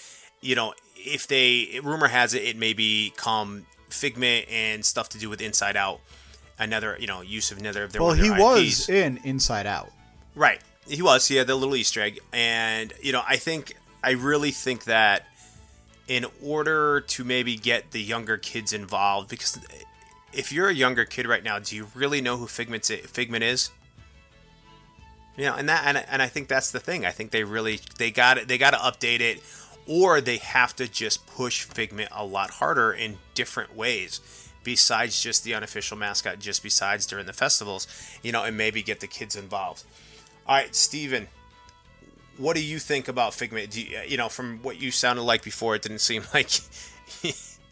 You 0.42 0.56
know, 0.56 0.74
if 0.96 1.28
they 1.28 1.80
rumor 1.84 2.08
has 2.08 2.34
it, 2.34 2.44
it 2.44 2.58
may 2.58 2.74
become 2.74 3.66
Figment 3.90 4.48
and 4.50 4.86
stuff 4.86 5.10
to 5.10 5.18
do 5.18 5.30
with 5.30 5.42
Inside 5.42 5.76
Out. 5.76 6.00
Another, 6.60 6.98
you 7.00 7.08
know, 7.08 7.22
use 7.22 7.52
of 7.52 7.58
another 7.58 7.84
of 7.84 7.92
their 7.94 8.02
Well, 8.04 8.14
he 8.14 8.30
was 8.30 8.82
IPs. 8.82 8.90
in 8.90 9.18
Inside 9.24 9.66
Out. 9.66 9.90
Right. 10.36 10.60
He 10.90 11.02
was. 11.02 11.28
He 11.28 11.36
had 11.36 11.48
the 11.48 11.56
little 11.56 11.76
Easter 11.76 12.02
egg. 12.02 12.20
And, 12.34 12.94
you 13.02 13.12
know, 13.12 13.22
I 13.28 13.38
think, 13.38 13.76
I 14.04 14.12
really 14.12 14.52
think 14.52 14.86
that 14.86 15.28
in 16.08 16.26
order 16.44 17.02
to 17.02 17.24
maybe 17.24 17.56
get 17.56 17.92
the 17.92 18.02
younger 18.02 18.38
kids 18.38 18.74
involved, 18.74 19.30
because 19.30 19.60
if 20.34 20.52
you're 20.52 20.70
a 20.70 20.74
younger 20.74 21.06
kid 21.06 21.28
right 21.28 21.44
now, 21.44 21.60
do 21.60 21.76
you 21.76 21.88
really 21.94 22.22
know 22.22 22.38
who 22.38 22.48
Figment's, 22.48 22.90
Figment 22.90 23.44
is? 23.44 23.70
You 25.38 25.46
know, 25.46 25.56
and 25.56 25.70
that, 25.70 25.84
and, 25.86 25.98
and 26.10 26.22
I 26.22 26.28
think 26.28 26.48
that's 26.48 26.72
the 26.72 26.80
thing. 26.80 27.06
I 27.06 27.12
think 27.12 27.32
they 27.32 27.44
really, 27.44 27.80
they 27.98 28.12
got 28.12 28.38
it, 28.40 28.48
they 28.48 28.58
got 28.58 28.72
to 28.72 28.78
update 28.78 29.22
it, 29.22 29.42
or 29.88 30.20
they 30.20 30.38
have 30.38 30.76
to 30.78 30.88
just 30.88 31.26
push 31.28 31.64
Figment 31.64 32.10
a 32.12 32.26
lot 32.26 32.50
harder 32.50 32.92
in 32.92 33.18
different 33.36 33.76
ways 33.76 34.50
besides 34.64 35.22
just 35.22 35.44
the 35.44 35.54
unofficial 35.54 35.98
mascot, 35.98 36.40
just 36.40 36.62
besides 36.62 37.06
during 37.06 37.26
the 37.26 37.34
festivals, 37.34 37.88
you 38.22 38.32
know, 38.32 38.44
and 38.44 38.58
maybe 38.58 38.84
get 38.84 39.00
the 39.00 39.08
kids 39.08 39.36
involved. 39.36 39.84
All 40.50 40.56
right, 40.56 40.74
Steven, 40.74 41.28
what 42.38 42.56
do 42.56 42.64
you 42.64 42.80
think 42.80 43.08
about 43.08 43.36
Figment? 43.36 43.78
You, 43.78 44.02
you 44.08 44.18
know, 44.18 44.30
from 44.30 44.58
what 44.64 44.82
you 44.82 44.90
sounded 44.90 45.22
like 45.22 45.44
before, 45.44 45.76
it 45.76 45.84
didn't 45.84 46.00
seem 46.00 46.24
like 46.34 46.50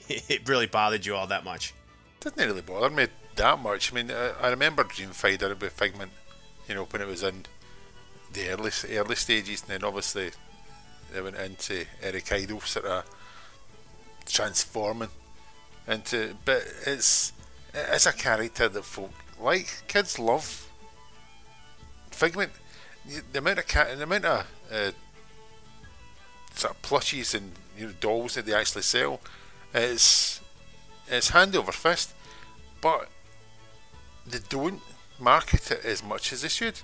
it 0.08 0.48
really 0.48 0.68
bothered 0.68 1.04
you 1.04 1.16
all 1.16 1.26
that 1.26 1.44
much. 1.44 1.74
Didn't 2.20 2.38
really 2.38 2.62
bother 2.62 2.92
me 2.92 3.08
that 3.36 3.58
much. 3.58 3.92
I 3.92 3.96
mean, 3.96 4.12
I, 4.12 4.30
I 4.40 4.50
remember 4.50 4.84
Dreamfinder 4.84 5.60
with 5.60 5.74
Figment, 5.74 6.12
you 6.70 6.76
know, 6.76 6.84
when 6.84 7.02
it 7.02 7.08
was 7.08 7.24
in 7.24 7.48
the 8.34 8.48
early 8.50 8.70
early 8.92 9.16
stages, 9.16 9.62
and 9.62 9.72
then 9.72 9.84
obviously 9.84 10.30
they 11.12 11.22
went 11.22 11.38
into 11.38 11.84
Eric 12.04 12.32
Idle 12.32 12.62
sort 12.62 12.86
of 12.86 13.06
transforming 14.28 15.10
into. 15.88 16.36
But 16.46 16.62
it's 16.86 17.34
it's 17.74 18.06
a 18.06 18.14
character 18.14 18.70
that 18.70 18.86
folk 18.86 19.14
like. 19.42 19.82
Kids 19.88 20.20
love 20.20 20.70
Figment. 22.12 22.52
The 23.32 23.40
amount 23.40 23.60
of 23.60 23.68
cat, 23.68 23.96
the 23.98 24.04
amount 24.04 24.26
of 24.26 24.46
uh, 24.72 24.92
sort 26.54 26.76
of 26.76 26.82
plushies 26.82 27.34
and 27.34 27.52
you 27.78 27.88
know 27.88 27.94
dolls 28.00 28.36
that 28.36 28.46
they 28.46 28.54
actually 28.54 28.82
sell, 28.82 29.22
it's 29.74 30.42
it's 31.08 31.30
hand 31.30 31.56
over 31.56 31.72
fist, 31.72 32.14
but 32.82 33.08
they 34.26 34.40
don't 34.50 34.82
market 35.20 35.72
it 35.72 35.86
as 35.86 36.04
much 36.04 36.34
as 36.34 36.42
they 36.42 36.50
should. 36.50 36.82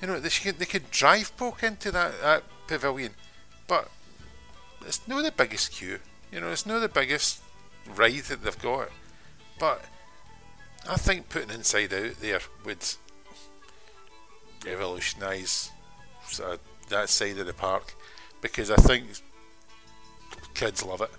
You 0.00 0.08
know, 0.08 0.20
they 0.20 0.28
should, 0.28 0.58
they 0.58 0.66
could 0.66 0.90
drive 0.90 1.36
poke 1.36 1.62
into 1.62 1.90
that, 1.90 2.20
that 2.20 2.44
pavilion, 2.66 3.14
but 3.66 3.90
it's 4.86 5.06
not 5.08 5.24
the 5.24 5.32
biggest 5.32 5.72
queue. 5.72 5.98
You 6.30 6.40
know, 6.40 6.50
it's 6.50 6.66
not 6.66 6.80
the 6.80 6.88
biggest 6.88 7.40
ride 7.94 8.24
that 8.24 8.44
they've 8.44 8.62
got. 8.62 8.90
But 9.58 9.84
I 10.88 10.96
think 10.96 11.28
putting 11.28 11.50
Inside 11.50 11.92
Out 11.94 12.20
there 12.20 12.40
would 12.64 12.84
revolutionise 14.66 15.70
sort 16.26 16.54
of 16.54 16.60
that 16.88 17.08
side 17.08 17.38
of 17.38 17.46
the 17.46 17.54
park 17.54 17.94
because 18.40 18.70
I 18.70 18.76
think 18.76 19.04
kids 20.54 20.84
love 20.84 21.00
it 21.00 21.10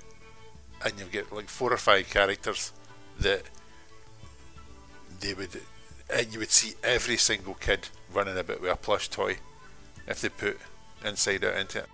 and 0.83 0.93
you've 0.99 1.11
got 1.11 1.31
like 1.31 1.49
four 1.49 1.71
or 1.71 1.77
five 1.77 2.09
characters 2.09 2.71
that 3.19 3.43
they 5.19 5.33
would 5.33 5.61
and 6.13 6.33
you 6.33 6.39
would 6.39 6.51
see 6.51 6.75
every 6.83 7.17
single 7.17 7.55
kid 7.55 7.89
running 8.13 8.37
about 8.37 8.61
with 8.61 8.71
a 8.71 8.75
plush 8.75 9.09
toy 9.09 9.37
if 10.07 10.21
they 10.21 10.29
put 10.29 10.57
inside 11.03 11.43
out 11.43 11.57
into 11.57 11.79
it. 11.79 11.89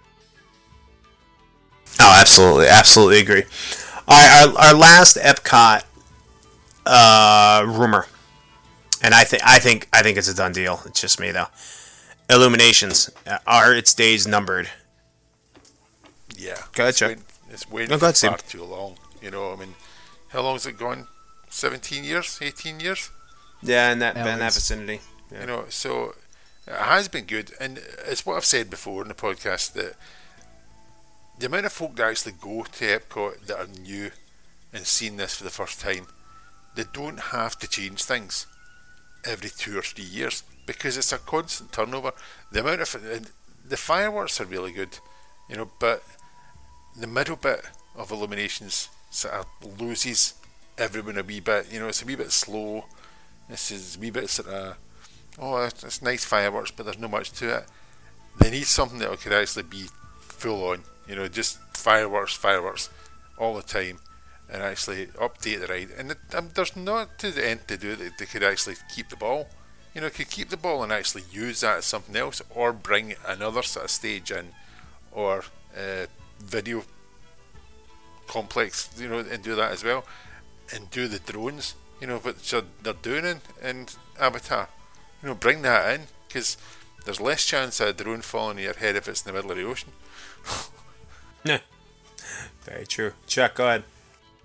Oh, 1.99 2.17
absolutely, 2.19 2.67
absolutely 2.67 3.19
agree. 3.19 3.43
Right, 4.07 4.47
our, 4.47 4.67
our 4.67 4.73
last 4.73 5.17
Epcot 5.17 5.83
uh, 6.85 7.63
rumor, 7.67 8.07
and 9.03 9.13
I 9.13 9.23
think 9.25 9.43
I 9.45 9.59
think 9.59 9.87
I 9.93 10.01
think 10.01 10.17
it's 10.17 10.29
a 10.29 10.35
done 10.35 10.53
deal. 10.53 10.81
It's 10.85 11.01
just 11.01 11.19
me 11.19 11.31
though. 11.31 11.47
Illuminations 12.29 13.09
uh, 13.27 13.37
are 13.45 13.75
its 13.75 13.93
days 13.93 14.25
numbered. 14.25 14.69
Yeah. 16.37 16.55
Go 16.73 16.83
ahead, 16.83 16.89
it's 16.89 16.99
Chuck. 16.99 17.09
waiting, 17.09 17.23
it's 17.51 17.69
waiting 17.69 17.89
No, 17.89 17.97
for 17.99 18.13
far 18.13 18.37
too 18.37 18.63
long. 18.63 18.97
You 19.21 19.29
know, 19.29 19.53
I 19.53 19.55
mean, 19.57 19.75
how 20.29 20.41
long 20.41 20.55
has 20.55 20.65
it 20.65 20.77
gone? 20.77 21.07
17 21.49 22.03
years? 22.03 22.39
18 22.41 22.79
years? 22.79 23.11
Yeah, 23.61 23.91
in 23.91 23.99
that 23.99 24.15
in 24.17 24.23
that 24.23 24.53
vicinity. 24.53 25.01
Yeah. 25.31 25.41
You 25.41 25.47
know, 25.47 25.65
so 25.69 26.15
it 26.65 26.73
has 26.73 27.07
been 27.07 27.25
good, 27.25 27.51
and 27.59 27.79
it's 28.07 28.25
what 28.25 28.35
I've 28.37 28.45
said 28.45 28.69
before 28.69 29.01
in 29.01 29.09
the 29.09 29.13
podcast 29.13 29.73
that 29.73 29.95
the 31.39 31.45
amount 31.47 31.65
of 31.65 31.73
folk 31.73 31.95
that 31.97 32.09
actually 32.09 32.33
go 32.33 32.63
to 32.63 32.99
Epcot 32.99 33.45
that 33.47 33.57
are 33.57 33.67
new 33.81 34.11
and 34.73 34.85
seen 34.85 35.17
this 35.17 35.35
for 35.35 35.43
the 35.43 35.49
first 35.49 35.79
time, 35.81 36.07
they 36.75 36.83
don't 36.93 37.19
have 37.19 37.57
to 37.59 37.67
change 37.67 38.03
things 38.03 38.47
every 39.25 39.49
two 39.49 39.77
or 39.77 39.81
three 39.81 40.03
years 40.03 40.43
because 40.65 40.97
it's 40.97 41.11
a 41.11 41.17
constant 41.17 41.71
turnover. 41.71 42.11
The 42.51 42.61
amount 42.61 42.81
of 42.81 43.31
the 43.67 43.77
fireworks 43.77 44.39
are 44.41 44.45
really 44.45 44.71
good, 44.71 44.97
you 45.49 45.57
know, 45.57 45.69
but 45.79 46.03
the 46.99 47.07
middle 47.07 47.35
bit 47.35 47.65
of 47.95 48.11
illuminations 48.11 48.89
sort 49.09 49.33
of 49.33 49.81
loses 49.81 50.33
everyone 50.77 51.17
a 51.17 51.23
wee 51.23 51.39
bit. 51.39 51.71
You 51.71 51.79
know, 51.79 51.87
it's 51.87 52.01
a 52.01 52.05
wee 52.05 52.15
bit 52.15 52.31
slow. 52.31 52.85
This 53.49 53.71
is 53.71 53.97
a 53.97 53.99
wee 53.99 54.09
bit 54.09 54.29
sort 54.29 54.49
of 54.49 54.77
oh, 55.39 55.57
it's 55.63 56.01
nice 56.01 56.25
fireworks, 56.25 56.71
but 56.71 56.85
there's 56.85 56.99
not 56.99 57.11
much 57.11 57.31
to 57.33 57.57
it. 57.57 57.65
They 58.39 58.51
need 58.51 58.65
something 58.65 58.99
that 58.99 59.19
could 59.19 59.33
actually 59.33 59.63
be 59.63 59.85
full 60.19 60.69
on, 60.69 60.83
you 61.07 61.15
know, 61.15 61.27
just 61.27 61.59
fireworks, 61.75 62.33
fireworks 62.35 62.89
all 63.37 63.55
the 63.55 63.61
time. 63.61 63.99
And 64.51 64.61
actually 64.61 65.07
update 65.07 65.59
the 65.59 65.67
ride. 65.67 65.89
And 65.97 66.15
um, 66.35 66.49
there's 66.53 66.75
not 66.75 67.17
to 67.19 67.31
the 67.31 67.47
end 67.47 67.67
to 67.67 67.77
do 67.77 67.95
that 67.95 68.17
they 68.17 68.25
could 68.25 68.43
actually 68.43 68.75
keep 68.93 69.09
the 69.09 69.15
ball. 69.15 69.49
You 69.93 70.01
know, 70.01 70.09
could 70.09 70.29
keep 70.29 70.49
the 70.49 70.57
ball 70.57 70.83
and 70.83 70.91
actually 70.91 71.23
use 71.31 71.61
that 71.61 71.77
as 71.77 71.85
something 71.85 72.15
else, 72.15 72.41
or 72.49 72.73
bring 72.73 73.13
another 73.27 73.61
sort 73.61 73.85
of 73.85 73.91
stage 73.91 74.31
in, 74.31 74.49
or 75.11 75.43
uh, 75.77 76.07
video 76.39 76.83
complex, 78.27 78.89
you 78.97 79.07
know, 79.07 79.19
and 79.19 79.43
do 79.43 79.55
that 79.55 79.71
as 79.71 79.83
well, 79.83 80.03
and 80.73 80.89
do 80.89 81.07
the 81.07 81.19
drones, 81.19 81.75
you 82.01 82.07
know, 82.07 82.17
what 82.17 82.37
they're 82.81 82.93
doing 82.93 83.25
in, 83.25 83.41
in 83.63 83.87
Avatar. 84.19 84.69
You 85.21 85.29
know, 85.29 85.35
bring 85.35 85.61
that 85.61 85.93
in 85.93 86.07
because 86.27 86.57
there's 87.05 87.21
less 87.21 87.45
chance 87.45 87.79
of 87.79 87.87
a 87.89 87.93
drone 87.93 88.21
falling 88.21 88.57
on 88.57 88.63
your 88.63 88.73
head 88.73 88.95
if 88.95 89.07
it's 89.07 89.25
in 89.25 89.31
the 89.31 89.37
middle 89.37 89.51
of 89.51 89.57
the 89.57 89.63
ocean. 89.63 89.91
yeah, 91.43 91.59
very 92.63 92.85
true. 92.85 93.13
Chuck, 93.27 93.55
go 93.55 93.67
ahead. 93.67 93.83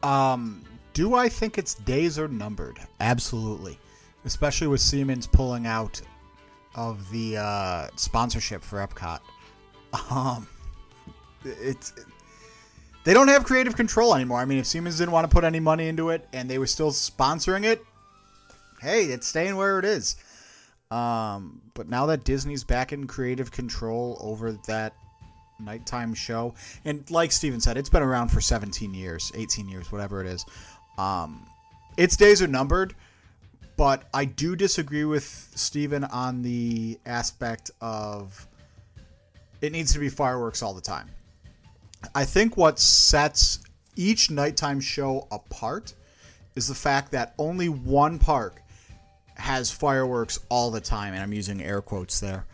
Um, 0.03 0.65
do 0.93 1.15
I 1.15 1.29
think 1.29 1.59
its 1.59 1.75
days 1.75 2.19
are 2.19 2.29
numbered? 2.29 2.79
Absolutely, 3.01 3.79
especially 4.25 4.67
with 4.67 4.81
Siemens 4.81 5.27
pulling 5.27 5.67
out 5.67 6.01
of 6.75 7.11
the 7.11 7.37
uh, 7.37 7.89
sponsorship 7.97 8.63
for 8.63 8.87
Epcot. 8.87 9.21
Um, 10.11 10.47
it's 11.45 11.95
they 13.05 13.15
don't 13.15 13.29
have 13.29 13.45
creative 13.45 13.75
control 13.75 14.15
anymore. 14.15 14.39
I 14.39 14.45
mean, 14.45 14.59
if 14.59 14.67
Siemens 14.67 14.99
didn't 14.99 15.13
want 15.13 15.29
to 15.29 15.35
put 15.35 15.45
any 15.45 15.61
money 15.61 15.89
into 15.89 16.11
it 16.11 16.29
and 16.33 16.51
they 16.51 16.59
were 16.59 16.67
still 16.67 16.91
sponsoring 16.91 17.65
it, 17.65 17.83
hey, 18.83 19.05
it's 19.05 19.27
staying 19.27 19.57
where 19.57 19.79
it 19.79 19.87
is. 19.87 20.17
Um, 20.91 21.63
but 21.75 21.89
now 21.89 22.07
that 22.07 22.25
Disney's 22.25 22.65
back 22.65 22.93
in 22.93 23.07
creative 23.07 23.51
control 23.51 24.19
over 24.21 24.53
that 24.67 24.95
nighttime 25.59 26.15
show, 26.15 26.55
and 26.85 27.09
like 27.11 27.33
Steven 27.33 27.61
said, 27.61 27.77
it's 27.77 27.89
been 27.89 28.03
around 28.03 28.29
for 28.29 28.41
17 28.41 28.95
years, 28.95 29.33
18 29.35 29.69
years, 29.69 29.91
whatever 29.91 30.21
it 30.21 30.27
is. 30.27 30.45
Um, 30.97 31.47
its 31.97 32.17
days 32.17 32.41
are 32.43 32.47
numbered, 32.47 32.95
but 33.77 34.09
I 34.15 34.25
do 34.25 34.57
disagree 34.57 35.05
with 35.05 35.25
Steven 35.55 36.05
on 36.05 36.43
the 36.43 36.99
aspect 37.07 37.71
of 37.81 38.47
it 39.61 39.73
needs 39.73 39.93
to 39.93 39.99
be 39.99 40.09
fireworks 40.09 40.63
all 40.63 40.75
the 40.75 40.81
time. 40.81 41.09
I 42.15 42.25
think 42.25 42.57
what 42.57 42.79
sets 42.79 43.61
each 43.97 44.31
nighttime 44.31 44.81
show 44.81 45.27
apart 45.33 45.95
is 46.55 46.69
the 46.69 46.75
fact 46.75 47.13
that 47.13 47.35
only 47.39 47.69
one 47.69 48.19
park 48.19 48.63
has 49.35 49.71
fireworks 49.71 50.41
all 50.49 50.71
the 50.71 50.81
time, 50.81 51.15
and 51.15 51.23
I'm 51.23 51.33
using 51.33 51.63
air 51.63 51.81
quotes 51.81 52.21
there. 52.21 52.47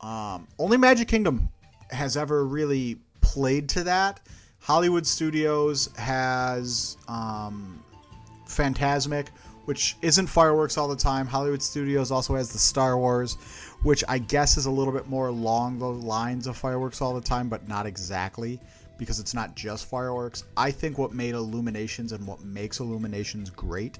Um, 0.00 0.46
only 0.58 0.76
Magic 0.76 1.08
Kingdom 1.08 1.48
has 1.90 2.16
ever 2.16 2.46
really 2.46 2.98
played 3.20 3.68
to 3.70 3.84
that. 3.84 4.20
Hollywood 4.60 5.06
Studios 5.06 5.88
has 5.96 6.96
um, 7.08 7.82
Fantasmic, 8.46 9.28
which 9.66 9.96
isn't 10.02 10.26
fireworks 10.26 10.76
all 10.76 10.88
the 10.88 10.96
time. 10.96 11.26
Hollywood 11.26 11.62
Studios 11.62 12.10
also 12.10 12.34
has 12.34 12.52
the 12.52 12.58
Star 12.58 12.98
Wars, 12.98 13.36
which 13.82 14.02
I 14.08 14.18
guess 14.18 14.56
is 14.56 14.66
a 14.66 14.70
little 14.70 14.92
bit 14.92 15.06
more 15.06 15.28
along 15.28 15.78
the 15.78 15.88
lines 15.88 16.46
of 16.46 16.56
fireworks 16.56 17.00
all 17.00 17.14
the 17.14 17.20
time, 17.20 17.48
but 17.48 17.68
not 17.68 17.86
exactly 17.86 18.60
because 18.98 19.20
it's 19.20 19.34
not 19.34 19.54
just 19.54 19.86
fireworks. 19.86 20.44
I 20.56 20.70
think 20.70 20.98
what 20.98 21.12
made 21.12 21.34
Illuminations 21.34 22.12
and 22.12 22.26
what 22.26 22.42
makes 22.42 22.80
Illuminations 22.80 23.50
great 23.50 23.98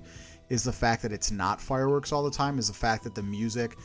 is 0.48 0.64
the 0.64 0.72
fact 0.72 1.02
that 1.02 1.12
it's 1.12 1.30
not 1.30 1.60
fireworks 1.60 2.10
all 2.10 2.24
the 2.24 2.30
time, 2.30 2.58
is 2.58 2.68
the 2.68 2.74
fact 2.74 3.04
that 3.04 3.14
the 3.14 3.22
music 3.22 3.76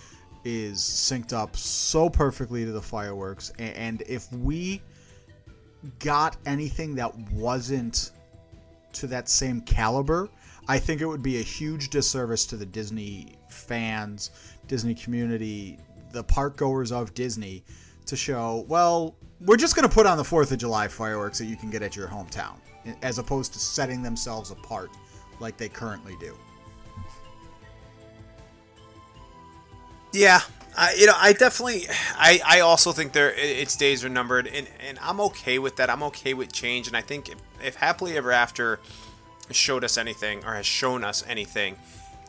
is 0.44 0.80
synced 0.80 1.34
up 1.34 1.56
so 1.56 2.10
perfectly 2.10 2.66
to 2.66 2.72
the 2.72 2.82
fireworks. 2.82 3.52
And 3.60 4.02
if 4.08 4.32
we 4.32 4.82
got 6.00 6.38
anything 6.46 6.96
that 6.96 7.16
wasn't 7.32 8.12
to 8.94 9.08
that 9.08 9.30
same 9.30 9.62
caliber, 9.62 10.30
I 10.68 10.80
think 10.80 11.02
it 11.02 11.06
would 11.06 11.24
be 11.24 11.40
a 11.40 11.44
huge 11.44 11.90
disservice 11.90 12.46
to 12.48 12.58
the 12.58 12.66
Disney 12.66 13.36
fans, 13.50 14.32
Disney 14.68 14.96
community, 14.96 15.78
the 16.12 16.24
park 16.24 16.58
goers 16.58 16.92
of 16.92 17.14
Disney 17.14 17.64
to 18.06 18.16
show, 18.16 18.66
well, 18.68 19.16
we're 19.42 19.58
just 19.58 19.76
going 19.76 19.88
to 19.88 19.94
put 19.94 20.06
on 20.06 20.18
the 20.18 20.24
4th 20.24 20.52
of 20.52 20.58
July 20.58 20.88
fireworks 20.88 21.38
that 21.40 21.46
you 21.46 21.58
can 21.58 21.70
get 21.70 21.82
at 21.82 21.96
your 21.96 22.08
hometown, 22.08 22.56
as 23.02 23.18
opposed 23.18 23.52
to 23.54 23.60
setting 23.60 24.02
themselves 24.02 24.52
apart 24.52 24.90
like 25.40 25.58
they 25.58 25.68
currently 25.68 26.16
do. 26.20 26.38
Yeah, 30.14 30.42
I, 30.78 30.94
you 30.94 31.08
know, 31.08 31.16
I 31.18 31.34
definitely, 31.34 31.88
I, 32.16 32.40
I 32.46 32.60
also 32.60 32.92
think 32.92 33.14
there 33.14 33.34
its 33.36 33.76
days 33.76 34.06
are 34.06 34.10
numbered, 34.10 34.46
and, 34.48 34.68
and 34.88 35.00
I'm 35.02 35.20
okay 35.22 35.58
with 35.58 35.76
that. 35.78 35.90
I'm 35.90 36.04
okay 36.04 36.36
with 36.36 36.54
change, 36.54 36.88
and 36.88 36.96
I 36.96 37.02
think 37.02 37.30
if, 37.30 37.36
if 37.64 37.76
Happily 37.76 38.16
Ever 38.16 38.32
After 38.32 38.80
showed 39.52 39.84
us 39.84 39.98
anything 39.98 40.46
or 40.46 40.54
has 40.54 40.68
shown 40.68 41.04
us 41.04 41.24
anything, 41.28 41.78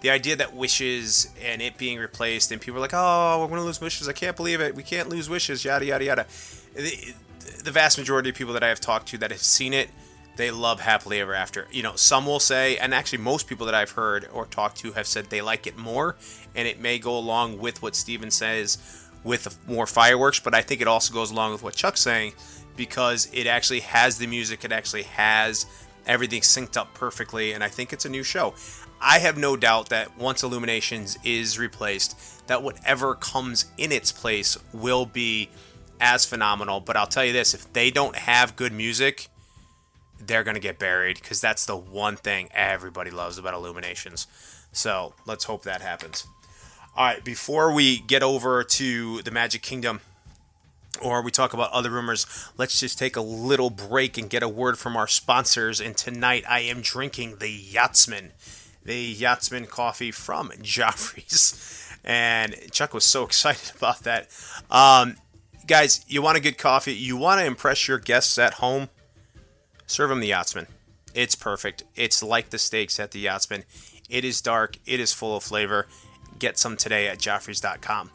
the 0.00 0.10
idea 0.10 0.34
that 0.36 0.54
wishes 0.54 1.28
and 1.42 1.60
it 1.60 1.76
being 1.76 1.98
replaced, 1.98 2.52
and 2.52 2.60
people 2.60 2.78
are 2.78 2.80
like, 2.80 2.94
oh, 2.94 3.38
we're 3.40 3.48
going 3.48 3.60
to 3.60 3.64
lose 3.64 3.80
wishes. 3.80 4.08
I 4.08 4.12
can't 4.12 4.36
believe 4.36 4.60
it. 4.60 4.74
We 4.74 4.82
can't 4.82 5.08
lose 5.08 5.28
wishes. 5.28 5.64
Yada 5.64 5.84
yada 5.84 6.04
yada. 6.04 6.26
The, 6.74 7.14
the 7.62 7.70
vast 7.70 7.98
majority 7.98 8.30
of 8.30 8.36
people 8.36 8.54
that 8.54 8.64
I 8.64 8.68
have 8.68 8.80
talked 8.80 9.08
to 9.08 9.18
that 9.18 9.30
have 9.30 9.40
seen 9.40 9.72
it, 9.74 9.90
they 10.36 10.50
love 10.50 10.80
Happily 10.80 11.20
Ever 11.20 11.34
After. 11.34 11.68
You 11.70 11.82
know, 11.82 11.96
some 11.96 12.26
will 12.26 12.40
say, 12.40 12.76
and 12.78 12.92
actually 12.92 13.18
most 13.18 13.46
people 13.46 13.66
that 13.66 13.74
I've 13.74 13.92
heard 13.92 14.28
or 14.32 14.46
talked 14.46 14.78
to 14.78 14.92
have 14.92 15.06
said 15.06 15.30
they 15.30 15.42
like 15.42 15.66
it 15.66 15.76
more, 15.76 16.16
and 16.54 16.66
it 16.66 16.80
may 16.80 16.98
go 16.98 17.16
along 17.16 17.58
with 17.58 17.82
what 17.82 17.94
Steven 17.94 18.30
says 18.30 18.78
with 19.22 19.58
more 19.68 19.86
fireworks, 19.86 20.40
but 20.40 20.54
I 20.54 20.62
think 20.62 20.80
it 20.80 20.88
also 20.88 21.14
goes 21.14 21.30
along 21.30 21.52
with 21.52 21.62
what 21.62 21.74
Chuck's 21.74 22.00
saying 22.00 22.34
because 22.76 23.28
it 23.32 23.46
actually 23.46 23.80
has 23.80 24.18
the 24.18 24.26
music, 24.26 24.64
it 24.64 24.72
actually 24.72 25.04
has 25.04 25.66
everything 26.06 26.42
synced 26.42 26.76
up 26.76 26.92
perfectly, 26.94 27.52
and 27.52 27.64
I 27.64 27.68
think 27.68 27.92
it's 27.92 28.04
a 28.04 28.10
new 28.10 28.22
show. 28.22 28.54
I 29.00 29.18
have 29.18 29.36
no 29.36 29.56
doubt 29.56 29.90
that 29.90 30.16
once 30.18 30.42
Illuminations 30.42 31.18
is 31.24 31.58
replaced, 31.58 32.46
that 32.46 32.62
whatever 32.62 33.14
comes 33.14 33.66
in 33.78 33.92
its 33.92 34.12
place 34.12 34.58
will 34.72 35.06
be 35.06 35.50
as 36.00 36.24
phenomenal. 36.24 36.80
But 36.80 36.96
I'll 36.96 37.06
tell 37.06 37.24
you 37.24 37.32
this 37.32 37.54
if 37.54 37.72
they 37.72 37.90
don't 37.90 38.16
have 38.16 38.56
good 38.56 38.72
music, 38.72 39.28
they're 40.26 40.44
going 40.44 40.54
to 40.54 40.60
get 40.60 40.78
buried 40.78 41.20
because 41.20 41.40
that's 41.40 41.66
the 41.66 41.76
one 41.76 42.16
thing 42.16 42.48
everybody 42.52 43.10
loves 43.10 43.38
about 43.38 43.54
Illuminations. 43.54 44.26
So 44.72 45.14
let's 45.26 45.44
hope 45.44 45.62
that 45.64 45.80
happens. 45.80 46.26
All 46.96 47.04
right, 47.06 47.24
before 47.24 47.72
we 47.72 48.00
get 48.00 48.22
over 48.22 48.62
to 48.62 49.22
the 49.22 49.30
Magic 49.30 49.62
Kingdom 49.62 50.00
or 51.02 51.22
we 51.22 51.30
talk 51.30 51.52
about 51.52 51.72
other 51.72 51.90
rumors, 51.90 52.26
let's 52.56 52.78
just 52.78 52.98
take 52.98 53.16
a 53.16 53.20
little 53.20 53.70
break 53.70 54.16
and 54.16 54.30
get 54.30 54.42
a 54.42 54.48
word 54.48 54.78
from 54.78 54.96
our 54.96 55.08
sponsors. 55.08 55.80
And 55.80 55.96
tonight 55.96 56.44
I 56.48 56.60
am 56.60 56.80
drinking 56.80 57.38
the 57.38 57.50
Yachtsman 57.50 58.32
the 58.84 58.96
Yachtsman 58.96 59.66
coffee 59.66 60.10
from 60.10 60.50
Joffrey's. 60.62 61.80
And 62.04 62.54
Chuck 62.70 62.94
was 62.94 63.04
so 63.04 63.24
excited 63.24 63.74
about 63.76 64.00
that. 64.00 64.28
Um, 64.70 65.16
guys, 65.66 66.04
you 66.06 66.22
want 66.22 66.36
a 66.36 66.40
good 66.40 66.58
coffee? 66.58 66.94
You 66.94 67.16
want 67.16 67.40
to 67.40 67.46
impress 67.46 67.88
your 67.88 67.98
guests 67.98 68.38
at 68.38 68.54
home? 68.54 68.88
Serve 69.86 70.10
them 70.10 70.20
the 70.20 70.28
Yachtsman. 70.28 70.66
It's 71.14 71.34
perfect. 71.34 71.84
It's 71.94 72.22
like 72.22 72.50
the 72.50 72.58
steaks 72.58 72.98
at 72.98 73.12
the 73.12 73.20
Yachtsman. 73.20 73.64
It 74.10 74.24
is 74.24 74.40
dark, 74.40 74.78
it 74.86 75.00
is 75.00 75.12
full 75.12 75.36
of 75.36 75.42
flavor. 75.42 75.86
Get 76.38 76.58
some 76.58 76.76
today 76.76 77.08
at 77.08 77.18
Joffrey's.com. 77.18 78.10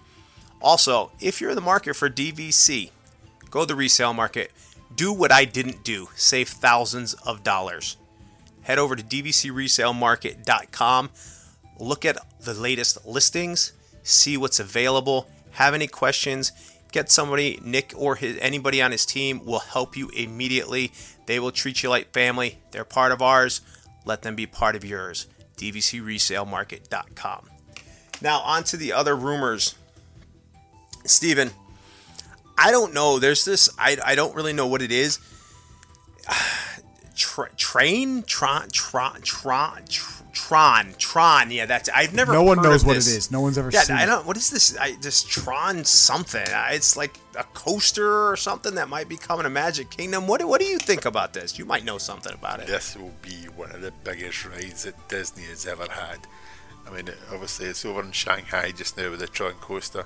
Also, 0.61 1.11
if 1.21 1.39
you're 1.39 1.51
in 1.51 1.55
the 1.55 1.61
market 1.61 1.95
for 1.95 2.09
DVC, 2.09 2.91
go 3.49 3.61
to 3.61 3.65
the 3.65 3.75
resale 3.75 4.13
market. 4.13 4.51
Do 4.93 5.13
what 5.13 5.31
I 5.31 5.45
didn't 5.45 5.83
do 5.83 6.09
save 6.15 6.49
thousands 6.49 7.13
of 7.13 7.43
dollars 7.43 7.95
head 8.69 8.77
over 8.77 8.95
to 8.95 9.03
dvcresalemarket.com, 9.03 11.09
look 11.79 12.05
at 12.05 12.17
the 12.41 12.53
latest 12.53 13.03
listings, 13.03 13.73
see 14.03 14.37
what's 14.37 14.59
available, 14.59 15.27
have 15.53 15.73
any 15.73 15.87
questions, 15.87 16.51
get 16.91 17.11
somebody, 17.11 17.59
Nick 17.63 17.93
or 17.95 18.15
his, 18.15 18.37
anybody 18.41 18.81
on 18.81 18.91
his 18.91 19.05
team 19.05 19.45
will 19.45 19.59
help 19.59 19.95
you 19.95 20.09
immediately. 20.09 20.91
They 21.25 21.39
will 21.39 21.51
treat 21.51 21.83
you 21.83 21.89
like 21.89 22.11
family. 22.11 22.59
They're 22.71 22.85
part 22.85 23.11
of 23.11 23.21
ours. 23.21 23.61
Let 24.05 24.21
them 24.21 24.35
be 24.35 24.45
part 24.45 24.75
of 24.75 24.83
yours. 24.83 25.27
dvcresalemarket.com. 25.57 27.49
Now, 28.21 28.39
on 28.39 28.63
to 28.65 28.77
the 28.77 28.93
other 28.93 29.15
rumors. 29.15 29.75
Steven, 31.05 31.51
I 32.57 32.71
don't 32.71 32.93
know. 32.93 33.19
There's 33.19 33.45
this, 33.45 33.69
I, 33.77 33.97
I 34.03 34.15
don't 34.15 34.35
really 34.35 34.53
know 34.53 34.67
what 34.67 34.81
it 34.81 34.91
is 34.91 35.19
tra- 37.15 37.53
train 37.55 38.23
tron 38.23 38.69
tron 38.71 39.21
tron 39.21 39.83
tron 39.87 40.18
tron 40.39 40.93
Tron. 40.97 41.51
yeah 41.51 41.65
that's 41.65 41.89
i've 41.89 42.13
never 42.13 42.31
no 42.33 42.43
one 42.43 42.61
knows 42.61 42.85
what 42.85 42.93
this. 42.93 43.13
it 43.13 43.17
is. 43.17 43.31
No 43.31 43.41
one's 43.41 43.57
ever 43.57 43.71
seen 43.71 43.79
yeah 43.79 43.83
seen 43.83 43.95
i 43.97 44.05
don't 44.05 44.25
what 44.25 44.37
is 44.37 44.49
this 44.49 44.77
i 44.77 44.95
just 45.01 45.29
tron 45.29 45.83
something? 45.83 46.45
It's 46.71 46.95
like 46.95 47.17
a 47.37 47.43
coaster 47.53 48.29
or 48.29 48.35
something 48.35 48.75
that 48.75 48.89
might 48.89 49.07
be 49.07 49.17
coming 49.17 49.43
to 49.43 49.49
magic 49.49 49.89
kingdom. 49.89 50.27
What, 50.27 50.43
what 50.45 50.59
do 50.59 50.67
you 50.67 50.77
think 50.77 51.05
about 51.05 51.33
this? 51.33 51.57
You 51.57 51.65
might 51.65 51.85
know 51.85 51.97
something 51.97 52.33
about 52.33 52.59
it. 52.59 52.67
This 52.67 52.95
will 52.97 53.13
be 53.21 53.45
one 53.55 53.71
of 53.71 53.81
the 53.81 53.93
biggest 54.03 54.45
rides 54.45 54.83
that 54.83 54.95
disney 55.07 55.43
has 55.43 55.65
ever 55.65 55.87
had. 55.89 56.19
I 56.87 56.91
mean 56.91 57.09
obviously 57.31 57.67
it's 57.67 57.85
over 57.85 58.01
in 58.01 58.11
shanghai 58.11 58.71
just 58.71 58.97
now 58.97 59.09
with 59.11 59.19
the 59.19 59.27
tron 59.27 59.53
coaster 59.53 60.05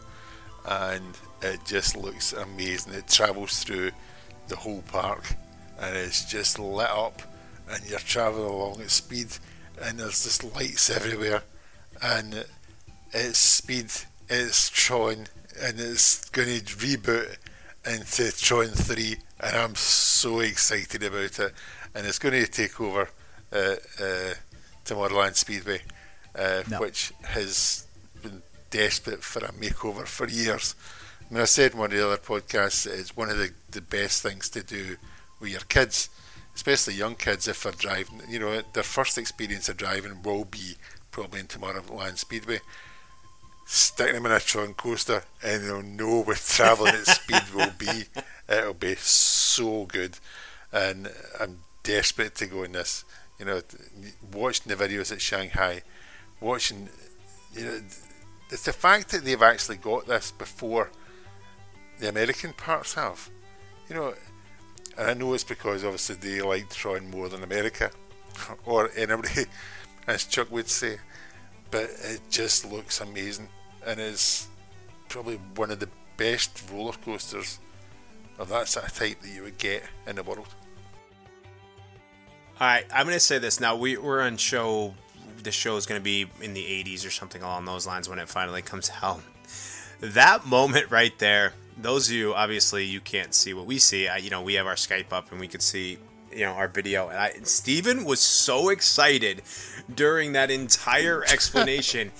and 0.68 1.18
it 1.42 1.60
just 1.66 1.96
looks 1.96 2.34
amazing. 2.34 2.94
It 2.94 3.08
travels 3.08 3.64
through 3.64 3.92
the 4.48 4.56
whole 4.56 4.82
park 4.84 5.36
and 5.80 5.96
it's 5.96 6.26
just 6.26 6.60
lit 6.60 6.90
up 6.90 7.22
and 7.70 7.84
you're 7.90 8.00
traveling 8.00 8.50
along 8.50 8.82
at 8.82 8.92
speed, 8.92 9.28
and 9.82 10.00
there's 10.00 10.24
just 10.24 10.44
lights 10.56 10.90
everywhere, 10.90 11.44
and 12.02 12.46
it's 13.12 13.38
speed, 13.38 13.92
it's 14.30 14.70
Tron, 14.70 15.28
and 15.62 15.80
it's 15.80 16.30
going 16.30 16.48
to 16.48 16.64
reboot 16.78 17.38
into 17.86 18.32
Tron 18.38 18.68
3, 18.68 19.18
and 19.42 19.56
I'm 19.56 19.76
so 19.76 20.40
excited 20.40 21.04
about 21.04 21.40
it, 21.40 21.54
and 21.96 22.08
it's 22.08 22.20
going 22.20 22.34
to 22.34 22.48
take 22.50 22.80
over 22.80 23.10
uh, 23.52 23.76
uh, 24.02 24.34
Tomorrowland 24.86 25.36
Speedway, 25.36 25.82
uh, 26.38 26.64
No. 26.70 26.80
which 26.80 27.14
has 27.24 27.86
been 28.22 28.42
desperate 28.70 29.24
for 29.24 29.44
a 29.46 29.52
makeover 29.54 30.06
for 30.08 30.28
years. 30.28 30.76
I 31.30 31.34
mean, 31.34 31.42
I 31.42 31.46
said 31.46 31.74
in 31.74 31.78
one 31.78 31.92
of 31.92 31.98
the 31.98 32.06
other 32.06 32.18
podcasts 32.18 32.86
that 32.86 33.00
it's 33.00 33.16
one 33.16 33.30
of 33.30 33.38
the, 33.38 33.52
the 33.72 33.82
best 33.82 34.22
things 34.24 34.50
to 34.50 34.64
do 34.64 34.98
with 35.40 35.52
your 35.52 35.62
kids, 35.62 36.10
especially 36.56 36.94
young 36.94 37.16
kids 37.16 37.48
if 37.48 37.64
they're 37.64 37.72
driving. 37.72 38.22
You 38.30 38.40
know, 38.40 38.62
their 38.74 38.84
first 38.84 39.18
experience 39.18 39.70
of 39.70 39.78
driving 39.78 40.22
will 40.24 40.46
be 40.46 40.76
probably 41.12 41.40
in 41.40 41.48
Tomorrowland 41.48 42.18
Speedway. 42.18 42.60
Stick 43.66 44.14
them 44.14 44.26
in 44.26 44.32
a 44.32 44.40
Tron 44.40 44.74
coaster 44.74 45.24
and 45.44 45.64
they'll 45.64 45.82
know 45.82 46.22
what 46.22 46.38
travelling 46.38 46.96
at 46.96 47.08
speed 47.08 47.42
will 47.56 47.72
be. 47.78 48.06
It'll 48.50 48.74
be 48.74 48.96
so 48.96 49.86
good. 49.86 50.18
And 50.72 51.10
I'm 51.40 51.60
desperate 51.84 52.36
to 52.36 52.48
go 52.48 52.64
in 52.64 52.74
this. 52.74 53.06
You 53.40 53.46
know, 53.46 53.62
watching 54.34 54.68
the 54.68 54.76
videos 54.76 55.12
at 55.12 55.22
Shanghai, 55.22 55.82
watching, 56.40 56.90
you 57.54 57.66
know, 57.66 57.82
it's 58.50 58.66
the 58.66 58.74
fact 58.74 59.10
that 59.12 59.24
they've 59.24 59.42
actually 59.42 59.78
got 59.78 60.08
this 60.08 60.32
before 60.32 60.92
the 62.00 62.10
American 62.10 62.54
parts 62.54 62.94
have. 62.94 63.30
You 63.90 63.96
know, 63.96 64.14
and 64.98 65.10
I 65.10 65.14
know 65.14 65.34
it's 65.34 65.44
because 65.44 65.84
obviously 65.84 66.16
they 66.16 66.42
like 66.42 66.70
Tron 66.70 67.10
more 67.10 67.30
than 67.30 67.44
America, 67.44 67.92
or 68.66 68.90
anybody, 68.96 69.46
as 70.08 70.26
Chuck 70.26 70.52
would 70.52 70.70
say. 70.70 70.98
But 71.72 71.90
it 72.04 72.22
just 72.30 72.70
looks 72.72 73.02
amazing, 73.02 73.50
and 73.86 74.00
is 74.00 74.48
probably 75.10 75.38
one 75.56 75.72
of 75.72 75.80
the 75.80 75.90
best 76.18 76.64
roller 76.72 76.94
coasters 77.04 77.60
of 78.38 78.50
that 78.50 78.68
sort 78.68 78.86
of 78.86 78.94
type 78.94 79.22
that 79.22 79.30
you 79.30 79.44
would 79.44 79.58
get 79.58 79.84
in 80.08 80.16
the 80.16 80.24
world. 80.24 80.48
All 82.60 82.68
right, 82.68 82.86
I'm 82.94 83.06
going 83.06 83.16
to 83.16 83.20
say 83.20 83.40
this 83.40 83.60
now. 83.60 83.76
We, 83.76 83.98
we're 83.98 84.22
on 84.22 84.38
show. 84.38 84.94
The 85.42 85.52
show 85.52 85.76
is 85.76 85.86
going 85.86 86.00
to 86.00 86.04
be 86.04 86.28
in 86.42 86.54
the 86.54 86.64
80s 86.64 87.06
or 87.06 87.10
something 87.10 87.42
along 87.42 87.66
those 87.66 87.86
lines 87.86 88.08
when 88.08 88.20
it 88.20 88.30
finally 88.30 88.62
comes 88.62 88.92
out. 89.04 89.22
That 90.00 90.46
moment 90.46 90.92
right 90.92 91.18
there. 91.20 91.54
Those 91.78 92.08
of 92.10 92.16
you, 92.16 92.34
obviously, 92.34 92.86
you 92.86 93.00
can't 93.02 93.34
see 93.34 93.54
what 93.54 93.66
we 93.66 93.78
see. 93.80 94.08
I, 94.08 94.18
you 94.18 94.30
know, 94.30 94.42
we 94.42 94.54
have 94.56 94.68
our 94.68 94.76
Skype 94.76 95.12
up 95.12 95.32
and 95.32 95.40
we 95.40 95.48
could 95.48 95.62
see, 95.62 95.98
you 96.32 96.42
know, 96.46 96.52
our 96.54 96.68
video. 96.68 97.10
And 97.10 97.18
I, 97.18 97.32
Steven 97.44 98.06
was 98.06 98.20
so 98.20 98.70
excited 98.70 99.42
during 99.94 100.34
that 100.34 100.52
entire 100.52 101.24
explanation. 101.28 102.12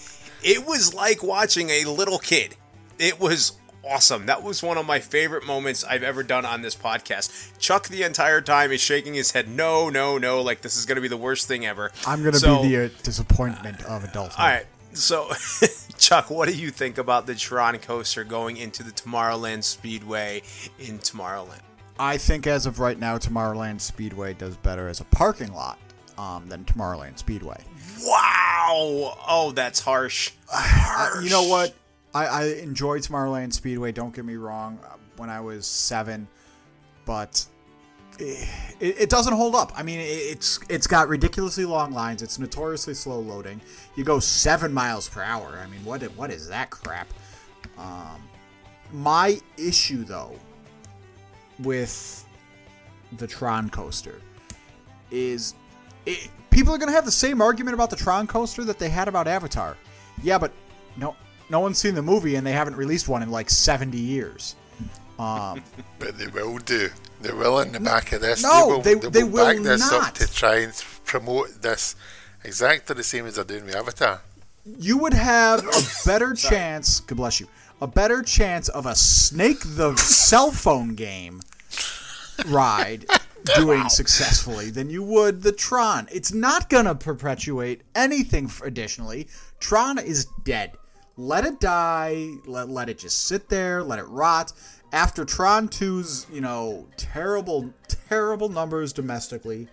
it 0.44 0.66
was 0.66 0.94
like 0.94 1.24
watching 1.24 1.70
a 1.70 1.86
little 1.86 2.20
kid. 2.20 2.56
It 3.00 3.20
was 3.20 3.54
awesome. 3.90 4.26
That 4.28 4.44
was 4.44 4.64
one 4.64 4.78
of 4.78 4.86
my 4.86 5.00
favorite 5.00 5.46
moments 5.46 5.84
I've 5.84 6.04
ever 6.04 6.24
done 6.24 6.46
on 6.46 6.62
this 6.62 6.76
podcast. 6.76 7.58
Chuck, 7.60 7.88
the 7.90 8.04
entire 8.04 8.40
time, 8.42 8.72
is 8.72 8.80
shaking 8.82 9.14
his 9.14 9.32
head, 9.32 9.48
no, 9.50 9.90
no, 9.90 10.18
no, 10.18 10.42
like 10.42 10.62
this 10.62 10.78
is 10.78 10.86
going 10.86 10.96
to 10.96 11.02
be 11.02 11.08
the 11.10 11.18
worst 11.18 11.48
thing 11.48 11.66
ever. 11.66 11.92
I'm 12.08 12.22
going 12.22 12.34
to 12.34 12.40
So- 12.40 12.62
be 12.64 12.70
the 12.76 12.86
uh, 12.86 12.90
disappointment 13.04 13.84
of 13.84 14.04
adulthood. 14.04 14.40
All 14.40 14.48
right. 14.48 14.66
So, 14.94 15.30
Chuck, 15.98 16.30
what 16.30 16.48
do 16.50 16.56
you 16.56 16.70
think 16.70 16.98
about 16.98 17.26
the 17.26 17.36
Tron 17.36 17.78
coaster 17.80 18.24
going 18.24 18.58
into 18.58 18.84
the 18.84 18.92
Tomorrowland 18.92 19.64
Speedway 19.64 20.44
in 20.80 21.00
Tomorrowland? 21.00 21.62
I 22.00 22.18
think 22.18 22.48
as 22.48 22.66
of 22.66 22.80
right 22.80 22.98
now, 23.00 23.18
Tomorrowland 23.18 23.80
Speedway 23.82 24.34
does 24.34 24.56
better 24.58 24.88
as 24.88 25.00
a 25.02 25.06
parking 25.06 25.54
lot 25.54 25.78
um, 26.18 26.48
than 26.48 26.66
Tomorrowland 26.66 27.18
Speedway. 27.20 27.62
Wow! 28.04 29.18
Oh, 29.28 29.52
that's 29.56 29.80
harsh. 29.80 30.32
Uh, 30.96 31.22
you 31.24 31.30
know 31.32 31.48
what? 31.48 31.74
I, 32.14 32.26
I 32.28 32.44
enjoyed 32.60 33.02
Tomorrowland 33.02 33.52
Speedway. 33.54 33.92
Don't 33.92 34.14
get 34.16 34.24
me 34.26 34.36
wrong. 34.36 34.78
uh, 34.86 34.96
When 35.18 35.30
I 35.32 35.42
was 35.42 35.66
seven, 35.66 36.28
but 37.06 37.44
it, 38.20 38.48
it 38.80 39.10
doesn't 39.10 39.34
hold 39.34 39.56
up. 39.56 39.72
I 39.76 39.84
mean, 39.84 40.00
it, 40.00 40.04
it's 40.04 40.60
it's 40.70 40.88
got 40.88 41.08
ridiculously 41.08 41.66
long 41.66 41.92
lines. 41.92 42.22
It's 42.22 42.40
notoriously 42.40 42.94
slow 42.94 43.20
loading. 43.20 43.62
You 43.96 44.04
go 44.04 44.20
seven 44.20 44.74
miles 44.74 45.10
per 45.10 45.22
hour. 45.22 45.60
I 45.64 45.68
mean, 45.68 45.84
what 45.84 46.02
what 46.16 46.32
is 46.32 46.48
that 46.50 46.70
crap? 46.70 47.08
Um, 47.78 48.22
my 48.92 49.40
issue 49.58 50.04
though 50.04 50.36
with 51.60 52.26
the 53.18 53.28
Tron 53.28 53.70
coaster 53.70 54.20
is 55.12 55.54
it, 56.06 56.30
people 56.50 56.74
are 56.74 56.78
going 56.78 56.90
to 56.90 56.96
have 56.96 57.06
the 57.06 57.12
same 57.12 57.42
argument 57.42 57.74
about 57.74 57.90
the 57.90 57.96
Tron 57.96 58.28
coaster 58.28 58.64
that 58.64 58.80
they 58.80 58.90
had 58.90 59.08
about 59.08 59.28
Avatar. 59.28 59.78
Yeah, 60.22 60.38
but 60.38 60.52
no, 60.98 61.16
no 61.50 61.60
one's 61.60 61.78
seen 61.78 61.96
the 61.96 62.02
movie 62.02 62.36
and 62.36 62.46
they 62.46 62.52
haven't 62.52 62.76
released 62.76 63.08
one 63.08 63.24
in 63.24 63.30
like 63.30 63.50
70 63.50 63.98
years. 63.98 64.56
Um, 65.20 65.64
But 66.00 66.18
they 66.18 66.28
will 66.28 66.58
do. 66.60 66.90
They 67.24 67.32
will 67.34 67.60
in 67.60 67.72
the 67.72 67.80
back 67.80 68.12
of 68.12 68.22
this. 68.22 68.44
No, 68.44 68.82
they 68.82 68.94
they- 68.94 68.96
will, 68.96 69.10
they 69.10 69.24
will 69.24 69.46
back 69.46 69.64
this 69.64 69.80
not. 69.92 70.08
up 70.10 70.14
to 70.16 70.32
try 70.32 70.58
and 70.60 70.74
promote 71.06 71.62
this 71.62 71.96
exactly 72.44 72.96
the 72.96 73.04
same 73.04 73.26
as 73.26 73.36
they're 73.36 73.44
doing 73.46 73.66
with 73.66 73.76
Avatar. 73.76 74.22
you 74.66 74.98
would 74.98 75.14
have 75.14 75.66
a 75.66 75.82
better 76.06 76.34
chance, 76.34 77.00
God 77.02 77.16
bless 77.16 77.40
you, 77.40 77.48
a 77.82 77.88
better 77.88 78.22
chance 78.22 78.70
of 78.70 78.86
a 78.86 78.96
Snake 78.96 79.60
the 79.64 79.96
cell 79.98 80.52
phone 80.52 80.96
game 80.96 81.42
ride 82.48 83.06
doing 83.56 83.90
successfully 83.90 84.70
than 84.70 84.90
you 84.90 85.04
would 85.04 85.42
the 85.44 85.52
Tron. 85.52 86.08
It's 86.12 86.34
not 86.34 86.70
going 86.70 86.86
to 86.86 86.96
perpetuate 86.96 87.82
anything 87.96 88.50
additionally. 88.64 89.28
Tron 89.60 90.00
is 90.00 90.26
dead. 90.44 90.74
Let 91.16 91.46
it 91.46 91.60
die. 91.60 92.30
Let, 92.46 92.70
let 92.70 92.90
it 92.90 92.98
just 92.98 93.26
sit 93.28 93.50
there. 93.50 93.84
Let 93.84 94.00
it 94.00 94.08
rot. 94.08 94.52
After 94.94 95.26
Tron 95.26 95.68
2's, 95.70 96.28
you 96.32 96.40
know, 96.40 96.88
terrible, 96.98 97.74
terrible 98.08 98.48
numbers 98.48 98.94
domestically, 98.94 99.68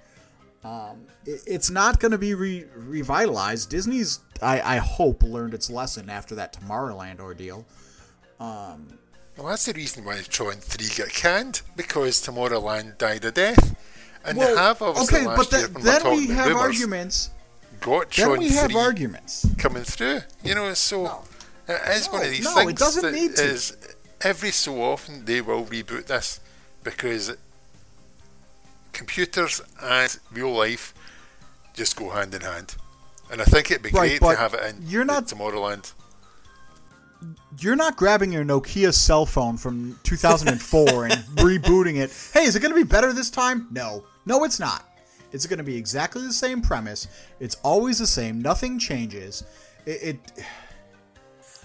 um, 0.64 1.04
it- 1.26 1.42
it's 1.46 1.70
not 1.70 2.00
going 2.00 2.12
to 2.12 2.18
be 2.18 2.34
re- 2.34 2.64
revitalized. 2.74 3.68
Disney's, 3.68 4.20
I, 4.42 4.60
I 4.62 4.76
hope, 4.78 5.22
learned 5.22 5.52
its 5.54 5.68
lesson 5.70 6.08
after 6.10 6.34
that 6.36 6.54
Tomorrowland 6.58 7.20
ordeal. 7.20 7.66
Well, 8.38 9.46
that's 9.48 9.64
the 9.66 9.72
reason 9.74 10.04
why 10.04 10.20
Tron 10.28 10.54
3 10.54 10.88
got 11.04 11.08
canned, 11.12 11.62
because 11.76 12.22
Tomorrowland 12.22 12.98
died 12.98 13.24
a 13.24 13.30
death. 13.30 13.76
And 14.24 14.38
they 14.38 14.54
have, 14.54 14.82
obviously, 14.82 15.18
okay, 15.18 15.26
last 15.26 15.50
but 15.50 15.58
year, 15.58 15.68
then, 15.68 15.72
when 15.74 15.84
we're 15.84 15.92
then 16.00 16.16
we 16.16 16.26
have 16.28 16.46
rumours, 16.48 16.62
arguments. 16.62 17.30
got 17.80 18.10
Then 18.10 18.38
we 18.38 18.48
have 18.50 18.70
3 18.70 18.80
arguments. 18.80 19.46
coming 19.56 19.82
through. 19.84 20.20
You 20.44 20.54
know, 20.54 20.74
so 20.74 21.24
it 21.68 21.80
is 21.96 22.06
one 22.08 22.22
of 22.24 22.30
these 22.30 22.44
no, 22.44 22.58
it 22.58 22.66
things 22.66 22.78
doesn't 22.80 23.02
that 23.02 23.12
need 23.14 23.36
to. 23.36 23.42
is 23.44 23.76
every 24.22 24.50
so 24.50 24.82
often 24.82 25.24
they 25.24 25.40
will 25.40 25.64
reboot 25.64 26.06
this 26.06 26.40
because 26.82 27.36
computers 28.92 29.60
and 29.82 30.18
real 30.32 30.52
life 30.52 30.94
just 31.74 31.96
go 31.96 32.10
hand 32.10 32.34
in 32.34 32.40
hand. 32.42 32.76
And 33.30 33.40
I 33.40 33.44
think 33.44 33.70
it'd 33.70 33.82
be 33.82 33.90
Right, 33.90 34.18
great 34.18 34.32
to 34.32 34.36
have 34.36 34.54
it 34.54 34.64
in 34.74 34.82
you're 34.86 35.04
not- 35.04 35.26
Tomorrowland. 35.26 35.92
You're 37.58 37.76
not 37.76 37.96
grabbing 37.96 38.32
your 38.32 38.44
Nokia 38.44 38.94
cell 38.94 39.26
phone 39.26 39.58
from 39.58 39.98
2004 40.04 41.04
and 41.04 41.12
rebooting 41.36 41.96
it. 41.96 42.10
Hey, 42.32 42.44
is 42.44 42.56
it 42.56 42.60
going 42.60 42.72
to 42.72 42.76
be 42.80 42.82
better 42.88 43.12
this 43.12 43.28
time? 43.28 43.68
No. 43.70 44.04
No, 44.24 44.44
it's 44.44 44.58
not. 44.58 44.88
It's 45.32 45.46
going 45.46 45.58
to 45.58 45.64
be 45.64 45.76
exactly 45.76 46.22
the 46.22 46.32
same 46.32 46.62
premise. 46.62 47.08
It's 47.38 47.56
always 47.62 47.98
the 47.98 48.06
same. 48.06 48.40
Nothing 48.40 48.78
changes. 48.78 49.44
It. 49.86 50.02
it 50.02 50.44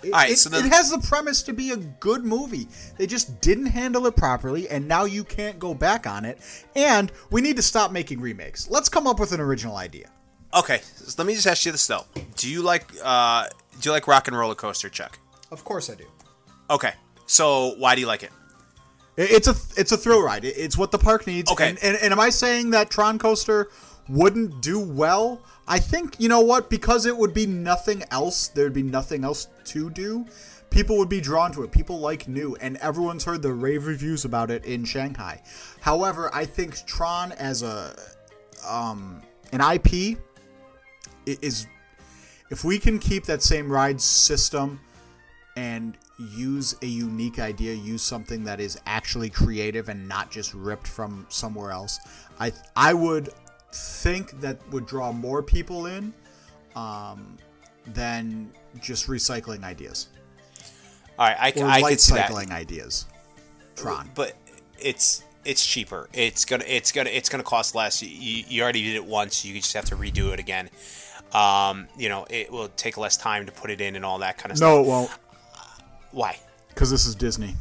it, 0.05 0.13
All 0.13 0.19
right, 0.19 0.31
it- 0.31 0.37
so 0.37 0.49
it 0.55 0.65
has 0.71 0.91
the 0.91 0.99
premise 0.99 1.41
to 1.43 1.53
be 1.53 1.71
a 1.71 1.77
good 1.77 2.23
movie. 2.23 2.67
They 2.97 3.07
just 3.07 3.41
didn't 3.41 3.67
handle 3.67 4.05
it 4.07 4.15
properly, 4.15 4.69
and 4.69 4.87
now 4.87 5.05
you 5.05 5.23
can't 5.23 5.59
go 5.59 5.73
back 5.73 6.05
on 6.07 6.25
it. 6.25 6.39
And 6.75 7.11
we 7.31 7.41
need 7.41 7.55
to 7.57 7.61
stop 7.63 7.91
making 7.91 8.21
remakes. 8.21 8.69
Let's 8.69 8.89
come 8.89 9.07
up 9.07 9.19
with 9.19 9.31
an 9.31 9.39
original 9.41 9.75
idea. 9.77 10.09
Okay, 10.53 10.79
so 10.95 11.13
let 11.17 11.27
me 11.27 11.33
just 11.35 11.47
ask 11.47 11.65
you 11.65 11.71
this 11.71 11.85
though: 11.87 12.05
Do 12.37 12.49
you 12.49 12.61
like 12.61 12.85
uh, 13.03 13.47
do 13.81 13.89
you 13.89 13.91
like 13.91 14.07
Rock 14.07 14.27
and 14.29 14.37
Roller 14.37 14.55
Coaster, 14.55 14.87
Chuck? 14.89 15.19
Of 15.51 15.63
course, 15.65 15.89
I 15.89 15.95
do. 15.95 16.05
Okay, 16.69 16.93
so 17.25 17.75
why 17.77 17.95
do 17.95 18.01
you 18.01 18.07
like 18.07 18.23
it? 18.23 18.31
It- 19.17 19.31
It's 19.31 19.47
a 19.47 19.55
it's 19.79 19.91
a 19.91 19.97
thrill 19.97 20.21
ride. 20.21 20.45
It's 20.45 20.77
what 20.77 20.91
the 20.91 20.97
park 20.97 21.27
needs. 21.27 21.51
Okay. 21.51 21.69
And, 21.69 21.79
and, 21.83 21.97
and 21.97 22.11
am 22.13 22.19
I 22.19 22.29
saying 22.29 22.69
that 22.71 22.89
Tron 22.89 23.19
Coaster 23.19 23.69
wouldn't 24.07 24.61
do 24.61 24.79
well? 24.79 25.41
I 25.67 25.79
think 25.79 26.19
you 26.19 26.29
know 26.29 26.41
what 26.41 26.69
because 26.69 27.05
it 27.05 27.17
would 27.17 27.33
be 27.33 27.47
nothing 27.47 28.03
else. 28.11 28.47
There'd 28.47 28.73
be 28.73 28.83
nothing 28.83 29.23
else 29.23 29.47
to 29.65 29.89
do. 29.89 30.25
People 30.69 30.97
would 30.97 31.09
be 31.09 31.21
drawn 31.21 31.51
to 31.53 31.63
it. 31.63 31.71
People 31.71 31.99
like 31.99 32.27
new, 32.27 32.55
and 32.59 32.77
everyone's 32.77 33.23
heard 33.23 33.41
the 33.41 33.53
rave 33.53 33.87
reviews 33.87 34.25
about 34.25 34.51
it 34.51 34.65
in 34.65 34.83
Shanghai. 34.83 35.41
However, 35.81 36.29
I 36.33 36.45
think 36.45 36.85
Tron 36.85 37.31
as 37.33 37.63
a 37.63 37.95
um, 38.67 39.21
an 39.51 39.61
IP 39.61 40.17
is 41.25 41.67
if 42.49 42.63
we 42.63 42.77
can 42.77 42.99
keep 42.99 43.25
that 43.25 43.41
same 43.41 43.71
ride 43.71 43.99
system 43.99 44.79
and 45.55 45.97
use 46.17 46.75
a 46.81 46.85
unique 46.85 47.39
idea, 47.39 47.73
use 47.73 48.01
something 48.01 48.43
that 48.43 48.59
is 48.59 48.79
actually 48.85 49.29
creative 49.29 49.89
and 49.89 50.07
not 50.07 50.31
just 50.31 50.53
ripped 50.53 50.87
from 50.87 51.25
somewhere 51.29 51.71
else. 51.71 51.99
I 52.39 52.51
I 52.75 52.93
would 52.93 53.29
think 53.75 54.39
that 54.41 54.57
would 54.71 54.85
draw 54.85 55.11
more 55.11 55.43
people 55.43 55.85
in 55.87 56.13
um, 56.75 57.37
than 57.87 58.51
just 58.81 59.07
recycling 59.07 59.63
ideas 59.63 60.07
All 61.19 61.27
right, 61.27 61.37
I, 61.39 61.61
or 61.61 61.65
I 61.67 61.79
light 61.79 61.89
can 61.91 61.97
see 61.99 62.13
that. 62.15 62.27
cycling 62.27 62.51
ideas. 62.51 63.05
Tron. 63.75 64.09
but 64.15 64.33
it's 64.79 65.23
it's 65.43 65.65
cheaper. 65.65 66.09
It's 66.13 66.45
gonna 66.45 66.63
it's 66.65 66.91
gonna 66.91 67.09
it's 67.09 67.29
gonna 67.29 67.43
cost 67.43 67.75
less. 67.75 68.01
You, 68.01 68.09
you, 68.09 68.43
you 68.47 68.63
already 68.63 68.81
did 68.83 68.95
it 68.95 69.05
once. 69.05 69.43
You 69.45 69.53
just 69.55 69.73
have 69.73 69.85
to 69.85 69.95
redo 69.95 70.31
it 70.33 70.39
again. 70.39 70.69
Um, 71.33 71.87
you 71.97 72.07
know, 72.09 72.25
it 72.29 72.49
will 72.51 72.69
take 72.69 72.97
less 72.97 73.17
time 73.17 73.45
to 73.45 73.51
put 73.51 73.69
it 73.69 73.81
in 73.81 73.95
and 73.97 74.05
all 74.05 74.19
that 74.19 74.37
kind 74.37 74.51
of 74.51 74.59
No, 74.59 74.65
stuff. 74.67 74.75
No, 74.75 74.81
it 74.83 74.87
won't, 74.87 75.11
Why? 76.11 76.39
because 76.69 76.89
this 76.89 77.05
is 77.05 77.15
Disney. 77.15 77.55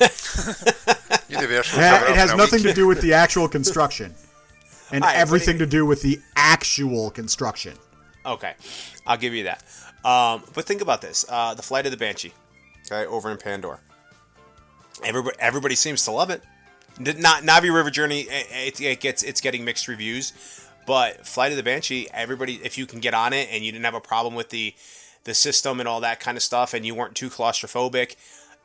Universal. 1.28 1.80
It 1.80 2.16
has 2.16 2.34
nothing 2.34 2.62
to 2.62 2.72
do 2.72 2.86
with 2.86 3.00
the 3.00 3.12
actual 3.14 3.48
construction, 3.48 4.14
and 4.92 5.02
right, 5.02 5.16
everything 5.16 5.58
to 5.58 5.66
do 5.66 5.84
with 5.84 6.02
the 6.02 6.20
actual 6.36 7.10
construction. 7.10 7.74
Okay, 8.24 8.54
I'll 9.06 9.16
give 9.16 9.34
you 9.34 9.44
that. 9.44 9.64
Um, 10.04 10.42
but 10.54 10.64
think 10.64 10.80
about 10.80 11.00
this: 11.00 11.24
uh, 11.28 11.54
the 11.54 11.62
flight 11.62 11.86
of 11.86 11.92
the 11.92 11.98
Banshee, 11.98 12.32
okay, 12.86 13.06
over 13.06 13.30
in 13.30 13.38
Pandora. 13.38 13.80
Everybody, 15.04 15.36
everybody 15.38 15.74
seems 15.74 16.04
to 16.04 16.10
love 16.10 16.30
it. 16.30 16.42
Not 16.98 17.42
Navi 17.42 17.72
River 17.72 17.90
Journey, 17.90 18.22
it, 18.22 18.80
it 18.80 19.00
gets 19.00 19.22
it's 19.22 19.40
getting 19.40 19.64
mixed 19.64 19.86
reviews, 19.86 20.32
but 20.86 21.26
Flight 21.26 21.52
of 21.52 21.56
the 21.56 21.62
Banshee, 21.62 22.08
everybody, 22.12 22.54
if 22.64 22.78
you 22.78 22.86
can 22.86 22.98
get 22.98 23.14
on 23.14 23.32
it 23.32 23.48
and 23.52 23.64
you 23.64 23.70
didn't 23.70 23.84
have 23.84 23.94
a 23.94 24.00
problem 24.00 24.34
with 24.34 24.50
the 24.50 24.74
the 25.24 25.34
system 25.34 25.80
and 25.80 25.88
all 25.88 26.00
that 26.00 26.20
kind 26.20 26.36
of 26.36 26.42
stuff, 26.42 26.74
and 26.74 26.86
you 26.86 26.94
weren't 26.94 27.14
too 27.14 27.28
claustrophobic, 27.28 28.16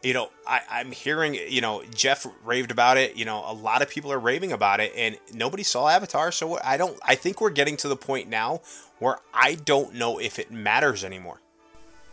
you 0.03 0.13
know, 0.13 0.29
I, 0.45 0.61
I'm 0.69 0.91
hearing, 0.91 1.33
you 1.35 1.61
know, 1.61 1.83
Jeff 1.95 2.25
raved 2.43 2.71
about 2.71 2.97
it. 2.97 3.15
You 3.15 3.25
know, 3.25 3.43
a 3.47 3.53
lot 3.53 3.81
of 3.81 3.89
people 3.89 4.11
are 4.11 4.19
raving 4.19 4.51
about 4.51 4.79
it, 4.79 4.91
and 4.95 5.17
nobody 5.33 5.63
saw 5.63 5.87
Avatar. 5.87 6.31
So 6.31 6.59
I 6.63 6.77
don't. 6.77 6.99
I 7.03 7.15
think 7.15 7.39
we're 7.41 7.49
getting 7.51 7.77
to 7.77 7.87
the 7.87 7.95
point 7.95 8.27
now 8.29 8.61
where 8.99 9.17
I 9.33 9.55
don't 9.55 9.93
know 9.95 10.19
if 10.19 10.39
it 10.39 10.51
matters 10.51 11.03
anymore. 11.03 11.39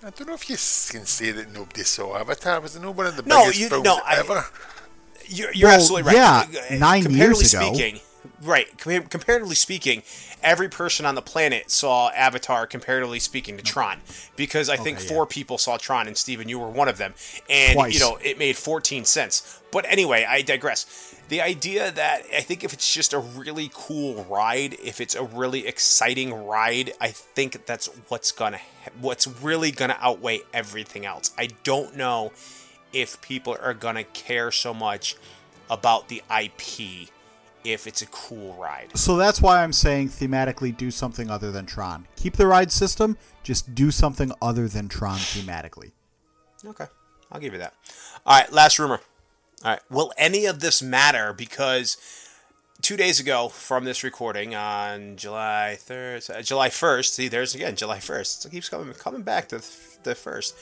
I 0.03 0.11
don't 0.11 0.29
know 0.29 0.35
if 0.35 0.49
you 0.49 0.57
can 0.57 1.05
say 1.05 1.31
that 1.33 1.53
nobody 1.53 1.83
saw 1.83 2.17
Avatar. 2.17 2.61
Was 2.61 2.75
it 2.77 2.81
not 2.83 2.95
one 2.95 3.07
of 3.07 3.17
the 3.17 3.23
No, 3.23 3.41
biggest 3.43 3.61
you- 3.61 3.69
films 3.69 3.85
no, 3.85 4.01
I- 4.07 4.17
ever? 4.19 4.47
You're, 5.27 5.53
you're 5.53 5.69
Well, 5.69 5.77
absolutely 5.77 6.13
right. 6.15 6.49
yeah, 6.51 6.61
Uh, 6.73 6.75
nine 6.77 7.03
comparatively 7.03 7.19
years 7.43 7.55
ago. 7.55 7.73
Speaking, 7.75 8.01
right. 8.43 8.67
comparatively 8.79 9.55
speaking, 9.55 10.03
every 10.43 10.69
person 10.69 11.07
on 11.07 11.15
the 11.15 11.23
planet 11.23 11.71
saw 11.71 12.11
Avatar. 12.11 12.67
Comparatively 12.67 13.21
speaking 13.21 13.57
to 13.57 13.63
hmm. 13.63 13.67
Tron, 13.67 14.01
because 14.37 14.69
I 14.69 14.77
think 14.77 14.99
four 14.99 15.25
yeah. 15.25 15.35
people 15.35 15.59
saw 15.59 15.77
Tron, 15.77 16.07
and 16.07 16.17
Steven, 16.17 16.49
you 16.49 16.59
were 16.59 16.71
one 16.71 16.89
of 16.89 16.99
them. 16.99 17.15
And 17.49 17.75
Twice. 17.75 17.95
you 17.95 18.01
know, 18.01 18.19
it 18.23 18.39
made 18.39 18.57
14 18.57 19.05
cents. 19.05 19.61
But 19.71 19.87
anyway, 19.89 20.27
I 20.29 20.43
digress. 20.43 21.15
The 21.29 21.41
idea 21.41 21.93
that 21.93 22.23
I 22.35 22.41
think 22.41 22.65
if 22.65 22.73
it's 22.73 22.93
just 22.93 23.13
a 23.13 23.21
really 23.21 23.71
cool 23.73 24.25
ride, 24.25 24.75
if 24.83 25.01
it's 25.01 25.15
a 25.15 25.23
really 25.23 25.67
exciting 25.67 26.35
ride, 26.47 26.93
I 27.01 27.09
think 27.09 27.67
that's 27.67 27.87
what's 28.09 28.33
gonna 28.33 28.59
what's 29.01 29.29
really 29.29 29.71
gonna 29.71 29.97
outweigh 30.01 30.41
everything 30.53 31.07
else. 31.07 31.33
I 31.39 31.51
don't 31.63 31.97
know 31.97 32.33
if 32.93 33.21
people 33.21 33.57
are 33.63 33.75
gonna 33.75 34.03
care 34.03 34.51
so 34.51 34.75
much 34.75 35.15
about 35.71 36.09
the 36.09 36.23
IP 36.29 37.11
if 37.65 37.87
it's 37.87 38.03
a 38.03 38.07
cool 38.07 38.55
ride. 38.55 38.97
So 38.97 39.17
that's 39.17 39.41
why 39.41 39.63
I'm 39.63 39.73
saying 39.73 40.09
thematically 40.09 40.77
do 40.77 40.91
something 40.91 41.31
other 41.31 41.51
than 41.51 41.67
Tron. 41.67 42.07
Keep 42.17 42.37
the 42.37 42.47
ride 42.47 42.73
system, 42.73 43.17
just 43.43 43.75
do 43.75 43.91
something 43.91 44.33
other 44.41 44.69
than 44.69 44.89
Tron 44.89 45.19
thematically. 45.19 45.93
Okay, 46.65 46.87
I'll 47.31 47.41
give 47.41 47.53
you 47.53 47.59
that. 47.59 47.75
All 48.27 48.39
right, 48.39 48.53
last 48.53 48.79
rumor. 48.79 49.01
All 49.65 49.73
right, 49.73 49.81
will 49.91 50.13
any 50.17 50.47
of 50.47 50.61
this 50.61 50.83
matter? 50.83 51.33
Because 51.33 51.97
two 52.83 52.97
days 52.97 53.21
ago 53.21 53.49
from 53.49 53.85
this 53.85 54.03
recording 54.03 54.55
on 54.55 55.17
July 55.17 55.77
third, 55.79 56.23
uh, 56.31 56.43
July 56.43 56.71
first. 56.71 57.15
See, 57.15 57.29
there's 57.29 57.55
again 57.55 57.77
July 57.77 57.99
first. 57.99 58.45
It 58.45 58.51
keeps 58.51 58.69
coming 58.69 58.93
coming 58.95 59.23
back 59.23 59.49
to 59.49 59.63
the 60.03 60.15
first. 60.15 60.57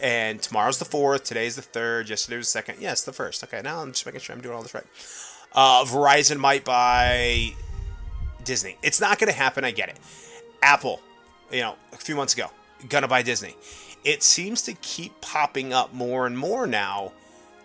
And 0.00 0.40
tomorrow's 0.40 0.78
the 0.78 0.86
fourth. 0.86 1.24
Today's 1.24 1.56
the 1.56 1.62
third. 1.62 2.08
Yesterday 2.08 2.38
was 2.38 2.46
the 2.46 2.52
second. 2.52 2.76
Yes, 2.80 3.04
the 3.04 3.12
first. 3.12 3.44
Okay, 3.44 3.60
now 3.62 3.80
I'm 3.80 3.92
just 3.92 4.06
making 4.06 4.22
sure 4.22 4.34
I'm 4.34 4.40
doing 4.40 4.56
all 4.56 4.62
this 4.62 4.72
right. 4.72 4.86
Uh, 5.54 5.84
Verizon 5.84 6.38
might 6.38 6.64
buy 6.64 7.54
Disney. 8.44 8.76
It's 8.82 9.00
not 9.00 9.18
going 9.18 9.30
to 9.30 9.36
happen. 9.36 9.64
I 9.64 9.70
get 9.70 9.88
it. 9.88 9.98
Apple, 10.62 11.00
you 11.52 11.60
know, 11.60 11.76
a 11.92 11.96
few 11.96 12.16
months 12.16 12.32
ago, 12.32 12.50
gonna 12.88 13.06
buy 13.06 13.22
Disney. 13.22 13.54
It 14.02 14.22
seems 14.22 14.62
to 14.62 14.72
keep 14.74 15.20
popping 15.20 15.72
up 15.72 15.92
more 15.92 16.26
and 16.26 16.36
more 16.36 16.66
now. 16.66 17.12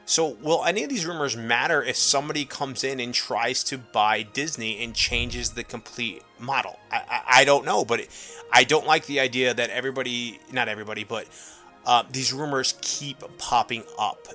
So, 0.05 0.29
will 0.41 0.65
any 0.65 0.83
of 0.83 0.89
these 0.89 1.05
rumors 1.05 1.37
matter 1.37 1.83
if 1.83 1.95
somebody 1.95 2.43
comes 2.43 2.83
in 2.83 2.99
and 2.99 3.13
tries 3.13 3.63
to 3.65 3.77
buy 3.77 4.23
Disney 4.23 4.83
and 4.83 4.95
changes 4.95 5.51
the 5.51 5.63
complete 5.63 6.23
model? 6.39 6.79
I, 6.91 6.97
I, 6.97 7.21
I 7.41 7.45
don't 7.45 7.63
know, 7.63 7.85
but 7.85 8.01
it, 8.01 8.09
I 8.51 8.63
don't 8.63 8.87
like 8.87 9.05
the 9.05 9.19
idea 9.19 9.53
that 9.53 9.69
everybody, 9.69 10.39
not 10.51 10.67
everybody, 10.67 11.03
but 11.03 11.27
uh, 11.85 12.03
these 12.11 12.33
rumors 12.33 12.75
keep 12.81 13.23
popping 13.37 13.83
up. 13.99 14.27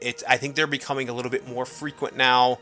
It's, 0.00 0.22
I 0.28 0.36
think 0.36 0.54
they're 0.54 0.66
becoming 0.66 1.08
a 1.08 1.12
little 1.12 1.30
bit 1.30 1.48
more 1.48 1.64
frequent 1.64 2.16
now. 2.16 2.58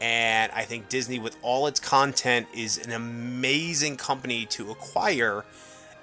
And 0.00 0.50
I 0.52 0.62
think 0.64 0.88
Disney, 0.88 1.18
with 1.18 1.36
all 1.42 1.66
its 1.66 1.78
content, 1.78 2.46
is 2.54 2.78
an 2.78 2.92
amazing 2.92 3.96
company 3.96 4.46
to 4.46 4.70
acquire. 4.70 5.44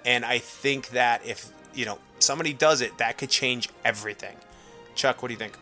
And 0.06 0.24
I 0.24 0.38
think 0.38 0.90
that 0.90 1.26
if, 1.26 1.50
you 1.74 1.86
know, 1.86 1.98
somebody 2.20 2.54
does 2.54 2.82
it, 2.82 2.98
that 3.00 3.18
could 3.18 3.30
change 3.30 3.70
everything. 3.84 4.38
Chuck, 4.96 5.22
what 5.22 5.30
do 5.30 5.34
you 5.34 5.40
think? 5.40 5.58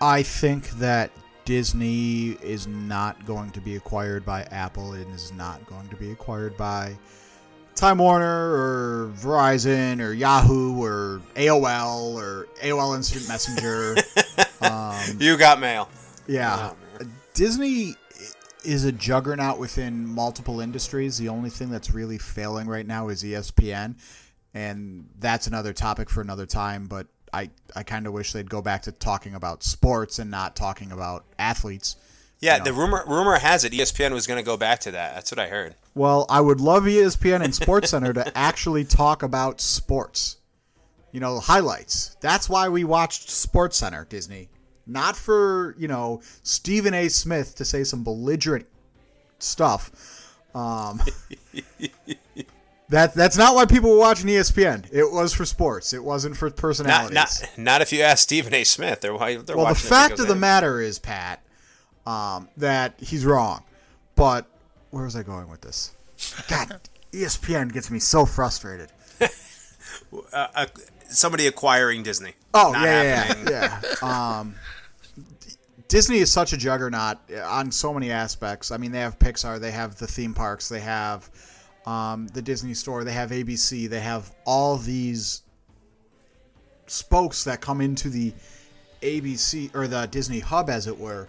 I 0.00 0.22
think 0.22 0.70
that 0.78 1.10
Disney 1.44 2.36
is 2.42 2.66
not 2.66 3.24
going 3.26 3.50
to 3.52 3.60
be 3.60 3.74
acquired 3.76 4.24
by 4.24 4.42
Apple 4.44 4.92
and 4.92 5.12
is 5.14 5.32
not 5.32 5.64
going 5.66 5.88
to 5.88 5.96
be 5.96 6.12
acquired 6.12 6.56
by 6.56 6.96
Time 7.74 7.98
Warner 7.98 8.52
or 8.52 9.12
Verizon 9.16 10.00
or 10.00 10.12
Yahoo 10.12 10.80
or 10.82 11.20
AOL 11.34 12.14
or 12.14 12.46
AOL 12.62 12.96
Instant 12.96 13.26
Messenger. 13.28 13.96
um, 14.60 15.16
You 15.18 15.36
got 15.36 15.58
mail. 15.58 15.88
yeah. 16.26 16.72
Disney 17.38 17.94
is 18.64 18.84
a 18.84 18.90
juggernaut 18.90 19.60
within 19.60 20.04
multiple 20.04 20.60
industries. 20.60 21.18
The 21.18 21.28
only 21.28 21.50
thing 21.50 21.70
that's 21.70 21.92
really 21.92 22.18
failing 22.18 22.66
right 22.66 22.84
now 22.84 23.10
is 23.10 23.22
ESPN. 23.22 23.94
And 24.54 25.08
that's 25.20 25.46
another 25.46 25.72
topic 25.72 26.10
for 26.10 26.20
another 26.20 26.46
time. 26.46 26.88
But 26.88 27.06
I, 27.32 27.50
I 27.76 27.84
kind 27.84 28.08
of 28.08 28.12
wish 28.12 28.32
they'd 28.32 28.50
go 28.50 28.60
back 28.60 28.82
to 28.82 28.92
talking 28.92 29.36
about 29.36 29.62
sports 29.62 30.18
and 30.18 30.32
not 30.32 30.56
talking 30.56 30.90
about 30.90 31.26
athletes. 31.38 31.94
Yeah, 32.40 32.58
No. 32.58 32.64
the 32.64 32.72
rumor 32.72 33.04
rumor 33.06 33.38
has 33.38 33.62
it 33.64 33.72
ESPN 33.72 34.10
was 34.12 34.26
going 34.26 34.38
to 34.40 34.44
go 34.44 34.56
back 34.56 34.80
to 34.80 34.90
that. 34.90 35.14
That's 35.14 35.30
what 35.30 35.38
I 35.38 35.46
heard. 35.46 35.76
Well, 35.94 36.26
I 36.28 36.40
would 36.40 36.60
love 36.60 36.84
ESPN 36.84 37.44
and 37.44 37.54
Sports 37.54 37.90
Center 37.90 38.12
to 38.14 38.36
actually 38.36 38.84
talk 38.84 39.22
about 39.22 39.60
sports. 39.60 40.38
You 41.12 41.20
know, 41.20 41.38
highlights. 41.38 42.16
That's 42.20 42.48
why 42.48 42.68
we 42.68 42.82
watched 42.82 43.30
Sports 43.30 43.76
Center, 43.76 44.04
Disney. 44.10 44.48
Not 44.88 45.16
for, 45.16 45.74
you 45.78 45.86
know, 45.86 46.22
Stephen 46.42 46.94
A. 46.94 47.08
Smith 47.08 47.54
to 47.56 47.64
say 47.64 47.84
some 47.84 48.02
belligerent 48.02 48.66
stuff. 49.38 50.34
Um, 50.54 51.00
that 52.88 53.14
that's 53.14 53.36
not 53.36 53.54
why 53.54 53.66
people 53.66 53.90
were 53.90 53.98
watching 53.98 54.28
ESPN. 54.28 54.88
It 54.90 55.12
was 55.12 55.34
for 55.34 55.44
sports. 55.44 55.92
It 55.92 56.02
wasn't 56.02 56.36
for 56.36 56.46
Not 56.46 56.56
personalities. 56.56 57.14
not 57.14 57.58
not 57.58 57.82
if 57.82 57.92
you 57.92 58.00
ask 58.00 58.22
Stephen 58.22 58.54
A. 58.54 58.64
Smith. 58.64 59.02
They're, 59.02 59.14
why- 59.14 59.36
they're 59.36 59.56
well, 59.56 59.66
the 59.66 59.74
fact 59.74 60.18
of 60.18 60.26
the 60.26 60.34
matter 60.34 60.80
is, 60.80 60.98
Pat, 60.98 61.42
um, 62.06 62.48
that 62.56 62.94
he's 62.98 63.24
wrong. 63.26 63.62
But 64.14 64.46
where 64.90 65.04
was 65.04 65.14
I 65.14 65.22
going 65.22 65.48
with 65.48 65.60
this? 65.60 65.92
God, 66.48 66.80
ESPN 67.12 67.72
gets 67.72 67.90
me 67.90 67.98
so 67.98 68.24
frustrated. 68.24 68.90
uh, 70.32 70.66
somebody 71.08 71.46
acquiring 71.46 72.02
Disney. 72.02 72.32
Oh 72.54 72.72
Not 72.72 72.84
yeah, 72.84 73.02
yeah, 73.02 73.34
yeah, 73.50 73.80
yeah. 74.02 74.38
Um, 74.38 74.54
Disney 75.88 76.18
is 76.18 76.30
such 76.30 76.52
a 76.52 76.56
juggernaut 76.56 77.18
on 77.44 77.70
so 77.70 77.94
many 77.94 78.10
aspects. 78.10 78.70
I 78.70 78.76
mean, 78.76 78.92
they 78.92 79.00
have 79.00 79.18
Pixar, 79.18 79.58
they 79.58 79.70
have 79.70 79.96
the 79.96 80.06
theme 80.06 80.34
parks, 80.34 80.68
they 80.68 80.80
have 80.80 81.30
um, 81.86 82.26
the 82.28 82.42
Disney 82.42 82.74
Store, 82.74 83.04
they 83.04 83.12
have 83.12 83.30
ABC, 83.30 83.88
they 83.88 84.00
have 84.00 84.34
all 84.44 84.76
these 84.76 85.42
spokes 86.86 87.44
that 87.44 87.62
come 87.62 87.80
into 87.80 88.10
the 88.10 88.34
ABC 89.00 89.74
or 89.74 89.86
the 89.86 90.06
Disney 90.06 90.40
hub, 90.40 90.68
as 90.68 90.86
it 90.86 90.98
were. 90.98 91.26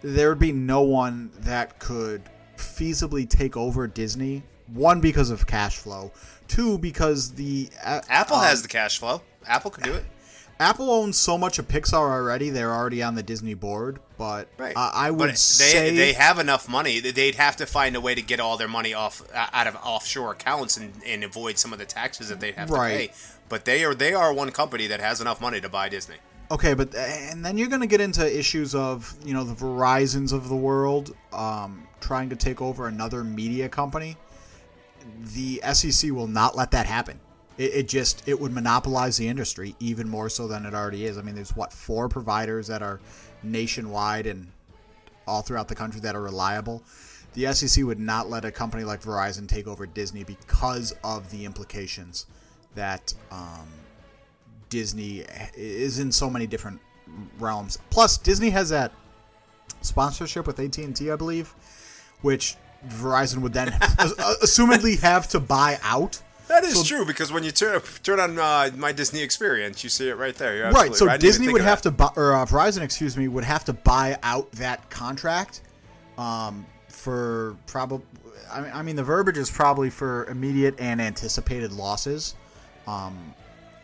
There 0.00 0.28
would 0.28 0.38
be 0.38 0.52
no 0.52 0.82
one 0.82 1.30
that 1.40 1.80
could 1.80 2.22
feasibly 2.56 3.28
take 3.28 3.56
over 3.56 3.88
Disney. 3.88 4.44
One 4.68 5.00
because 5.00 5.30
of 5.30 5.46
cash 5.46 5.76
flow. 5.78 6.12
Two 6.46 6.78
because 6.78 7.32
the 7.32 7.68
uh, 7.84 8.00
Apple 8.08 8.36
um, 8.36 8.44
has 8.44 8.62
the 8.62 8.68
cash 8.68 8.98
flow. 8.98 9.22
Apple 9.46 9.70
could 9.72 9.84
do 9.84 9.94
it. 9.94 10.04
Apple 10.60 10.90
owns 10.90 11.16
so 11.18 11.36
much 11.36 11.58
of 11.58 11.66
Pixar 11.68 11.94
already; 11.94 12.50
they're 12.50 12.72
already 12.72 13.02
on 13.02 13.14
the 13.14 13.22
Disney 13.22 13.54
board. 13.54 13.98
But 14.16 14.48
Right. 14.58 14.76
I, 14.76 14.90
I 14.94 15.10
would 15.10 15.18
but 15.18 15.28
they 15.30 15.34
say 15.34 15.96
they 15.96 16.12
have 16.12 16.38
enough 16.38 16.68
money. 16.68 17.00
They'd 17.00 17.34
have 17.34 17.56
to 17.56 17.66
find 17.66 17.96
a 17.96 18.00
way 18.00 18.14
to 18.14 18.22
get 18.22 18.38
all 18.38 18.56
their 18.56 18.68
money 18.68 18.94
off 18.94 19.22
uh, 19.34 19.46
out 19.52 19.66
of 19.66 19.76
offshore 19.82 20.32
accounts 20.32 20.76
and, 20.76 20.92
and 21.04 21.24
avoid 21.24 21.58
some 21.58 21.72
of 21.72 21.78
the 21.78 21.84
taxes 21.86 22.28
that 22.28 22.38
they 22.40 22.52
have 22.52 22.70
Right. 22.70 22.90
to 22.90 22.96
pay. 23.08 23.12
But 23.48 23.64
they 23.64 23.84
are 23.84 23.94
they 23.94 24.14
are 24.14 24.32
one 24.32 24.50
company 24.52 24.86
that 24.86 25.00
has 25.00 25.20
enough 25.20 25.40
money 25.40 25.60
to 25.60 25.68
buy 25.68 25.88
Disney. 25.88 26.16
Okay, 26.50 26.74
but 26.74 26.94
and 26.94 27.44
then 27.44 27.56
you're 27.58 27.68
going 27.68 27.80
to 27.80 27.86
get 27.86 28.00
into 28.00 28.24
issues 28.38 28.74
of 28.74 29.14
you 29.24 29.32
know 29.34 29.42
the 29.42 29.54
Verizon's 29.54 30.32
of 30.32 30.48
the 30.48 30.56
world 30.56 31.14
um, 31.32 31.88
trying 32.00 32.28
to 32.28 32.36
take 32.36 32.60
over 32.62 32.86
another 32.86 33.24
media 33.24 33.68
company. 33.68 34.16
The 35.34 35.60
SEC 35.72 36.12
will 36.12 36.28
not 36.28 36.54
let 36.56 36.70
that 36.72 36.86
happen. 36.86 37.18
It, 37.62 37.74
it 37.74 37.88
just 37.88 38.26
it 38.26 38.40
would 38.40 38.52
monopolize 38.52 39.16
the 39.16 39.28
industry 39.28 39.76
even 39.78 40.08
more 40.08 40.28
so 40.28 40.48
than 40.48 40.66
it 40.66 40.74
already 40.74 41.06
is. 41.06 41.16
I 41.16 41.22
mean, 41.22 41.36
there's 41.36 41.54
what 41.54 41.72
four 41.72 42.08
providers 42.08 42.66
that 42.66 42.82
are 42.82 43.00
nationwide 43.42 44.26
and 44.26 44.48
all 45.26 45.42
throughout 45.42 45.68
the 45.68 45.74
country 45.74 46.00
that 46.00 46.16
are 46.16 46.22
reliable. 46.22 46.82
The 47.34 47.52
SEC 47.54 47.84
would 47.84 48.00
not 48.00 48.28
let 48.28 48.44
a 48.44 48.50
company 48.50 48.84
like 48.84 49.00
Verizon 49.00 49.46
take 49.46 49.66
over 49.66 49.86
Disney 49.86 50.24
because 50.24 50.92
of 51.04 51.30
the 51.30 51.44
implications 51.44 52.26
that 52.74 53.14
um, 53.30 53.68
Disney 54.68 55.24
is 55.54 55.98
in 55.98 56.10
so 56.10 56.28
many 56.28 56.46
different 56.46 56.80
realms. 57.38 57.78
Plus, 57.90 58.18
Disney 58.18 58.50
has 58.50 58.70
that 58.70 58.92
sponsorship 59.82 60.46
with 60.46 60.58
AT 60.58 60.76
and 60.78 60.96
T, 60.96 61.10
I 61.10 61.16
believe, 61.16 61.54
which 62.22 62.56
Verizon 62.88 63.38
would 63.38 63.52
then 63.52 63.68
assumedly 64.42 64.98
have 65.00 65.28
to 65.28 65.40
buy 65.40 65.78
out. 65.82 66.20
That 66.52 66.64
is 66.64 66.74
so, 66.74 66.84
true 66.84 67.06
because 67.06 67.32
when 67.32 67.44
you 67.44 67.50
turn 67.50 67.80
turn 68.02 68.20
on 68.20 68.38
uh, 68.38 68.70
my 68.76 68.92
Disney 68.92 69.22
experience, 69.22 69.82
you 69.82 69.88
see 69.88 70.10
it 70.10 70.18
right 70.18 70.34
there. 70.34 70.70
right. 70.70 70.94
So 70.94 71.06
right. 71.06 71.18
Disney 71.18 71.50
would 71.50 71.62
have 71.62 71.80
to 71.82 71.90
buy, 71.90 72.10
or 72.14 72.34
uh, 72.34 72.44
Verizon, 72.44 72.82
excuse 72.82 73.16
me, 73.16 73.26
would 73.26 73.42
have 73.42 73.64
to 73.64 73.72
buy 73.72 74.18
out 74.22 74.52
that 74.52 74.90
contract 74.90 75.62
um, 76.18 76.66
for 76.88 77.56
probably. 77.66 78.04
I 78.52 78.60
mean, 78.60 78.70
I 78.74 78.82
mean, 78.82 78.96
the 78.96 79.02
verbiage 79.02 79.38
is 79.38 79.50
probably 79.50 79.88
for 79.88 80.26
immediate 80.26 80.78
and 80.78 81.00
anticipated 81.00 81.72
losses. 81.72 82.34
Um, 82.86 83.34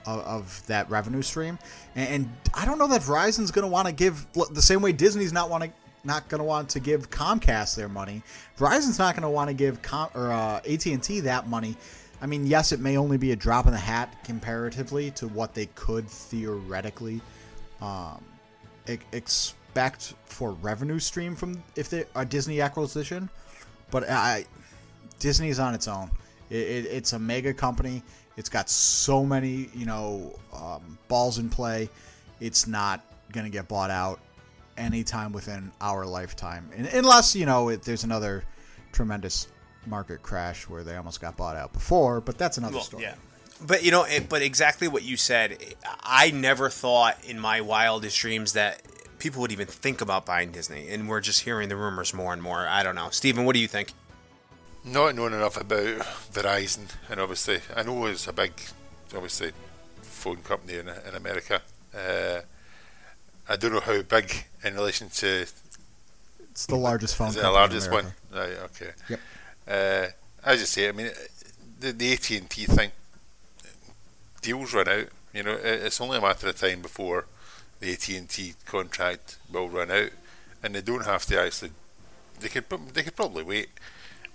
of, 0.06 0.20
of 0.20 0.66
that 0.66 0.88
revenue 0.90 1.22
stream. 1.22 1.58
And, 1.94 2.08
and, 2.08 2.30
I 2.54 2.64
don't 2.64 2.78
know 2.78 2.88
that 2.88 3.02
Verizon's 3.02 3.50
going 3.50 3.64
to 3.64 3.68
want 3.68 3.86
to 3.86 3.92
give 3.92 4.26
the 4.32 4.62
same 4.62 4.80
way 4.80 4.92
Disney's 4.92 5.34
not 5.34 5.50
want 5.50 5.64
to 5.64 5.70
not 6.04 6.28
going 6.28 6.38
to 6.38 6.44
want 6.44 6.70
to 6.70 6.80
give 6.80 7.10
Comcast 7.10 7.76
their 7.76 7.88
money. 7.88 8.22
Verizon's 8.58 8.98
not 8.98 9.14
going 9.14 9.22
to 9.22 9.28
want 9.28 9.48
to 9.48 9.54
give 9.54 9.82
Com- 9.82 10.08
or 10.14 10.32
uh, 10.32 10.60
AT&T 10.68 11.20
that 11.20 11.46
money. 11.48 11.76
I 12.20 12.26
mean, 12.26 12.46
yes, 12.46 12.72
it 12.72 12.80
may 12.80 12.96
only 12.96 13.16
be 13.16 13.32
a 13.32 13.36
drop 13.36 13.66
in 13.66 13.72
the 13.72 13.78
hat 13.78 14.24
comparatively 14.24 15.10
to 15.12 15.28
what 15.28 15.54
they 15.54 15.66
could 15.66 16.08
theoretically 16.08 17.20
um, 17.80 18.24
e- 18.88 18.98
expect 19.12 20.14
for 20.24 20.52
revenue 20.52 20.98
stream 20.98 21.36
from 21.36 21.62
if 21.76 21.90
they 21.90 22.04
a 22.16 22.24
Disney 22.24 22.60
acquisition, 22.60 23.28
but 23.90 24.08
I 24.08 24.44
Disney's 25.20 25.58
on 25.58 25.74
its 25.74 25.86
own. 25.86 26.10
It, 26.50 26.56
it, 26.56 26.86
it's 26.86 27.12
a 27.12 27.18
mega 27.18 27.54
company. 27.54 28.02
It's 28.36 28.48
got 28.48 28.70
so 28.70 29.24
many, 29.24 29.68
you 29.74 29.86
know, 29.86 30.38
um, 30.52 30.98
balls 31.08 31.38
in 31.38 31.48
play. 31.48 31.88
It's 32.40 32.66
not 32.66 33.04
to 33.44 33.50
get 33.50 33.68
bought 33.68 33.90
out 33.90 34.20
anytime 34.76 35.32
within 35.32 35.70
our 35.80 36.06
lifetime, 36.06 36.70
unless 36.92 37.34
you 37.34 37.46
know 37.46 37.68
it, 37.68 37.82
there's 37.82 38.04
another 38.04 38.44
tremendous 38.92 39.48
market 39.88 40.22
crash 40.22 40.68
where 40.68 40.84
they 40.84 40.96
almost 40.96 41.20
got 41.20 41.36
bought 41.36 41.56
out 41.56 41.72
before. 41.72 42.20
But 42.20 42.38
that's 42.38 42.58
another 42.58 42.76
well, 42.76 42.84
story. 42.84 43.02
Yeah. 43.04 43.14
But 43.66 43.82
you 43.84 43.90
know, 43.90 44.04
it, 44.04 44.28
but 44.28 44.42
exactly 44.42 44.88
what 44.88 45.02
you 45.02 45.16
said. 45.16 45.58
I 46.02 46.30
never 46.30 46.70
thought 46.70 47.18
in 47.24 47.40
my 47.40 47.60
wildest 47.60 48.18
dreams 48.18 48.52
that 48.52 48.82
people 49.18 49.40
would 49.40 49.52
even 49.52 49.66
think 49.66 50.00
about 50.00 50.24
buying 50.24 50.52
Disney, 50.52 50.88
and 50.88 51.08
we're 51.08 51.20
just 51.20 51.40
hearing 51.40 51.68
the 51.68 51.76
rumors 51.76 52.14
more 52.14 52.32
and 52.32 52.40
more. 52.40 52.68
I 52.68 52.82
don't 52.82 52.94
know, 52.94 53.08
Stephen. 53.10 53.44
What 53.44 53.54
do 53.54 53.60
you 53.60 53.68
think? 53.68 53.92
not 54.84 55.14
knowing 55.14 55.34
enough 55.34 55.60
about 55.60 55.98
Verizon, 56.32 56.88
and 57.10 57.20
obviously 57.20 57.60
I 57.74 57.82
know 57.82 58.06
it's 58.06 58.26
a 58.26 58.32
big, 58.32 58.52
obviously, 59.14 59.52
phone 60.02 60.38
company 60.38 60.78
in, 60.78 60.88
in 60.88 61.14
America. 61.14 61.62
Uh, 61.94 62.40
I 63.48 63.56
don't 63.56 63.72
know 63.72 63.80
how 63.80 64.02
big 64.02 64.44
in 64.64 64.74
relation 64.74 65.08
to. 65.10 65.46
It's 66.50 66.66
the 66.66 66.76
largest 66.76 67.16
phone. 67.16 67.28
Is 67.28 67.36
it 67.36 67.42
the 67.42 67.50
largest 67.50 67.90
one? 67.90 68.06
Right. 68.32 68.56
Okay. 68.64 68.90
Yep. 69.08 69.20
Uh, 69.68 70.06
as 70.44 70.60
you 70.60 70.66
say, 70.66 70.88
I 70.88 70.92
mean, 70.92 71.10
the, 71.80 71.92
the 71.92 72.12
AT 72.12 72.30
and 72.30 72.48
T 72.48 72.64
thing. 72.64 72.90
Deals 74.40 74.72
run 74.72 74.88
out. 74.88 75.08
You 75.34 75.42
know, 75.42 75.58
it's 75.62 76.00
only 76.00 76.18
a 76.18 76.20
matter 76.20 76.48
of 76.48 76.58
time 76.58 76.80
before 76.80 77.26
the 77.80 77.92
AT 77.92 78.08
and 78.08 78.28
T 78.28 78.54
contract 78.64 79.36
will 79.52 79.68
run 79.68 79.90
out, 79.90 80.10
and 80.62 80.74
they 80.74 80.80
don't 80.80 81.04
have 81.04 81.26
to 81.26 81.40
actually. 81.40 81.72
They 82.40 82.48
could. 82.48 82.64
They 82.94 83.02
could 83.02 83.16
probably 83.16 83.42
wait 83.42 83.68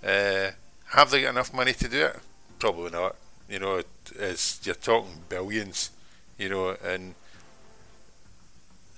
uh, 0.04 0.50
have 0.90 1.10
they 1.10 1.22
got 1.22 1.30
enough 1.30 1.54
money 1.54 1.72
to 1.72 1.88
do 1.88 2.06
it? 2.06 2.16
Probably 2.58 2.90
not. 2.90 3.16
You 3.48 3.58
know, 3.58 3.82
it's 4.16 4.60
you're 4.64 4.74
talking 4.74 5.22
billions. 5.28 5.90
You 6.38 6.48
know, 6.50 6.76
and 6.84 7.14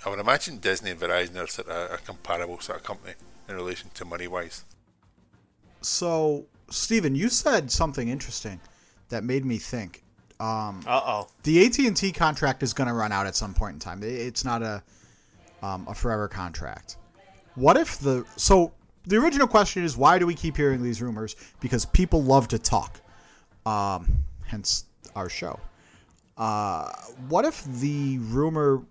I 0.04 0.10
would 0.10 0.18
imagine 0.18 0.58
Disney 0.58 0.90
and 0.90 1.00
Verizon 1.00 1.36
are 1.36 1.46
sort 1.46 1.68
of 1.68 1.92
a 1.92 1.98
comparable 1.98 2.58
sort 2.60 2.78
of 2.78 2.84
company 2.84 3.14
in 3.48 3.54
relation 3.54 3.90
to 3.94 4.04
money 4.04 4.26
wise. 4.26 4.64
So, 5.86 6.46
Stephen, 6.68 7.14
you 7.14 7.28
said 7.28 7.70
something 7.70 8.08
interesting 8.08 8.60
that 9.08 9.22
made 9.22 9.44
me 9.44 9.56
think. 9.56 10.02
Um, 10.40 10.82
uh 10.84 11.00
oh. 11.06 11.28
The 11.44 11.64
AT 11.64 11.78
and 11.78 11.96
T 11.96 12.10
contract 12.10 12.64
is 12.64 12.74
going 12.74 12.88
to 12.88 12.92
run 12.92 13.12
out 13.12 13.26
at 13.26 13.36
some 13.36 13.54
point 13.54 13.74
in 13.74 13.78
time. 13.78 14.00
It's 14.02 14.44
not 14.44 14.62
a 14.62 14.82
um, 15.62 15.86
a 15.88 15.94
forever 15.94 16.26
contract. 16.26 16.96
What 17.54 17.76
if 17.76 17.98
the 17.98 18.26
so 18.36 18.72
the 19.06 19.16
original 19.16 19.46
question 19.46 19.84
is 19.84 19.96
why 19.96 20.18
do 20.18 20.26
we 20.26 20.34
keep 20.34 20.56
hearing 20.56 20.82
these 20.82 21.00
rumors? 21.00 21.36
Because 21.60 21.86
people 21.86 22.22
love 22.22 22.48
to 22.48 22.58
talk. 22.58 23.00
Um, 23.64 24.24
hence 24.44 24.86
our 25.14 25.28
show. 25.28 25.58
Uh, 26.36 26.90
what 27.28 27.44
if 27.44 27.64
the 27.64 28.18
rumor 28.18 28.82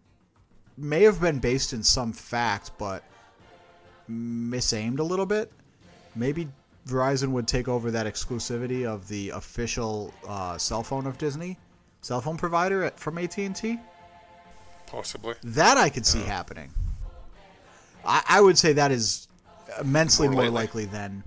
may 0.78 1.04
have 1.04 1.20
been 1.20 1.40
based 1.40 1.74
in 1.74 1.84
some 1.84 2.14
fact, 2.14 2.72
but 2.80 3.04
misaimed 4.10 5.00
a 5.00 5.04
little 5.04 5.26
bit? 5.26 5.52
Maybe 6.16 6.48
Verizon 6.88 7.30
would 7.32 7.48
take 7.48 7.68
over 7.68 7.92
that 7.92 8.06
exclusivity 8.06 8.86
of 8.86 9.08
the 9.08 9.30
official 9.32 10.14
uh, 10.28 10.58
cell 10.58 10.84
phone 10.84 11.08
of 11.08 11.18
Disney, 11.18 11.58
cell 12.02 12.22
phone 12.22 12.38
provider 12.38 12.84
at, 12.84 13.00
from 13.00 13.18
AT 13.18 13.38
and 13.38 13.56
T. 13.56 13.80
Possibly. 14.86 15.34
That 15.44 15.78
I 15.78 15.90
could 15.90 16.06
see 16.06 16.22
happening. 16.22 16.70
I, 18.06 18.24
I 18.30 18.42
would 18.42 18.58
say 18.58 18.74
that 18.74 18.92
is 18.92 19.28
immensely 19.82 20.28
more, 20.28 20.44
more 20.44 20.52
likely. 20.52 20.86
than. 20.86 21.24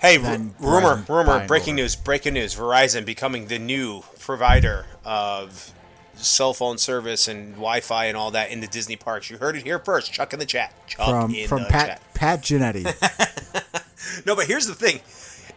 Hey, 0.00 0.16
than 0.16 0.54
rumor, 0.58 1.04
rumor, 1.08 1.46
breaking 1.46 1.74
over. 1.74 1.82
news, 1.82 1.94
breaking 1.94 2.34
news. 2.34 2.54
Verizon 2.56 3.04
becoming 3.04 3.46
the 3.46 3.58
new 3.58 4.02
provider 4.18 4.86
of 5.04 5.72
cell 6.14 6.54
phone 6.54 6.78
service 6.78 7.28
and 7.28 7.52
Wi-Fi 7.52 8.06
and 8.06 8.16
all 8.16 8.30
that 8.30 8.50
in 8.50 8.60
the 8.60 8.66
Disney 8.66 8.96
parks. 8.96 9.30
You 9.30 9.36
heard 9.36 9.56
it 9.56 9.62
here 9.62 9.78
first. 9.78 10.12
Chuck 10.12 10.32
in 10.32 10.38
the 10.38 10.46
chat. 10.46 10.74
Chuck 10.86 11.06
from 11.06 11.34
from 11.46 11.64
Pat 11.66 11.86
chat. 11.86 12.02
Pat 12.14 12.42
Giannetti. 12.42 12.84
no, 14.26 14.36
but 14.36 14.46
here's 14.46 14.66
the 14.66 14.74
thing. 14.74 15.00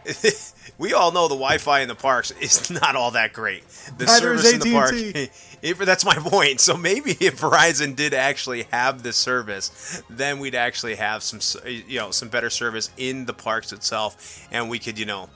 we 0.78 0.92
all 0.92 1.12
know 1.12 1.28
the 1.28 1.34
Wi-Fi 1.34 1.80
in 1.80 1.88
the 1.88 1.94
parks 1.94 2.30
is 2.40 2.70
not 2.70 2.96
all 2.96 3.12
that 3.12 3.32
great. 3.32 3.66
The 3.98 4.06
service 4.06 4.52
in 4.52 4.60
the 4.60 4.72
park, 4.72 5.78
that's 5.86 6.04
my 6.04 6.14
point. 6.14 6.60
So 6.60 6.76
maybe 6.76 7.12
if 7.12 7.40
Verizon 7.40 7.96
did 7.96 8.14
actually 8.14 8.64
have 8.64 9.02
the 9.02 9.12
service, 9.12 10.02
then 10.10 10.38
we'd 10.38 10.54
actually 10.54 10.96
have 10.96 11.22
some, 11.22 11.40
you 11.66 11.98
know, 11.98 12.10
some 12.10 12.28
better 12.28 12.50
service 12.50 12.90
in 12.96 13.26
the 13.26 13.34
parks 13.34 13.72
itself, 13.72 14.46
and 14.50 14.68
we 14.68 14.78
could, 14.78 14.98
you 14.98 15.06
know, 15.06 15.28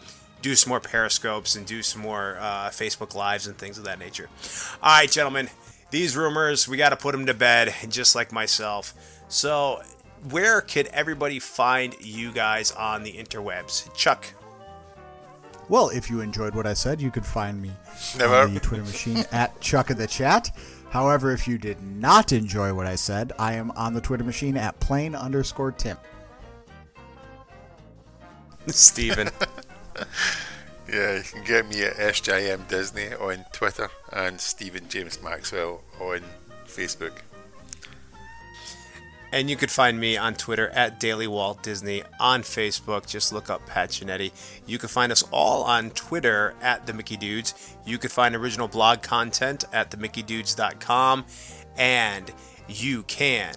do 0.43 0.55
some 0.55 0.71
more 0.71 0.81
periscopes 0.81 1.57
and 1.57 1.67
do 1.67 1.83
some 1.83 2.03
more 2.03 2.37
uh, 2.39 2.69
Facebook 2.69 3.15
lives 3.15 3.47
and 3.47 3.57
things 3.57 3.79
of 3.79 3.85
that 3.85 3.99
nature. 3.99 4.29
All 4.83 4.99
right, 4.99 5.11
gentlemen, 5.11 5.49
these 5.91 6.17
rumors 6.17 6.69
we 6.69 6.77
got 6.77 6.91
to 6.91 6.97
put 6.97 7.13
them 7.13 7.27
to 7.27 7.35
bed, 7.35 7.75
just 7.89 8.15
like 8.15 8.33
myself. 8.33 8.95
So, 9.29 9.83
where 10.31 10.61
could 10.61 10.87
everybody 10.89 11.39
find 11.39 11.95
you 12.01 12.33
guys 12.33 12.73
on 12.73 13.03
the 13.03 13.13
interwebs? 13.13 13.95
Chuck, 13.95 14.27
well, 15.69 15.91
if 15.91 16.09
you 16.09 16.21
enjoyed 16.21 16.55
what 16.55 16.67
I 16.67 16.73
said, 16.75 17.01
you 17.01 17.11
could 17.11 17.27
find 17.27 17.61
me 17.61 17.71
Never. 18.17 18.37
on 18.37 18.55
the 18.55 18.61
Twitter 18.61 18.85
machine 18.85 19.25
at 19.33 19.61
Chuck 19.61 19.91
of 19.91 19.99
the 19.99 20.07
Chat. 20.07 20.51
However, 20.91 21.33
if 21.33 21.47
you 21.47 21.59
did 21.59 21.83
not 21.83 22.33
enjoy 22.33 22.73
what 22.73 22.87
I 22.87 22.95
said, 22.95 23.33
I 23.39 23.53
am 23.55 23.71
on 23.73 23.93
the 23.93 24.01
Twitter 24.01 24.25
machine 24.25 24.57
at 24.57 24.81
plain 24.81 25.15
underscore 25.15 25.73
Tim. 25.73 25.99
Steven. 28.69 29.29
yeah, 30.89 31.17
you 31.17 31.23
can 31.23 31.45
get 31.45 31.69
me 31.69 31.83
at 31.83 31.95
SJM 31.97 32.67
Disney 32.69 33.13
on 33.15 33.45
Twitter 33.53 33.91
and 34.13 34.41
Stephen 34.41 34.89
James 34.89 35.23
Maxwell 35.23 35.83
on 36.01 36.21
Facebook. 36.67 37.13
And 39.33 39.51
you 39.51 39.57
could 39.57 39.71
find 39.71 40.01
me 40.01 40.17
on 40.17 40.35
Twitter 40.35 40.71
at 40.71 41.01
Daily 41.01 41.27
Walt 41.27 41.63
Disney, 41.63 42.03
on 42.19 42.43
Facebook, 42.43 43.07
just 43.07 43.33
look 43.33 43.51
up 43.51 43.67
Pat 43.67 43.91
Giannetti. 43.91 44.33
You 44.67 44.79
can 44.79 44.89
find 44.89 45.13
us 45.13 45.23
all 45.31 45.65
on 45.65 45.91
Twitter 45.91 46.55
at 46.63 46.87
The 46.87 46.95
Mickey 46.95 47.17
Dudes. 47.17 47.77
You 47.85 47.99
could 47.99 48.11
find 48.11 48.35
original 48.35 48.69
blog 48.69 49.03
content 49.03 49.65
at 49.73 49.91
themickeydudes.com. 49.91 51.27
And 51.77 52.33
you 52.69 53.03
can 53.05 53.55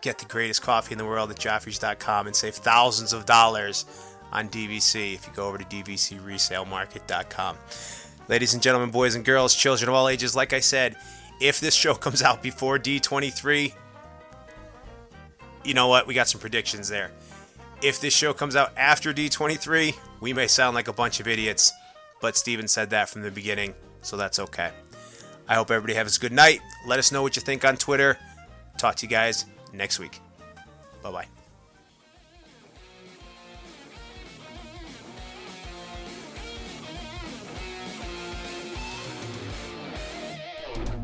get 0.00 0.18
the 0.18 0.24
greatest 0.26 0.62
coffee 0.62 0.92
in 0.92 0.98
the 0.98 1.04
world 1.04 1.30
at 1.30 1.36
joffreys.com 1.36 2.26
and 2.28 2.36
save 2.36 2.54
thousands 2.54 3.12
of 3.12 3.26
dollars 3.26 3.84
on 4.32 4.48
DVC 4.48 5.14
if 5.14 5.26
you 5.26 5.32
go 5.34 5.48
over 5.48 5.58
to 5.58 5.64
dvcresalemarket.com. 5.64 7.56
Ladies 8.28 8.54
and 8.54 8.62
gentlemen, 8.62 8.90
boys 8.90 9.14
and 9.14 9.24
girls, 9.24 9.54
children 9.54 9.88
of 9.88 9.94
all 9.94 10.08
ages, 10.08 10.36
like 10.36 10.52
I 10.52 10.60
said, 10.60 10.96
If 11.40 11.60
this 11.60 11.74
show 11.74 11.94
comes 11.94 12.22
out 12.22 12.42
before 12.42 12.78
D23, 12.78 13.72
you 15.68 15.74
know 15.74 15.86
what? 15.86 16.06
We 16.06 16.14
got 16.14 16.28
some 16.28 16.40
predictions 16.40 16.88
there. 16.88 17.10
If 17.82 18.00
this 18.00 18.14
show 18.14 18.32
comes 18.32 18.56
out 18.56 18.72
after 18.76 19.12
D23, 19.12 19.94
we 20.20 20.32
may 20.32 20.46
sound 20.46 20.74
like 20.74 20.88
a 20.88 20.92
bunch 20.92 21.20
of 21.20 21.28
idiots, 21.28 21.72
but 22.22 22.36
Steven 22.36 22.66
said 22.66 22.88
that 22.90 23.10
from 23.10 23.20
the 23.20 23.30
beginning, 23.30 23.74
so 24.00 24.16
that's 24.16 24.38
okay. 24.38 24.70
I 25.46 25.54
hope 25.54 25.70
everybody 25.70 25.94
has 25.94 26.16
a 26.16 26.20
good 26.20 26.32
night. 26.32 26.60
Let 26.86 26.98
us 26.98 27.12
know 27.12 27.22
what 27.22 27.36
you 27.36 27.42
think 27.42 27.66
on 27.66 27.76
Twitter. 27.76 28.18
Talk 28.78 28.96
to 28.96 29.06
you 29.06 29.10
guys 29.10 29.44
next 29.74 29.98
week. 29.98 30.20
Bye 31.02 31.12
bye. 31.12 31.37